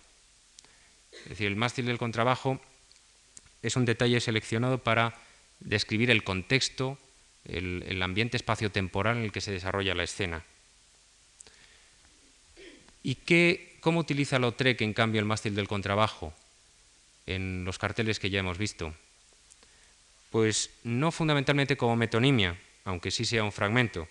Es 1.12 1.30
decir, 1.30 1.48
el 1.48 1.56
mástil 1.56 1.86
del 1.86 1.98
contrabajo 1.98 2.60
es 3.62 3.76
un 3.76 3.84
detalle 3.84 4.20
seleccionado 4.20 4.78
para 4.78 5.14
describir 5.60 6.10
el 6.10 6.24
contexto, 6.24 6.98
el, 7.44 8.00
ambiente 8.02 8.36
espacio-temporal 8.36 9.18
en 9.18 9.24
el 9.24 9.32
que 9.32 9.40
se 9.40 9.52
desarrolla 9.52 9.94
la 9.94 10.04
escena. 10.04 10.44
¿Y 13.02 13.16
qué, 13.16 13.69
cómo 13.80 14.00
utiliza 14.00 14.38
Lautrec, 14.38 14.80
en 14.82 14.92
cambio, 14.92 15.20
el 15.20 15.26
mástil 15.26 15.54
del 15.54 15.68
contrabajo 15.68 16.32
en 17.26 17.64
los 17.64 17.78
carteles 17.78 18.18
que 18.18 18.30
ya 18.30 18.40
hemos 18.40 18.58
visto? 18.58 18.94
Pues 20.30 20.70
no 20.84 21.10
fundamentalmente 21.10 21.76
como 21.76 21.96
metonimia, 21.96 22.56
aunque 22.84 23.10
sí 23.10 23.24
sea 23.24 23.44
un 23.44 23.52
fragmento, 23.52 24.08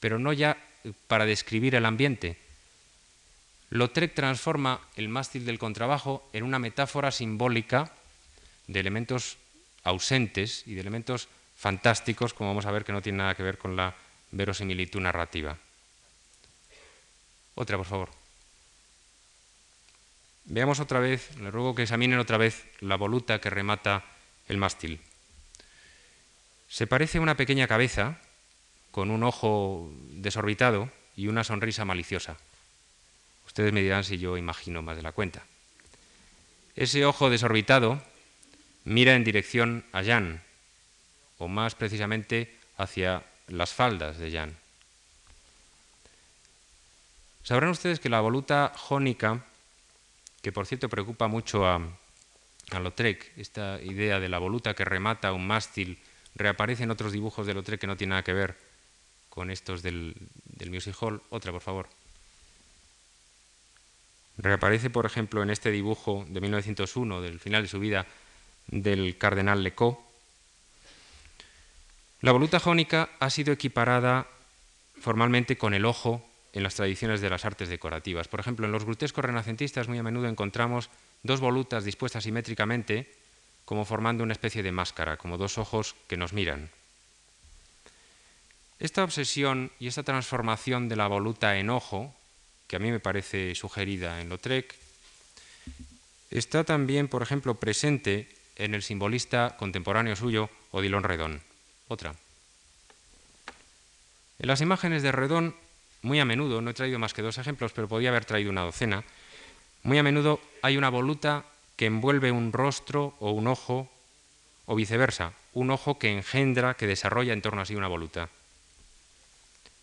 pero 0.00 0.18
no 0.18 0.32
ya 0.32 0.56
para 1.06 1.26
describir 1.26 1.74
el 1.74 1.86
ambiente, 1.86 2.36
Lautrec 3.70 4.14
transforma 4.14 4.80
el 4.94 5.08
mástil 5.08 5.44
del 5.44 5.58
contrabajo 5.58 6.28
en 6.32 6.44
una 6.44 6.58
metáfora 6.58 7.10
simbólica 7.10 7.92
de 8.68 8.80
elementos 8.80 9.38
ausentes 9.82 10.62
y 10.66 10.74
de 10.74 10.80
elementos 10.80 11.28
fantásticos, 11.56 12.34
como 12.34 12.50
vamos 12.50 12.66
a 12.66 12.70
ver 12.70 12.84
que 12.84 12.92
no 12.92 13.02
tiene 13.02 13.18
nada 13.18 13.34
que 13.34 13.42
ver 13.42 13.58
con 13.58 13.76
la 13.76 13.94
verosimilitud 14.30 15.00
narrativa. 15.00 15.56
Otra, 17.54 17.76
por 17.76 17.86
favor. 17.86 18.25
Veamos 20.46 20.80
otra 20.80 21.00
vez, 21.00 21.36
le 21.38 21.50
ruego 21.50 21.74
que 21.74 21.82
examinen 21.82 22.18
otra 22.18 22.38
vez 22.38 22.64
la 22.80 22.96
voluta 22.96 23.40
que 23.40 23.50
remata 23.50 24.04
el 24.48 24.58
mástil. 24.58 25.00
Se 26.68 26.86
parece 26.86 27.18
a 27.18 27.20
una 27.20 27.36
pequeña 27.36 27.66
cabeza 27.66 28.18
con 28.92 29.10
un 29.10 29.24
ojo 29.24 29.90
desorbitado 30.12 30.90
y 31.16 31.26
una 31.28 31.44
sonrisa 31.44 31.84
maliciosa. 31.84 32.36
Ustedes 33.46 33.72
me 33.72 33.82
dirán 33.82 34.04
si 34.04 34.18
yo 34.18 34.36
imagino 34.36 34.82
más 34.82 34.96
de 34.96 35.02
la 35.02 35.12
cuenta. 35.12 35.42
Ese 36.76 37.04
ojo 37.04 37.30
desorbitado 37.30 38.02
mira 38.84 39.14
en 39.14 39.24
dirección 39.24 39.84
a 39.92 40.04
Jan, 40.04 40.42
o 41.38 41.48
más 41.48 41.74
precisamente 41.74 42.54
hacia 42.76 43.24
las 43.48 43.72
faldas 43.72 44.18
de 44.18 44.30
Jan. 44.30 44.56
Sabrán 47.42 47.70
ustedes 47.70 48.00
que 48.00 48.08
la 48.08 48.20
voluta 48.20 48.72
jónica, 48.76 49.44
que 50.46 50.52
por 50.52 50.64
cierto 50.64 50.88
preocupa 50.88 51.26
mucho 51.26 51.66
a, 51.66 51.80
a 52.70 52.78
Lautrec, 52.78 53.36
esta 53.36 53.82
idea 53.82 54.20
de 54.20 54.28
la 54.28 54.38
voluta 54.38 54.74
que 54.74 54.84
remata 54.84 55.32
un 55.32 55.44
mástil, 55.44 55.98
reaparece 56.36 56.84
en 56.84 56.92
otros 56.92 57.10
dibujos 57.10 57.48
de 57.48 57.54
Lautrec 57.54 57.80
que 57.80 57.88
no 57.88 57.96
tiene 57.96 58.10
nada 58.10 58.22
que 58.22 58.32
ver 58.32 58.56
con 59.28 59.50
estos 59.50 59.82
del, 59.82 60.14
del 60.44 60.70
Music 60.70 60.94
Hall. 61.00 61.20
Otra, 61.30 61.50
por 61.50 61.62
favor. 61.62 61.88
Reaparece, 64.38 64.88
por 64.88 65.04
ejemplo, 65.04 65.42
en 65.42 65.50
este 65.50 65.72
dibujo 65.72 66.24
de 66.28 66.40
1901, 66.40 67.22
del 67.22 67.40
final 67.40 67.62
de 67.62 67.68
su 67.68 67.80
vida, 67.80 68.06
del 68.68 69.18
cardenal 69.18 69.64
Lecaux. 69.64 69.98
La 72.20 72.30
voluta 72.30 72.60
jónica 72.60 73.10
ha 73.18 73.30
sido 73.30 73.52
equiparada 73.52 74.28
formalmente 75.00 75.58
con 75.58 75.74
el 75.74 75.84
ojo 75.84 76.24
en 76.56 76.62
las 76.62 76.74
tradiciones 76.74 77.20
de 77.20 77.28
las 77.28 77.44
artes 77.44 77.68
decorativas. 77.68 78.28
Por 78.28 78.40
ejemplo, 78.40 78.64
en 78.64 78.72
los 78.72 78.86
grutescos 78.86 79.22
renacentistas 79.22 79.88
muy 79.88 79.98
a 79.98 80.02
menudo 80.02 80.26
encontramos 80.26 80.88
dos 81.22 81.38
volutas 81.38 81.84
dispuestas 81.84 82.24
simétricamente 82.24 83.12
como 83.66 83.84
formando 83.84 84.24
una 84.24 84.32
especie 84.32 84.62
de 84.62 84.72
máscara, 84.72 85.18
como 85.18 85.36
dos 85.36 85.58
ojos 85.58 85.94
que 86.08 86.16
nos 86.16 86.32
miran. 86.32 86.70
Esta 88.78 89.04
obsesión 89.04 89.70
y 89.78 89.88
esta 89.88 90.02
transformación 90.02 90.88
de 90.88 90.96
la 90.96 91.08
voluta 91.08 91.58
en 91.58 91.68
ojo 91.68 92.14
que 92.66 92.76
a 92.76 92.78
mí 92.78 92.90
me 92.90 93.00
parece 93.00 93.54
sugerida 93.54 94.22
en 94.22 94.30
Lautrec, 94.30 94.74
está 96.30 96.64
también, 96.64 97.08
por 97.08 97.22
ejemplo, 97.22 97.56
presente 97.56 98.34
en 98.56 98.74
el 98.74 98.82
simbolista 98.82 99.56
contemporáneo 99.58 100.16
suyo, 100.16 100.48
Odilon 100.72 101.04
Redón. 101.04 101.42
Otra. 101.88 102.14
En 104.38 104.48
las 104.48 104.62
imágenes 104.62 105.02
de 105.02 105.12
Redón, 105.12 105.54
muy 106.06 106.20
a 106.20 106.24
menudo, 106.24 106.62
no 106.62 106.70
he 106.70 106.74
traído 106.74 106.98
más 106.98 107.12
que 107.12 107.20
dos 107.20 107.36
ejemplos, 107.36 107.72
pero 107.72 107.88
podía 107.88 108.10
haber 108.10 108.24
traído 108.24 108.50
una 108.50 108.62
docena, 108.62 109.02
muy 109.82 109.98
a 109.98 110.02
menudo 110.02 110.40
hay 110.62 110.76
una 110.76 110.88
voluta 110.88 111.44
que 111.74 111.86
envuelve 111.86 112.30
un 112.30 112.52
rostro 112.52 113.14
o 113.18 113.32
un 113.32 113.48
ojo, 113.48 113.90
o 114.66 114.74
viceversa, 114.74 115.32
un 115.52 115.70
ojo 115.70 115.98
que 115.98 116.12
engendra, 116.12 116.74
que 116.74 116.86
desarrolla 116.86 117.32
en 117.32 117.42
torno 117.42 117.60
a 117.60 117.66
sí 117.66 117.74
una 117.74 117.88
voluta. 117.88 118.28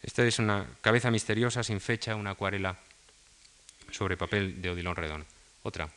Esta 0.02 0.26
es 0.26 0.40
una 0.40 0.66
cabeza 0.82 1.12
misteriosa 1.12 1.64
sin 1.64 1.80
fecha, 1.80 2.16
una 2.16 2.32
acuarela 2.32 2.78
sobre 3.92 4.18
papel 4.18 4.62
de 4.62 4.70
Odilon 4.72 4.96
Redón. 4.96 5.26
Otra. 5.64 5.90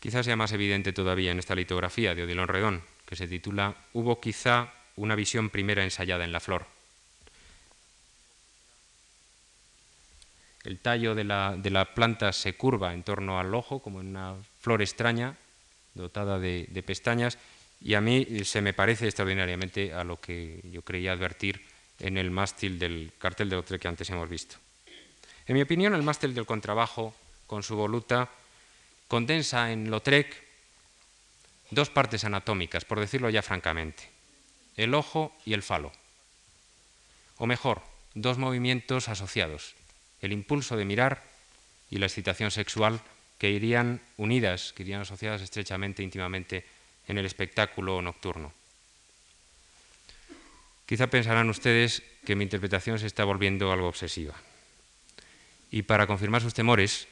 Quizás 0.00 0.24
sea 0.24 0.36
más 0.36 0.52
evidente 0.52 0.92
todavía 0.92 1.32
en 1.32 1.38
esta 1.38 1.54
litografía 1.54 2.14
de 2.14 2.24
Odilon 2.24 2.48
Redón, 2.48 2.82
que 3.04 3.16
se 3.16 3.26
titula 3.26 3.74
Hubo 3.92 4.20
quizá 4.20 4.77
una 4.98 5.14
visión 5.14 5.50
primera 5.50 5.84
ensayada 5.84 6.24
en 6.24 6.32
la 6.32 6.40
flor. 6.40 6.66
El 10.64 10.80
tallo 10.80 11.14
de 11.14 11.24
la, 11.24 11.56
de 11.56 11.70
la 11.70 11.94
planta 11.94 12.32
se 12.32 12.54
curva 12.54 12.92
en 12.92 13.02
torno 13.02 13.38
al 13.38 13.54
ojo, 13.54 13.80
como 13.80 14.00
en 14.00 14.08
una 14.08 14.34
flor 14.60 14.82
extraña, 14.82 15.36
dotada 15.94 16.38
de, 16.38 16.82
pestañas, 16.84 17.38
y 17.80 17.94
a 17.94 18.00
mí 18.00 18.26
se 18.44 18.60
me 18.60 18.74
parece 18.74 19.06
extraordinariamente 19.06 19.94
a 19.94 20.04
lo 20.04 20.20
que 20.20 20.60
yo 20.64 20.82
creía 20.82 21.12
advertir 21.12 21.62
en 22.00 22.16
el 22.16 22.30
mástil 22.30 22.78
del 22.78 23.12
cartel 23.18 23.48
de 23.48 23.56
Lautrec 23.56 23.82
que 23.82 23.88
antes 23.88 24.10
hemos 24.10 24.28
visto. 24.28 24.56
En 25.46 25.54
mi 25.54 25.62
opinión, 25.62 25.94
el 25.94 26.02
mástil 26.02 26.34
del 26.34 26.46
contrabajo, 26.46 27.14
con 27.46 27.62
su 27.62 27.76
voluta, 27.76 28.28
condensa 29.06 29.72
en 29.72 29.90
Lautrec 29.90 30.48
dos 31.70 31.90
partes 31.90 32.24
anatómicas, 32.24 32.84
por 32.84 33.00
decirlo 33.00 33.30
ya 33.30 33.42
francamente, 33.42 34.08
el 34.78 34.94
ojo 34.94 35.36
y 35.44 35.52
el 35.52 35.62
falo. 35.62 35.92
O 37.36 37.46
mejor, 37.46 37.82
dos 38.14 38.38
movimientos 38.38 39.08
asociados, 39.08 39.74
el 40.22 40.32
impulso 40.32 40.76
de 40.76 40.86
mirar 40.86 41.22
y 41.90 41.98
la 41.98 42.06
excitación 42.06 42.50
sexual 42.50 43.02
que 43.38 43.50
irían 43.50 44.00
unidas, 44.16 44.72
que 44.72 44.84
irían 44.84 45.02
asociadas 45.02 45.42
estrechamente, 45.42 46.02
íntimamente 46.02 46.64
en 47.06 47.18
el 47.18 47.26
espectáculo 47.26 48.00
nocturno. 48.00 48.52
Quizá 50.86 51.08
pensarán 51.08 51.50
ustedes 51.50 52.02
que 52.24 52.36
mi 52.36 52.44
interpretación 52.44 52.98
se 52.98 53.06
está 53.06 53.24
volviendo 53.24 53.72
algo 53.72 53.88
obsesiva. 53.88 54.34
Y 55.70 55.82
para 55.82 56.06
confirmar 56.06 56.40
sus 56.40 56.54
temores, 56.54 57.08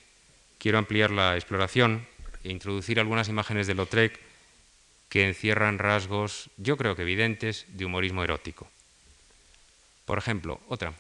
quiero 0.59 0.79
ampliar 0.79 1.11
la 1.11 1.35
exploración 1.35 2.07
e 2.43 2.51
introducir 2.51 2.99
algunas 3.01 3.29
imágenes 3.29 3.67
de 3.67 3.75
Lautrec 3.75 4.26
que 5.09 5.26
encierran 5.26 5.78
rasgos, 5.78 6.50
yo 6.57 6.76
creo 6.76 6.96
que 6.96 7.02
evidentes, 7.02 7.66
de 7.68 7.84
humorismo 7.84 8.24
erótico. 8.24 8.68
Por 10.04 10.18
ejemplo, 10.18 10.61
otra. 10.68 10.94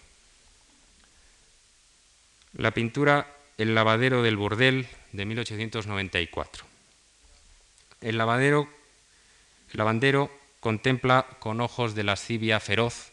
La 2.54 2.72
pintura 2.72 3.32
El 3.58 3.74
lavadero 3.74 4.22
del 4.22 4.36
burdel 4.36 4.86
de 5.12 5.24
1894. 5.24 6.64
El 8.02 8.18
lavadero 8.18 8.68
el 9.72 9.78
lavandero 9.78 10.30
contempla 10.60 11.26
con 11.38 11.60
ojos 11.60 11.94
de 11.94 12.04
lascivia 12.04 12.60
feroz 12.60 13.12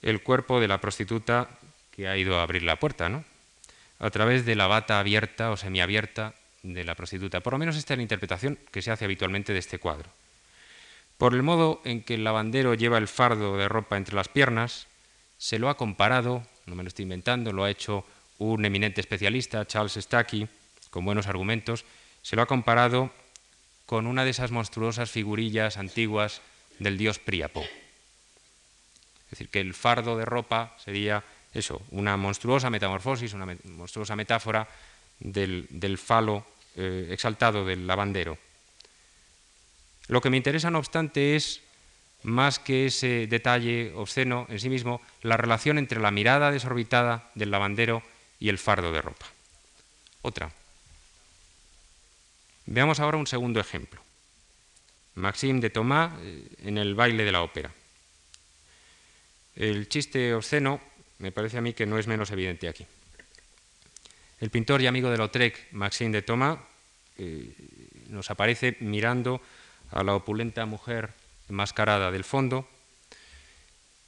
el 0.00 0.22
cuerpo 0.22 0.60
de 0.60 0.68
la 0.68 0.80
prostituta 0.80 1.48
que 1.92 2.08
ha 2.08 2.16
ido 2.16 2.38
a 2.38 2.42
abrir 2.42 2.62
la 2.62 2.76
puerta, 2.76 3.08
¿no? 3.08 3.24
A 3.98 4.10
través 4.10 4.44
de 4.44 4.56
la 4.56 4.66
bata 4.66 4.98
abierta 4.98 5.50
o 5.50 5.56
semiabierta 5.56 6.34
de 6.62 6.84
la 6.84 6.94
prostituta. 6.94 7.40
Por 7.40 7.54
lo 7.54 7.58
menos 7.58 7.76
esta 7.76 7.94
es 7.94 7.98
la 7.98 8.02
interpretación 8.02 8.58
que 8.70 8.82
se 8.82 8.90
hace 8.90 9.04
habitualmente 9.04 9.52
de 9.52 9.58
este 9.58 9.78
cuadro. 9.78 10.08
Por 11.18 11.34
el 11.34 11.42
modo 11.42 11.80
en 11.84 12.02
que 12.02 12.14
el 12.14 12.24
lavandero 12.24 12.74
lleva 12.74 12.98
el 12.98 13.08
fardo 13.08 13.56
de 13.56 13.68
ropa 13.68 13.96
entre 13.96 14.14
las 14.14 14.28
piernas, 14.28 14.86
se 15.38 15.58
lo 15.58 15.68
ha 15.68 15.76
comparado, 15.76 16.42
no 16.66 16.74
me 16.74 16.82
lo 16.82 16.88
estoy 16.88 17.04
inventando, 17.04 17.52
lo 17.52 17.64
ha 17.64 17.70
hecho 17.70 18.04
un 18.38 18.64
eminente 18.64 19.00
especialista, 19.00 19.66
Charles 19.66 19.94
Stacky, 19.94 20.48
con 20.90 21.04
buenos 21.04 21.26
argumentos, 21.26 21.84
se 22.22 22.36
lo 22.36 22.42
ha 22.42 22.46
comparado 22.46 23.10
con 23.86 24.06
una 24.06 24.24
de 24.24 24.30
esas 24.30 24.50
monstruosas 24.50 25.10
figurillas 25.10 25.76
antiguas 25.76 26.40
del 26.78 26.98
dios 26.98 27.18
Príapo. 27.18 27.60
Es 27.60 29.30
decir, 29.30 29.48
que 29.48 29.60
el 29.60 29.74
fardo 29.74 30.16
de 30.16 30.24
ropa 30.24 30.76
sería 30.82 31.24
eso, 31.54 31.82
una 31.90 32.16
monstruosa 32.16 32.70
metamorfosis, 32.70 33.34
una 33.34 33.56
monstruosa 33.64 34.16
metáfora 34.16 34.68
del, 35.22 35.98
falo 35.98 36.44
eh, 36.76 37.08
exaltado 37.10 37.64
del 37.64 37.86
lavandero. 37.86 38.38
Lo 40.08 40.20
que 40.20 40.30
me 40.30 40.36
interesa, 40.36 40.70
no 40.70 40.78
obstante, 40.78 41.36
es, 41.36 41.60
más 42.22 42.58
que 42.58 42.86
ese 42.86 43.26
detalle 43.26 43.92
obsceno 43.94 44.46
en 44.48 44.60
sí 44.60 44.68
mismo, 44.68 45.00
la 45.22 45.36
relación 45.36 45.78
entre 45.78 46.00
la 46.00 46.10
mirada 46.10 46.50
desorbitada 46.50 47.30
del 47.34 47.50
lavandero 47.50 48.02
y 48.38 48.48
el 48.48 48.58
fardo 48.58 48.92
de 48.92 49.02
ropa. 49.02 49.26
Otra. 50.22 50.52
Veamos 52.66 53.00
ahora 53.00 53.18
un 53.18 53.26
segundo 53.26 53.60
ejemplo. 53.60 54.00
Maxime 55.14 55.60
de 55.60 55.70
Thomas 55.70 56.12
eh, 56.20 56.48
en 56.64 56.78
el 56.78 56.94
baile 56.94 57.24
de 57.24 57.32
la 57.32 57.42
ópera. 57.42 57.72
El 59.54 59.88
chiste 59.88 60.34
obsceno 60.34 60.80
me 61.18 61.32
parece 61.32 61.58
a 61.58 61.60
mí 61.60 61.74
que 61.74 61.86
no 61.86 61.98
es 61.98 62.06
menos 62.06 62.30
evidente 62.30 62.68
aquí. 62.68 62.86
El 64.42 64.50
pintor 64.50 64.82
y 64.82 64.88
amigo 64.88 65.08
de 65.08 65.18
Lautrec, 65.18 65.70
Maxime 65.70 66.10
de 66.10 66.22
Thomas, 66.22 66.58
nos 68.08 68.28
aparece 68.28 68.76
mirando 68.80 69.40
a 69.92 70.02
la 70.02 70.16
opulenta 70.16 70.66
mujer 70.66 71.10
enmascarada 71.48 72.10
del 72.10 72.24
fondo 72.24 72.68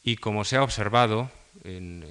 y 0.03 0.17
como 0.17 0.45
se 0.45 0.57
ha 0.57 0.65
observado 0.65 1.31
en, 1.63 2.05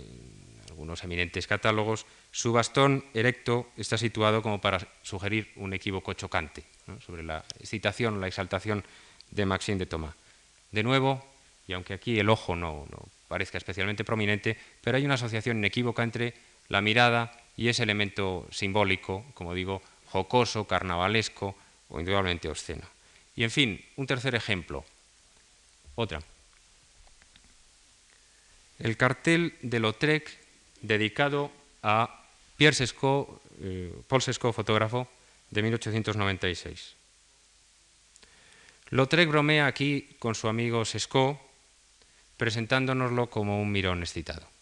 algunos 0.70 1.04
eminentes 1.04 1.48
catálogos, 1.48 2.06
su 2.32 2.54
bastón 2.54 3.04
erecto 3.14 3.68
está 3.76 3.98
situado 3.98 4.42
como 4.42 4.62
para 4.62 4.88
sugerir 5.02 5.52
un 5.58 5.74
equívoco 5.74 6.14
chocante 6.14 6.64
sobre 7.06 7.24
la 7.24 7.44
excitación, 7.60 8.22
la 8.22 8.28
exaltación 8.28 8.86
de 9.32 9.46
Maxime 9.46 9.80
de 9.80 9.86
Thomas. 9.86 10.16
De 10.72 10.82
nuevo, 10.82 11.22
y 11.68 11.74
aunque 11.74 11.94
aquí 11.94 12.18
el 12.18 12.30
ojo 12.30 12.56
no, 12.56 12.88
no 12.90 13.06
parezca 13.28 13.58
especialmente 13.58 14.06
prominente, 14.06 14.58
pero 14.82 14.96
hay 14.96 15.04
una 15.04 15.16
asociación 15.16 15.58
inequívoca 15.58 16.04
entre 16.04 16.34
la 16.70 16.80
mirada 16.80 17.43
y 17.56 17.68
ese 17.68 17.84
elemento 17.84 18.48
simbólico, 18.52 19.26
como 19.34 19.54
digo, 19.54 19.82
jocoso, 20.08 20.66
carnavalesco 20.66 21.56
o 21.90 22.00
indudablemente 22.00 22.50
obsceno. 22.50 22.86
Y 23.36 23.44
en 23.44 23.52
fin, 23.52 23.86
un 23.96 24.08
tercer 24.08 24.36
ejemplo. 24.36 24.86
Otra. 25.96 26.22
El 28.80 28.98
cartel 28.98 29.56
de 29.62 29.80
Lautrec 29.80 30.30
dedicado 30.82 31.52
a 31.82 32.26
Pierre 32.58 32.76
Sescot, 32.76 33.42
eh, 33.62 33.94
Paul 34.08 34.22
Sescot, 34.22 34.54
fotógrafo, 34.54 35.08
de 35.50 35.62
1896. 35.62 36.96
Lautrec 38.90 39.30
bromea 39.30 39.68
aquí 39.68 40.16
con 40.20 40.36
su 40.36 40.48
amigo 40.48 40.86
Sescot, 40.86 41.40
presentándonoslo 42.38 43.30
como 43.30 43.62
un 43.62 43.72
mirón 43.72 44.02
excitado. 44.02 44.53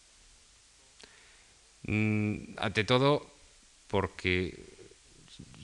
Mm, 1.83 2.57
ante 2.57 2.83
todo, 2.83 3.27
porque 3.87 4.57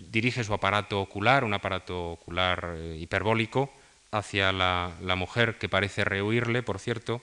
dirige 0.10 0.44
su 0.44 0.54
aparato 0.54 1.00
ocular, 1.00 1.44
un 1.44 1.54
aparato 1.54 2.12
ocular 2.12 2.76
eh, 2.78 2.98
hiperbólico, 3.00 3.72
hacia 4.12 4.52
la, 4.52 4.96
mujer 5.16 5.58
que 5.58 5.70
parece 5.70 6.04
rehuirle, 6.04 6.64
por 6.64 6.80
cierto, 6.80 7.22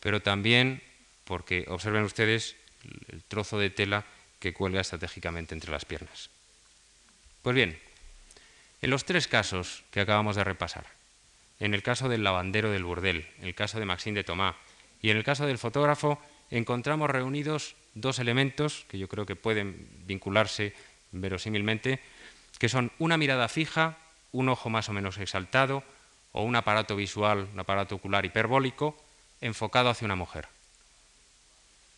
pero 0.00 0.22
también 0.22 0.82
porque, 1.24 1.64
observen 1.68 2.04
ustedes, 2.04 2.56
el 3.08 3.22
trozo 3.24 3.58
de 3.58 3.70
tela 3.70 4.04
que 4.38 4.52
cuelga 4.52 4.80
estratégicamente 4.80 5.54
entre 5.54 5.70
las 5.70 5.84
piernas. 5.84 6.30
Pues 7.42 7.54
bien, 7.54 7.78
en 8.82 8.90
los 8.90 9.04
tres 9.04 9.28
casos 9.28 9.82
que 9.90 10.00
acabamos 10.00 10.36
de 10.36 10.44
repasar, 10.44 10.86
en 11.60 11.74
el 11.74 11.82
caso 11.82 12.08
del 12.08 12.24
lavandero 12.24 12.70
del 12.70 12.84
burdel, 12.84 13.26
en 13.38 13.46
el 13.46 13.54
caso 13.54 13.78
de 13.78 13.86
Maxime 13.86 14.16
de 14.16 14.24
Tomás 14.24 14.56
y 15.00 15.10
en 15.10 15.16
el 15.16 15.24
caso 15.24 15.46
del 15.46 15.58
fotógrafo, 15.58 16.20
encontramos 16.50 17.10
reunidos 17.10 17.76
dos 17.94 18.18
elementos 18.18 18.84
que 18.88 18.98
yo 18.98 19.08
creo 19.08 19.26
que 19.26 19.36
pueden 19.36 19.88
vincularse 20.06 20.74
verosímilmente, 21.12 22.00
que 22.58 22.68
son 22.68 22.92
una 22.98 23.16
mirada 23.16 23.48
fija, 23.48 23.98
un 24.32 24.48
ojo 24.48 24.70
más 24.70 24.88
o 24.88 24.92
menos 24.92 25.18
exaltado, 25.18 25.82
o 26.32 26.42
un 26.42 26.56
aparato 26.56 26.96
visual, 26.96 27.48
un 27.52 27.60
aparato 27.60 27.96
ocular 27.96 28.24
hiperbólico, 28.24 28.96
enfocado 29.40 29.90
hacia 29.90 30.06
una 30.06 30.16
mujer. 30.16 30.48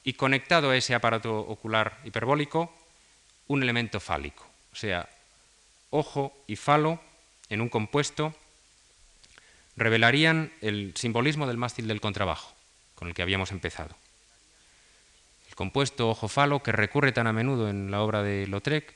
Y 0.03 0.14
conectado 0.14 0.70
a 0.70 0.76
ese 0.76 0.95
aparato 0.95 1.38
ocular 1.38 1.99
hiperbólico, 2.05 2.74
un 3.47 3.62
elemento 3.62 4.01
fálico, 4.01 4.45
o 4.72 4.76
sea, 4.76 5.09
ojo 5.90 6.36
y 6.47 6.57
falo 6.57 7.01
en 7.49 7.61
un 7.61 7.68
compuesto 7.68 8.34
revelarían 9.76 10.53
el 10.61 10.92
simbolismo 10.97 11.47
del 11.47 11.57
mástil 11.57 11.88
del 11.88 12.01
contrabajo, 12.01 12.55
con 12.95 13.09
el 13.09 13.14
que 13.14 13.22
habíamos 13.22 13.51
empezado. 13.53 13.97
El 15.55 15.57
compuesto 15.57 16.11
ojo-falo, 16.11 16.64
que 16.64 16.72
recurre 16.72 17.12
tan 17.12 17.28
a 17.28 17.32
menudo 17.32 17.70
en 17.70 17.92
la 17.92 18.02
obra 18.02 18.24
de 18.24 18.44
Lautrec, 18.48 18.92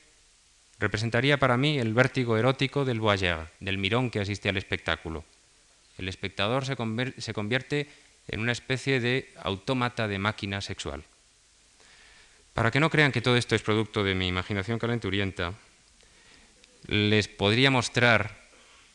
representaría 0.81 1.39
para 1.39 1.57
mí 1.57 1.79
el 1.79 1.95
vértigo 1.95 2.37
erótico 2.37 2.85
del 2.85 2.99
voyeur, 2.99 3.47
del 3.61 3.79
mirón 3.79 4.11
que 4.11 4.19
asiste 4.19 4.49
al 4.49 4.57
espectáculo. 4.57 5.23
El 5.99 6.09
espectador 6.09 6.67
se, 6.67 6.75
convierte 6.75 7.87
en 8.27 8.41
una 8.41 8.51
especie 8.51 8.99
de 8.99 9.33
autómata 9.37 10.09
de 10.09 10.19
máquina 10.19 10.61
sexual. 10.61 11.05
Para 12.55 12.73
que 12.73 12.81
no 12.81 12.91
crean 12.91 13.13
que 13.13 13.23
todo 13.23 13.37
esto 13.37 13.55
es 13.55 13.63
producto 13.63 14.03
de 14.03 14.17
mi 14.17 14.27
imaginación 14.27 14.81
calenturienta, 14.81 15.55
les 16.89 17.29
podría 17.29 17.71
mostrar 17.71 18.37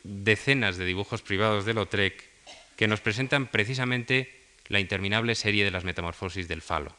decenas 0.02 0.76
de 0.76 0.84
dibujos 0.84 1.22
privados 1.22 1.64
de 1.64 1.72
Lautrec 1.72 2.28
que 2.76 2.88
nos 2.88 3.00
presentan 3.00 3.46
precisamente 3.46 4.44
la 4.68 4.80
interminable 4.80 5.34
serie 5.34 5.64
de 5.64 5.70
las 5.70 5.84
metamorfosis 5.84 6.46
del 6.46 6.60
falo. 6.60 6.94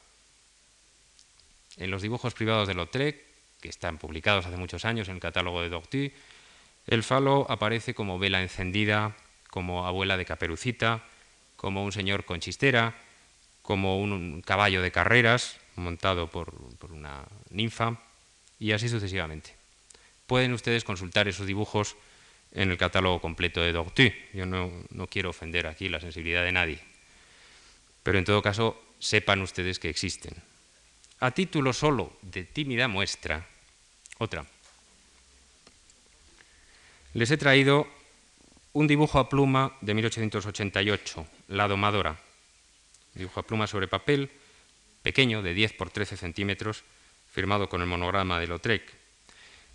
En 1.78 1.91
los 1.91 2.01
dibujos 2.01 2.34
privados 2.34 2.67
de 2.67 2.73
Lautrec 2.73 3.26
que 3.61 3.69
están 3.69 3.97
publicados 3.97 4.45
hace 4.45 4.57
muchos 4.57 4.86
años 4.86 5.07
en 5.07 5.15
el 5.15 5.21
catálogo 5.21 5.61
de 5.61 5.69
Docty, 5.69 6.13
el 6.88 7.03
falo 7.03 7.47
aparece 7.49 7.95
como 7.95 8.19
vela 8.19 8.41
encendida, 8.41 9.15
como 9.49 9.88
abuela 9.88 10.17
de 10.17 10.26
caperucita, 10.26 11.03
como 11.55 11.84
un 11.84 11.91
señor 11.91 12.26
con 12.26 12.39
chistera, 12.39 12.93
como 13.61 13.99
un 13.99 14.41
caballo 14.41 14.82
de 14.84 14.91
carreras 14.91 15.57
montado 15.76 16.30
por, 16.30 16.53
una 16.91 17.26
ninfa 17.49 17.99
y 18.59 18.71
así 18.71 18.88
sucesivamente. 18.88 19.55
Pueden 20.28 20.53
ustedes 20.53 20.84
consultar 20.84 21.28
esos 21.28 21.47
dibujos 21.47 21.95
en 22.51 22.71
el 22.71 22.78
catálogo 22.78 23.19
completo 23.19 23.61
de 23.61 23.71
Docty. 23.71 24.13
Yo 24.34 24.45
no, 24.45 24.71
no 24.91 25.07
quiero 25.07 25.32
ofender 25.32 25.67
aquí 25.67 25.89
la 25.89 25.99
sensibilidad 25.99 26.43
de 26.43 26.51
nadie, 26.51 26.80
pero 28.03 28.19
en 28.19 28.26
todo 28.26 28.41
caso 28.41 28.80
sepan 28.99 29.41
ustedes 29.41 29.80
que 29.80 29.89
existen. 29.89 30.36
A 31.26 31.32
título 31.32 31.73
solo 31.73 32.13
de 32.21 32.43
tímida 32.45 32.88
muestra, 32.88 33.49
otra. 34.19 34.45
Les 37.17 37.32
he 37.32 37.38
traído 37.41 37.89
un 38.73 38.86
dibujo 38.86 39.17
a 39.17 39.28
pluma 39.28 39.73
de 39.82 39.95
1888, 39.95 41.26
La 41.47 41.67
domadora. 41.67 42.21
dibujo 43.15 43.39
a 43.39 43.47
pluma 43.49 43.65
sobre 43.65 43.88
papel, 43.88 44.30
pequeño, 45.01 45.41
de 45.41 45.55
10 45.55 45.73
por 45.73 45.89
13 45.89 46.15
centímetros, 46.15 46.84
firmado 47.34 47.69
con 47.69 47.82
el 47.82 47.88
monograma 47.88 48.39
de 48.39 48.45
Lautrec. 48.45 48.84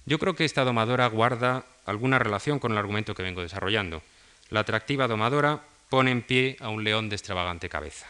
Yo 0.07 0.21
creo 0.21 0.37
que 0.37 0.45
esta 0.45 0.63
domadora 0.63 1.09
guarda 1.09 1.67
alguna 1.85 2.21
relación 2.21 2.61
con 2.61 2.71
el 2.71 2.79
argumento 2.79 3.17
que 3.17 3.25
vengo 3.25 3.43
desarrollando. 3.43 4.05
La 4.51 4.61
atractiva 4.61 5.09
domadora 5.09 5.65
pone 5.89 6.13
en 6.13 6.23
pie 6.23 6.57
a 6.61 6.69
un 6.69 6.85
león 6.85 7.09
de 7.09 7.17
extravagante 7.17 7.69
cabeza. 7.69 8.07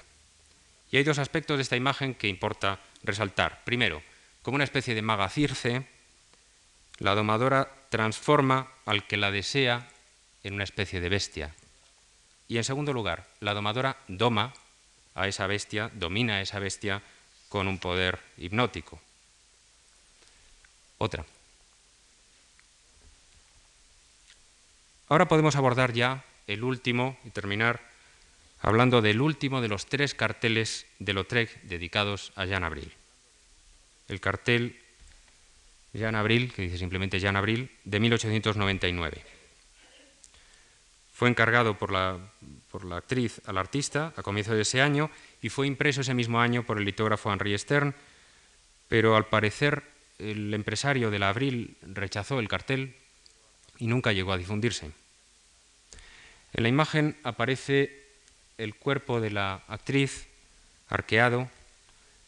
Y 0.92 0.98
hay 0.98 1.04
dos 1.04 1.18
aspectos 1.18 1.56
de 1.56 1.62
esta 1.62 1.76
imagen 1.76 2.14
que 2.14 2.28
importa 2.28 2.80
resaltar. 3.02 3.64
Primero, 3.64 4.02
como 4.42 4.56
una 4.56 4.64
especie 4.64 4.94
de 4.94 5.02
maga 5.02 5.28
circe, 5.28 5.86
la 6.98 7.14
domadora 7.14 7.70
transforma 7.88 8.68
al 8.86 9.06
que 9.06 9.16
la 9.16 9.30
desea 9.30 9.88
en 10.44 10.54
una 10.54 10.64
especie 10.64 11.00
de 11.00 11.08
bestia. 11.08 11.54
Y 12.48 12.56
en 12.56 12.64
segundo 12.64 12.92
lugar, 12.92 13.26
la 13.40 13.54
domadora 13.54 13.96
doma 14.08 14.52
a 15.14 15.28
esa 15.28 15.46
bestia, 15.46 15.90
domina 15.94 16.36
a 16.36 16.40
esa 16.40 16.58
bestia 16.58 17.02
con 17.48 17.68
un 17.68 17.78
poder 17.78 18.20
hipnótico. 18.38 19.00
Otra. 20.98 21.24
Ahora 25.08 25.26
podemos 25.26 25.56
abordar 25.56 25.92
ya 25.92 26.24
el 26.46 26.62
último 26.62 27.18
y 27.24 27.30
terminar 27.30 27.89
hablando 28.60 29.00
del 29.00 29.20
último 29.20 29.60
de 29.60 29.68
los 29.68 29.86
tres 29.86 30.14
carteles 30.14 30.86
de 30.98 31.14
Lautrec 31.14 31.62
dedicados 31.62 32.32
a 32.36 32.44
Jean 32.44 32.64
Abril. 32.64 32.92
El 34.08 34.20
cartel 34.20 34.78
Jean 35.92 36.14
Abril, 36.14 36.52
que 36.52 36.62
dice 36.62 36.78
simplemente 36.78 37.18
Jean 37.18 37.36
Abril, 37.36 37.70
de 37.84 38.00
1899. 38.00 39.22
Fue 41.12 41.28
encargado 41.28 41.76
por 41.76 41.92
la, 41.92 42.18
por 42.70 42.84
la 42.84 42.98
actriz 42.98 43.40
al 43.46 43.58
artista 43.58 44.12
a 44.16 44.22
comienzo 44.22 44.54
de 44.54 44.62
ese 44.62 44.80
año 44.80 45.10
y 45.42 45.48
fue 45.48 45.66
impreso 45.66 46.00
ese 46.00 46.14
mismo 46.14 46.40
año 46.40 46.64
por 46.64 46.78
el 46.78 46.84
litógrafo 46.84 47.32
Henri 47.32 47.58
Stern, 47.58 47.94
pero 48.88 49.16
al 49.16 49.26
parecer 49.26 49.82
el 50.18 50.52
empresario 50.54 51.10
de 51.10 51.18
la 51.18 51.30
Abril 51.30 51.76
rechazó 51.82 52.40
el 52.40 52.48
cartel 52.48 52.94
y 53.78 53.86
nunca 53.86 54.12
llegó 54.12 54.32
a 54.32 54.38
difundirse. 54.38 54.90
En 56.52 56.62
la 56.62 56.68
imagen 56.68 57.16
aparece 57.22 57.99
el 58.60 58.74
cuerpo 58.74 59.20
de 59.20 59.30
la 59.30 59.62
actriz 59.68 60.28
arqueado, 60.88 61.48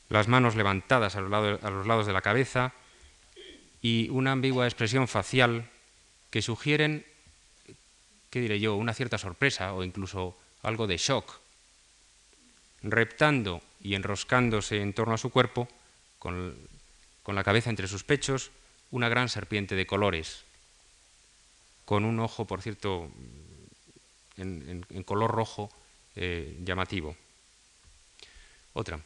las 0.09 0.29
manos 0.29 0.57
levantadas 0.57 1.15
a 1.17 1.21
los, 1.21 1.31
lados, 1.87 2.07
de 2.07 2.13
la 2.13 2.23
cabeza 2.23 2.73
y 3.83 4.09
una 4.11 4.33
ambigua 4.33 4.67
expresión 4.67 5.09
facial 5.09 5.69
que 6.31 6.43
sugieren, 6.43 7.05
¿qué 8.31 8.41
diré 8.41 8.61
yo?, 8.61 8.77
una 8.77 8.95
cierta 8.95 9.19
sorpresa 9.19 9.75
o 9.75 9.85
incluso 9.85 10.37
algo 10.63 10.87
de 10.87 10.97
shock. 10.97 11.41
Reptando 12.83 13.63
y 13.81 13.95
enroscándose 13.95 14.81
en 14.81 14.95
torno 14.95 15.15
a 15.15 15.19
su 15.19 15.31
cuerpo, 15.31 15.69
con, 16.19 16.57
la 17.27 17.45
cabeza 17.45 17.71
entre 17.71 17.89
sus 17.89 18.05
pechos, 18.05 18.51
una 18.91 19.09
gran 19.09 19.29
serpiente 19.29 19.75
de 19.75 19.87
colores, 19.87 20.45
con 21.85 22.05
un 22.05 22.21
ojo, 22.21 22.47
por 22.47 22.63
cierto, 22.63 23.11
en, 24.37 24.85
color 25.05 25.31
rojo 25.31 25.71
eh, 26.17 26.57
llamativo. 26.63 27.17
Otra. 28.75 29.01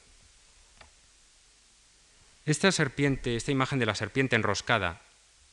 Esta 2.44 2.70
serpiente, 2.70 3.36
esta 3.36 3.50
imagen 3.50 3.78
de 3.78 3.86
la 3.86 3.94
serpiente 3.94 4.36
enroscada 4.36 5.02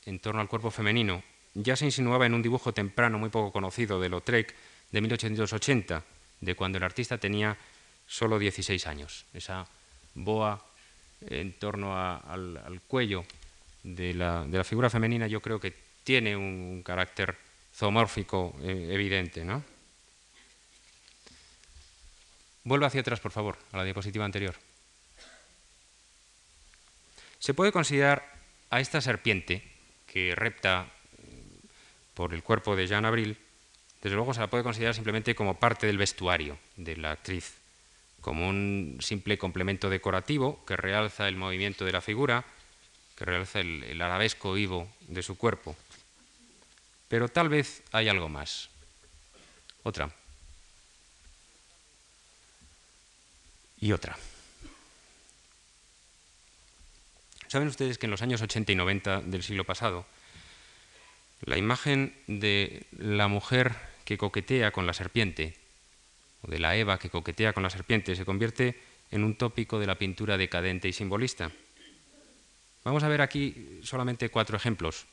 en 0.05 0.19
torno 0.19 0.41
al 0.41 0.47
cuerpo 0.47 0.69
femenino, 0.69 1.23
ya 1.55 1.75
se 1.75 1.85
insinuaba 1.85 2.25
en 2.25 2.33
un 2.33 2.41
dibujo 2.41 2.73
temprano 2.73 3.17
muy 3.17 3.29
poco 3.29 3.51
conocido 3.51 3.99
de 3.99 4.09
Lautrec 4.09 4.53
de 4.91 5.01
1880, 5.01 6.03
de 6.41 6.55
cuando 6.55 6.77
el 6.77 6.83
artista 6.83 7.17
tenía 7.17 7.57
solo 8.07 8.37
16 8.37 8.85
años. 8.87 9.25
Esa 9.33 9.67
boa 10.13 10.63
en 11.21 11.53
torno 11.53 11.97
al, 11.97 12.81
cuello 12.87 13.25
de 13.83 14.13
la, 14.13 14.63
figura 14.63 14.89
femenina 14.89 15.27
yo 15.27 15.41
creo 15.41 15.59
que 15.59 15.73
tiene 16.03 16.35
un 16.35 16.83
carácter 16.83 17.35
zoomórfico 17.73 18.55
eh, 18.61 18.89
evidente. 18.91 19.43
¿no? 19.43 19.63
Vuelva 22.63 22.87
hacia 22.87 23.01
atrás, 23.01 23.19
por 23.19 23.31
favor, 23.31 23.57
a 23.71 23.77
la 23.77 23.83
diapositiva 23.83 24.25
anterior. 24.25 24.55
Se 27.39 27.53
puede 27.53 27.71
considerar 27.73 28.25
a 28.69 28.79
esta 28.79 29.01
serpiente 29.01 29.61
que 30.07 30.33
repta 30.33 30.87
por 32.13 32.33
el 32.33 32.43
cuerpo 32.43 32.75
de 32.75 32.87
Jean 32.87 33.05
Abril, 33.05 33.37
desde 34.01 34.15
luego 34.15 34.33
se 34.33 34.39
la 34.39 34.49
puede 34.49 34.63
considerar 34.63 34.95
simplemente 34.95 35.35
como 35.35 35.59
parte 35.59 35.87
del 35.87 35.97
vestuario 35.97 36.57
de 36.75 36.97
la 36.97 37.11
actriz, 37.11 37.55
como 38.21 38.47
un 38.47 38.97
simple 39.01 39.37
complemento 39.37 39.89
decorativo 39.89 40.63
que 40.65 40.77
realza 40.77 41.27
el 41.27 41.35
movimiento 41.35 41.83
de 41.85 41.91
la 41.91 42.01
figura, 42.01 42.45
que 43.17 43.25
realza 43.25 43.59
el, 43.59 44.01
arabesco 44.01 44.53
vivo 44.53 44.87
de 45.07 45.23
su 45.23 45.37
cuerpo. 45.37 45.75
Pero 47.07 47.27
tal 47.27 47.49
vez 47.49 47.83
hay 47.91 48.09
algo 48.09 48.29
más. 48.29 48.69
Otra. 49.83 50.09
Y 53.83 53.91
otra. 53.91 54.17
Saben 57.49 57.67
ustedes 57.67 57.97
que 57.97 58.05
en 58.05 58.11
los 58.11 58.21
años 58.21 58.41
80 58.41 58.71
y 58.71 58.75
90 58.75 59.23
del 59.23 59.43
siglo 59.43 59.65
pasado, 59.65 60.05
la 61.41 61.57
imagen 61.57 62.15
de 62.27 62.85
la 62.97 63.27
mujer 63.27 63.75
que 64.05 64.17
coquetea 64.17 64.71
con 64.71 64.87
la 64.87 64.93
serpiente, 64.93 65.57
o 66.43 66.47
de 66.49 66.59
la 66.59 66.77
Eva 66.77 66.97
que 66.97 67.09
coquetea 67.09 67.51
con 67.51 67.61
la 67.61 67.69
serpiente, 67.69 68.15
se 68.15 68.23
convierte 68.23 68.79
en 69.11 69.25
un 69.25 69.35
tópico 69.35 69.79
de 69.79 69.87
la 69.87 69.95
pintura 69.95 70.37
decadente 70.37 70.87
y 70.87 70.93
simbolista. 70.93 71.51
Vamos 72.85 73.03
a 73.03 73.09
ver 73.09 73.21
aquí 73.21 73.81
solamente 73.83 74.29
cuatro 74.29 74.55
ejemplos. 74.55 75.07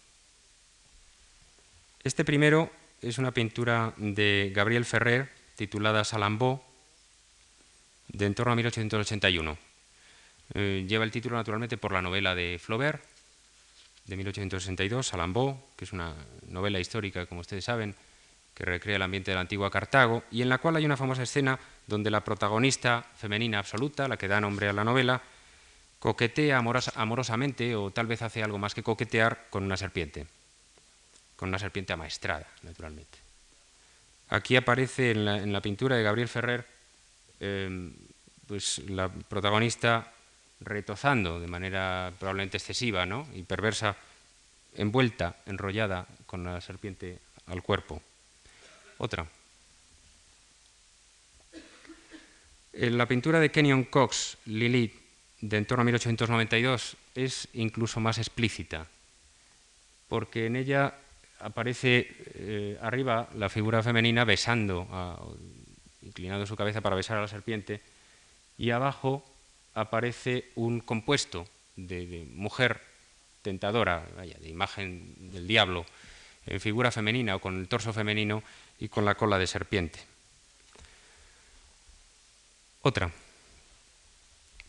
Este 2.04 2.24
primero 2.24 2.70
es 3.02 3.18
una 3.18 3.32
pintura 3.32 3.94
de 3.96 4.52
Gabriel 4.54 4.84
Ferrer 4.84 5.28
titulada 5.56 6.04
Salambó, 6.04 6.69
de 8.12 8.26
en 8.26 8.34
torno 8.34 8.52
a 8.52 8.56
1881. 8.56 9.58
Eh, 10.54 10.84
lleva 10.88 11.04
el 11.04 11.10
título 11.10 11.36
naturalmente 11.36 11.76
por 11.76 11.92
la 11.92 12.02
novela 12.02 12.34
de 12.34 12.58
Flaubert, 12.58 13.02
de 14.06 14.16
1862, 14.16 15.06
Salambó, 15.06 15.70
que 15.76 15.84
es 15.84 15.92
una 15.92 16.14
novela 16.48 16.80
histórica, 16.80 17.26
como 17.26 17.42
ustedes 17.42 17.64
saben, 17.64 17.94
que 18.54 18.64
recrea 18.64 18.96
el 18.96 19.02
ambiente 19.02 19.30
de 19.30 19.36
la 19.36 19.42
antigua 19.42 19.70
Cartago, 19.70 20.24
y 20.30 20.42
en 20.42 20.48
la 20.48 20.58
cual 20.58 20.76
hay 20.76 20.84
una 20.84 20.96
famosa 20.96 21.22
escena 21.22 21.58
donde 21.86 22.10
la 22.10 22.24
protagonista 22.24 23.06
femenina 23.16 23.58
absoluta, 23.58 24.08
la 24.08 24.16
que 24.16 24.28
da 24.28 24.40
nombre 24.40 24.68
a 24.68 24.72
la 24.72 24.84
novela, 24.84 25.22
coquetea 26.00 26.58
amorosamente, 26.94 27.76
o 27.76 27.90
tal 27.90 28.06
vez 28.06 28.22
hace 28.22 28.42
algo 28.42 28.58
más 28.58 28.74
que 28.74 28.82
coquetear, 28.82 29.46
con 29.50 29.62
una 29.62 29.76
serpiente, 29.76 30.26
con 31.36 31.48
una 31.50 31.58
serpiente 31.58 31.92
amaestrada, 31.92 32.48
naturalmente. 32.62 33.18
Aquí 34.30 34.56
aparece 34.56 35.10
en 35.10 35.52
la, 35.52 35.60
pintura 35.60 35.96
de 35.96 36.02
Gabriel 36.02 36.28
Ferrer 36.28 36.66
eh, 37.40 37.90
pues 38.46 38.78
la 38.88 39.08
protagonista 39.08 40.12
retozando 40.60 41.40
de 41.40 41.46
manera 41.46 42.12
probablemente 42.18 42.58
excesiva 42.58 43.06
¿no? 43.06 43.26
y 43.34 43.42
perversa, 43.42 43.96
envuelta, 44.76 45.36
enrollada 45.46 46.06
con 46.26 46.44
la 46.44 46.60
serpiente 46.60 47.18
al 47.46 47.62
cuerpo. 47.62 48.02
Otra. 48.98 49.26
En 52.72 52.98
la 52.98 53.06
pintura 53.06 53.40
de 53.40 53.50
Kenyon 53.50 53.84
Cox, 53.84 54.36
Lilith, 54.46 54.94
de 55.40 55.56
en 55.56 55.66
torno 55.66 55.82
a 55.82 55.84
1892, 55.86 56.96
es 57.14 57.48
incluso 57.54 57.98
más 57.98 58.18
explícita, 58.18 58.86
porque 60.08 60.46
en 60.46 60.56
ella 60.56 60.94
aparece 61.40 62.06
eh, 62.34 62.78
arriba 62.80 63.28
la 63.34 63.48
figura 63.48 63.82
femenina 63.82 64.24
besando, 64.24 64.86
inclinando 66.02 66.46
su 66.46 66.56
cabeza 66.56 66.80
para 66.80 66.96
besar 66.96 67.18
a 67.18 67.22
la 67.22 67.28
serpiente, 67.28 67.80
y 68.58 68.70
abajo 68.70 69.24
aparece 69.74 70.50
un 70.54 70.80
compuesto 70.80 71.46
de, 71.76 72.26
mujer 72.34 72.80
tentadora, 73.42 74.04
de 74.40 74.48
imagen 74.48 75.14
del 75.32 75.46
diablo, 75.46 75.86
en 76.46 76.60
figura 76.60 76.90
femenina 76.90 77.36
o 77.36 77.40
con 77.40 77.58
el 77.58 77.68
torso 77.68 77.92
femenino 77.92 78.42
y 78.78 78.88
con 78.88 79.04
la 79.04 79.14
cola 79.14 79.38
de 79.38 79.46
serpiente. 79.46 80.00
Otra. 82.82 83.10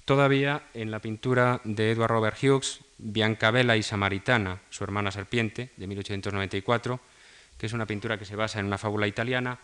Todavía 0.06 0.64
en 0.74 0.92
la 0.92 1.00
pintura 1.00 1.62
de 1.64 1.92
Edward 1.92 2.12
Robert 2.12 2.38
Hughes, 2.42 2.82
Biancabella 2.98 3.78
y 3.78 3.84
Samaritana, 3.84 4.60
su 4.70 4.84
hermana 4.84 5.12
serpiente, 5.12 5.70
de 5.78 5.88
1894, 5.88 7.00
que 7.58 7.68
es 7.68 7.74
una 7.74 7.86
pintura 7.86 8.18
que 8.18 8.26
se 8.26 8.36
basa 8.36 8.60
en 8.60 8.66
una 8.66 8.78
fábula 8.78 9.08
italiana, 9.08 9.60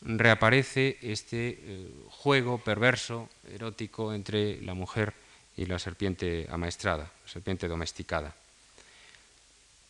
reaparece 0.00 0.98
este 1.02 1.58
eh, 1.60 1.90
juego 2.08 2.58
perverso, 2.58 3.28
erótico, 3.52 4.14
entre 4.14 4.60
la 4.62 4.74
mujer 4.74 5.14
y 5.56 5.66
la 5.66 5.78
serpiente 5.78 6.46
amaestrada, 6.50 7.10
la 7.24 7.30
serpiente 7.30 7.68
domesticada. 7.68 8.34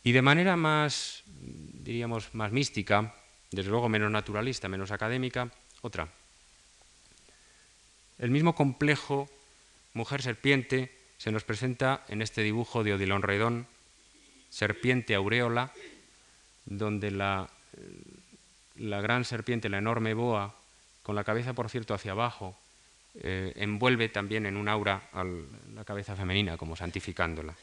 Y 0.03 0.11
de 0.11 0.21
manera 0.21 0.55
más, 0.55 1.23
diríamos, 1.27 2.33
más 2.33 2.51
mística, 2.51 3.13
desde 3.51 3.69
luego 3.69 3.89
menos 3.89 4.11
naturalista, 4.11 4.69
menos 4.69 4.91
académica, 4.91 5.51
otra. 5.81 6.07
El 8.17 8.31
mismo 8.31 8.55
complejo 8.55 9.29
mujer-serpiente 9.93 10.91
se 11.17 11.31
nos 11.31 11.43
presenta 11.43 12.05
en 12.07 12.21
este 12.21 12.41
dibujo 12.41 12.83
de 12.83 12.93
Odilon 12.93 13.21
Redón, 13.21 13.67
serpiente 14.49 15.15
aureola, 15.15 15.71
donde 16.65 17.11
la, 17.11 17.49
la 18.79 19.01
gran 19.01 19.25
serpiente, 19.25 19.69
la 19.69 19.77
enorme 19.77 20.13
boa, 20.13 20.55
con 21.03 21.15
la 21.15 21.23
cabeza, 21.23 21.53
por 21.53 21.69
cierto, 21.69 21.93
hacia 21.93 22.11
abajo, 22.11 22.57
eh, 23.15 23.53
envuelve 23.55 24.09
también 24.09 24.45
en 24.45 24.57
un 24.57 24.69
aura 24.69 25.09
a 25.13 25.23
la 25.23 25.83
cabeza 25.83 26.15
femenina, 26.15 26.57
como 26.57 26.75
santificándola. 26.75 27.55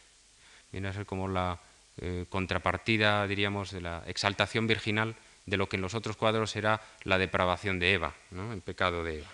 Viene 0.73 0.89
a 0.89 0.93
ser 0.93 1.07
como 1.07 1.29
la 1.29 1.59
eh, 1.99 2.27
contrapartida, 2.29 3.27
diríamos, 3.27 3.71
de 3.71 3.81
la 3.81 4.03
exaltación 4.07 4.67
virginal 4.67 5.15
de 5.47 5.57
lo 5.57 5.69
que 5.69 5.77
en 5.77 5.83
los 5.83 5.95
otros 5.95 6.17
cuadros 6.17 6.57
era 6.57 6.81
la 7.05 7.19
depravación 7.19 7.79
de 7.79 7.95
Eva, 7.95 8.15
el 8.53 8.61
pecado 8.61 9.05
de 9.05 9.19
Eva. 9.19 9.29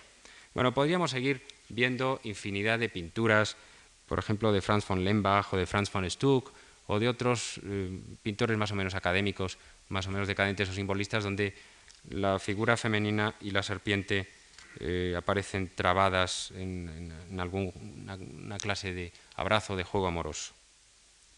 Bueno, 0.53 0.73
podríamos 0.73 1.11
seguir 1.11 1.41
viendo 1.69 2.21
infinidad 2.23 2.77
de 2.77 2.89
pinturas, 2.89 3.57
por 4.07 4.19
ejemplo, 4.19 4.51
de 4.51 4.61
Franz 4.61 4.87
von 4.87 5.03
Lembach 5.03 5.51
o 5.53 5.57
de 5.57 5.65
Franz 5.65 5.91
von 5.91 6.09
Stuck 6.09 6.51
o 6.85 6.99
de 6.99 7.09
otros 7.09 7.59
eh, 7.63 7.99
pintores 8.21 8.57
más 8.57 8.71
o 8.71 8.75
menos 8.75 8.93
académicos, 8.93 9.57
más 9.89 10.05
o 10.07 10.11
menos 10.11 10.27
decadentes 10.27 10.69
o 10.69 10.73
simbolistas, 10.73 11.23
donde 11.23 11.55
la 12.09 12.39
figura 12.39 12.77
femenina 12.77 13.35
y 13.41 13.51
la 13.51 13.63
serpiente 13.63 14.27
eh, 14.79 15.13
aparecen 15.17 15.71
trabadas 15.75 16.51
en, 16.55 17.13
alguna 17.39 18.57
clase 18.57 18.93
de 18.93 19.13
abrazo, 19.35 19.75
de 19.75 19.83
juego 19.83 20.07
amoroso. 20.07 20.53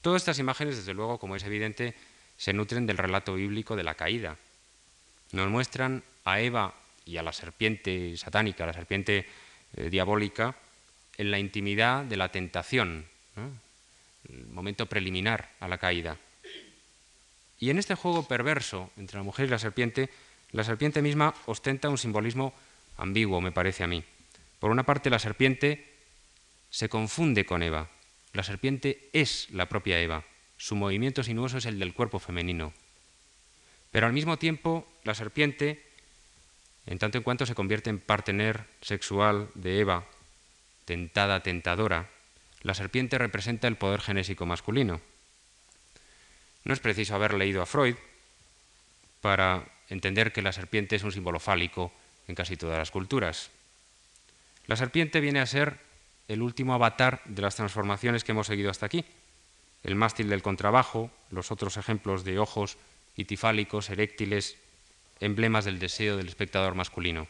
Todas 0.01 0.21
estas 0.21 0.39
imágenes, 0.39 0.77
desde 0.77 0.93
luego, 0.93 1.17
como 1.19 1.35
es 1.35 1.43
evidente, 1.43 1.95
se 2.37 2.53
nutren 2.53 2.85
del 2.85 2.97
relato 2.97 3.35
bíblico 3.35 3.75
de 3.75 3.83
la 3.83 3.95
caída. 3.95 4.37
Nos 5.31 5.49
muestran 5.49 6.03
a 6.23 6.39
Eva 6.39 6.73
y 7.05 7.17
a 7.17 7.23
la 7.23 7.33
serpiente 7.33 8.15
satánica, 8.17 8.65
la 8.65 8.73
serpiente 8.73 9.25
eh, 9.75 9.89
diabólica, 9.89 10.55
en 11.17 11.31
la 11.31 11.39
intimidad 11.39 12.03
de 12.03 12.17
la 12.17 12.29
tentación, 12.29 13.05
el 14.29 14.47
momento 14.47 14.85
preliminar 14.85 15.49
a 15.59 15.67
la 15.67 15.77
caída. 15.77 16.17
Y 17.59 17.69
en 17.69 17.77
este 17.79 17.95
juego 17.95 18.27
perverso 18.27 18.91
entre 18.97 19.17
la 19.17 19.23
mujer 19.23 19.45
y 19.45 19.49
la 19.49 19.59
serpiente, 19.59 20.09
la 20.55 20.63
serpiente 20.63 21.01
misma 21.01 21.35
ostenta 21.47 21.89
un 21.89 21.97
simbolismo 21.97 22.53
ambiguo, 22.95 23.41
me 23.41 23.51
parece 23.51 23.83
a 23.83 23.87
mí. 23.87 24.05
Por 24.59 24.71
una 24.71 24.85
parte, 24.85 25.09
la 25.09 25.19
serpiente 25.19 25.85
se 26.69 26.87
confunde 26.87 27.45
con 27.45 27.61
Eva. 27.61 27.89
La 28.31 28.41
serpiente 28.41 29.09
es 29.11 29.49
la 29.51 29.67
propia 29.67 29.99
Eva. 29.99 30.23
Su 30.55 30.77
movimiento 30.77 31.23
sinuoso 31.23 31.57
es 31.57 31.65
el 31.65 31.77
del 31.77 31.93
cuerpo 31.93 32.19
femenino. 32.19 32.71
Pero 33.91 34.07
al 34.07 34.13
mismo 34.13 34.37
tiempo, 34.37 34.87
la 35.03 35.13
serpiente, 35.13 35.83
en 36.85 36.99
tanto 36.99 37.17
en 37.17 37.25
cuanto 37.25 37.45
se 37.45 37.55
convierte 37.55 37.89
en 37.89 37.99
partener 37.99 38.63
sexual 38.79 39.49
de 39.55 39.81
Eva, 39.81 40.05
tentada, 40.85 41.43
tentadora, 41.43 42.09
la 42.61 42.75
serpiente 42.75 43.17
representa 43.17 43.67
el 43.67 43.75
poder 43.75 43.99
genésico 43.99 44.45
masculino. 44.45 45.01
No 46.63 46.73
es 46.73 46.79
preciso 46.79 47.13
haber 47.13 47.33
leído 47.33 47.61
a 47.61 47.65
Freud 47.65 47.97
para 49.19 49.74
entender 49.89 50.31
que 50.33 50.41
la 50.41 50.51
serpiente 50.51 50.95
es 50.95 51.03
un 51.03 51.11
símbolo 51.11 51.39
fálico 51.39 51.91
en 52.27 52.35
casi 52.35 52.57
todas 52.57 52.77
las 52.77 52.91
culturas. 52.91 53.49
La 54.67 54.75
serpiente 54.75 55.19
viene 55.19 55.39
a 55.39 55.45
ser 55.45 55.79
el 56.27 56.41
último 56.41 56.73
avatar 56.73 57.21
de 57.25 57.41
las 57.41 57.55
transformaciones 57.55 58.23
que 58.23 58.31
hemos 58.31 58.47
seguido 58.47 58.71
hasta 58.71 58.85
aquí. 58.85 59.05
El 59.83 59.95
mástil 59.95 60.29
del 60.29 60.41
contrabajo, 60.41 61.11
los 61.29 61.51
otros 61.51 61.77
ejemplos 61.77 62.23
de 62.23 62.39
ojos 62.39 62.77
itifálicos, 63.15 63.89
eréctiles, 63.89 64.57
emblemas 65.19 65.65
del 65.65 65.79
deseo 65.79 66.17
del 66.17 66.27
espectador 66.27 66.75
masculino. 66.75 67.27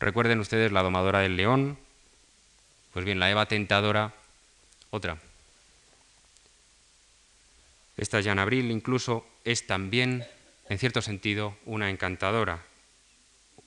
Recuerden 0.00 0.40
ustedes 0.40 0.72
la 0.72 0.82
domadora 0.82 1.20
del 1.20 1.36
león, 1.36 1.78
pues 2.92 3.04
bien, 3.04 3.20
la 3.20 3.30
Eva 3.30 3.46
tentadora, 3.46 4.14
otra. 4.90 5.18
Esta 7.96 8.20
Jean 8.20 8.38
Abril 8.38 8.70
incluso 8.70 9.26
es 9.44 9.66
también, 9.66 10.26
en 10.72 10.78
cierto 10.78 11.02
sentido, 11.02 11.54
una 11.66 11.90
encantadora 11.90 12.64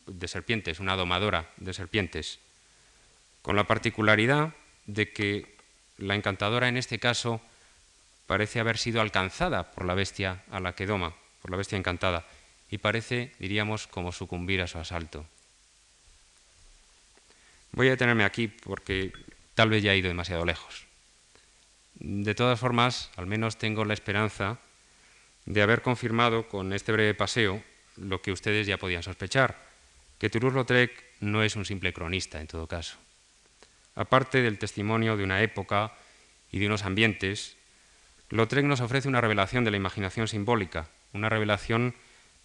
de 0.07 0.27
serpientes, 0.27 0.79
una 0.79 0.95
domadora 0.95 1.51
de 1.57 1.71
serpientes, 1.71 2.39
con 3.43 3.55
la 3.55 3.67
particularidad 3.67 4.55
de 4.87 5.13
que 5.13 5.55
la 5.99 6.15
encantadora 6.15 6.67
en 6.67 6.77
este 6.77 6.97
caso 6.97 7.41
parece 8.25 8.59
haber 8.59 8.79
sido 8.79 9.01
alcanzada 9.01 9.71
por 9.71 9.85
la 9.85 9.93
bestia 9.93 10.43
a 10.49 10.59
la 10.59 10.73
que 10.73 10.87
doma, 10.87 11.13
por 11.43 11.51
la 11.51 11.57
bestia 11.57 11.77
encantada, 11.77 12.25
y 12.71 12.79
parece, 12.79 13.33
diríamos, 13.37 13.85
como 13.85 14.11
sucumbir 14.11 14.63
a 14.63 14.67
su 14.67 14.79
asalto. 14.79 15.27
Voy 17.71 17.85
a 17.85 17.91
detenerme 17.91 18.23
aquí 18.23 18.47
porque 18.47 19.13
tal 19.53 19.69
vez 19.69 19.83
ya 19.83 19.93
he 19.93 19.97
ido 19.97 20.07
demasiado 20.07 20.43
lejos. 20.43 20.85
De 21.93 22.33
todas 22.33 22.59
formas, 22.59 23.11
al 23.15 23.27
menos 23.27 23.57
tengo 23.57 23.85
la 23.85 23.93
esperanza 23.93 24.57
de 25.45 25.61
haber 25.61 25.81
confirmado 25.81 26.47
con 26.47 26.73
este 26.73 26.91
breve 26.91 27.13
paseo 27.13 27.63
lo 27.97 28.21
que 28.21 28.31
ustedes 28.31 28.67
ya 28.67 28.77
podían 28.77 29.03
sospechar, 29.03 29.61
que 30.19 30.29
Toulouse-Lautrec 30.29 30.91
no 31.21 31.43
es 31.43 31.55
un 31.55 31.65
simple 31.65 31.93
cronista 31.93 32.41
en 32.41 32.47
todo 32.47 32.67
caso. 32.67 32.97
Aparte 33.95 34.41
del 34.41 34.59
testimonio 34.59 35.17
de 35.17 35.23
una 35.23 35.41
época 35.41 35.93
y 36.51 36.59
de 36.59 36.67
unos 36.67 36.83
ambientes 36.83 37.55
Lautrec 38.29 38.65
nos 38.65 38.81
ofrece 38.81 39.07
una 39.07 39.21
revelación 39.21 39.63
de 39.63 39.71
la 39.71 39.77
imaginación 39.77 40.27
simbólica, 40.27 40.89
una 41.13 41.29
revelación 41.29 41.93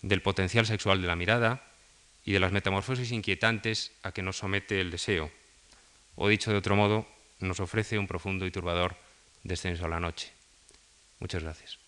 del 0.02 0.22
potencial 0.22 0.66
sexual 0.66 1.00
de 1.00 1.08
la 1.08 1.16
mirada 1.16 1.64
y 2.24 2.32
de 2.32 2.40
las 2.40 2.52
metamorfosis 2.52 3.12
inquietantes 3.12 3.92
a 4.02 4.12
que 4.12 4.22
nos 4.22 4.38
somete 4.38 4.80
el 4.80 4.90
deseo. 4.90 5.30
O 6.16 6.28
dicho 6.28 6.50
de 6.50 6.58
otro 6.58 6.76
modo, 6.76 7.08
nos 7.38 7.60
ofrece 7.60 7.98
un 7.98 8.06
profundo 8.06 8.44
y 8.44 8.50
turbador 8.50 8.96
descenso 9.42 9.86
a 9.86 9.88
la 9.88 10.00
noche. 10.00 10.32
Muchas 11.18 11.42
gracias. 11.42 11.79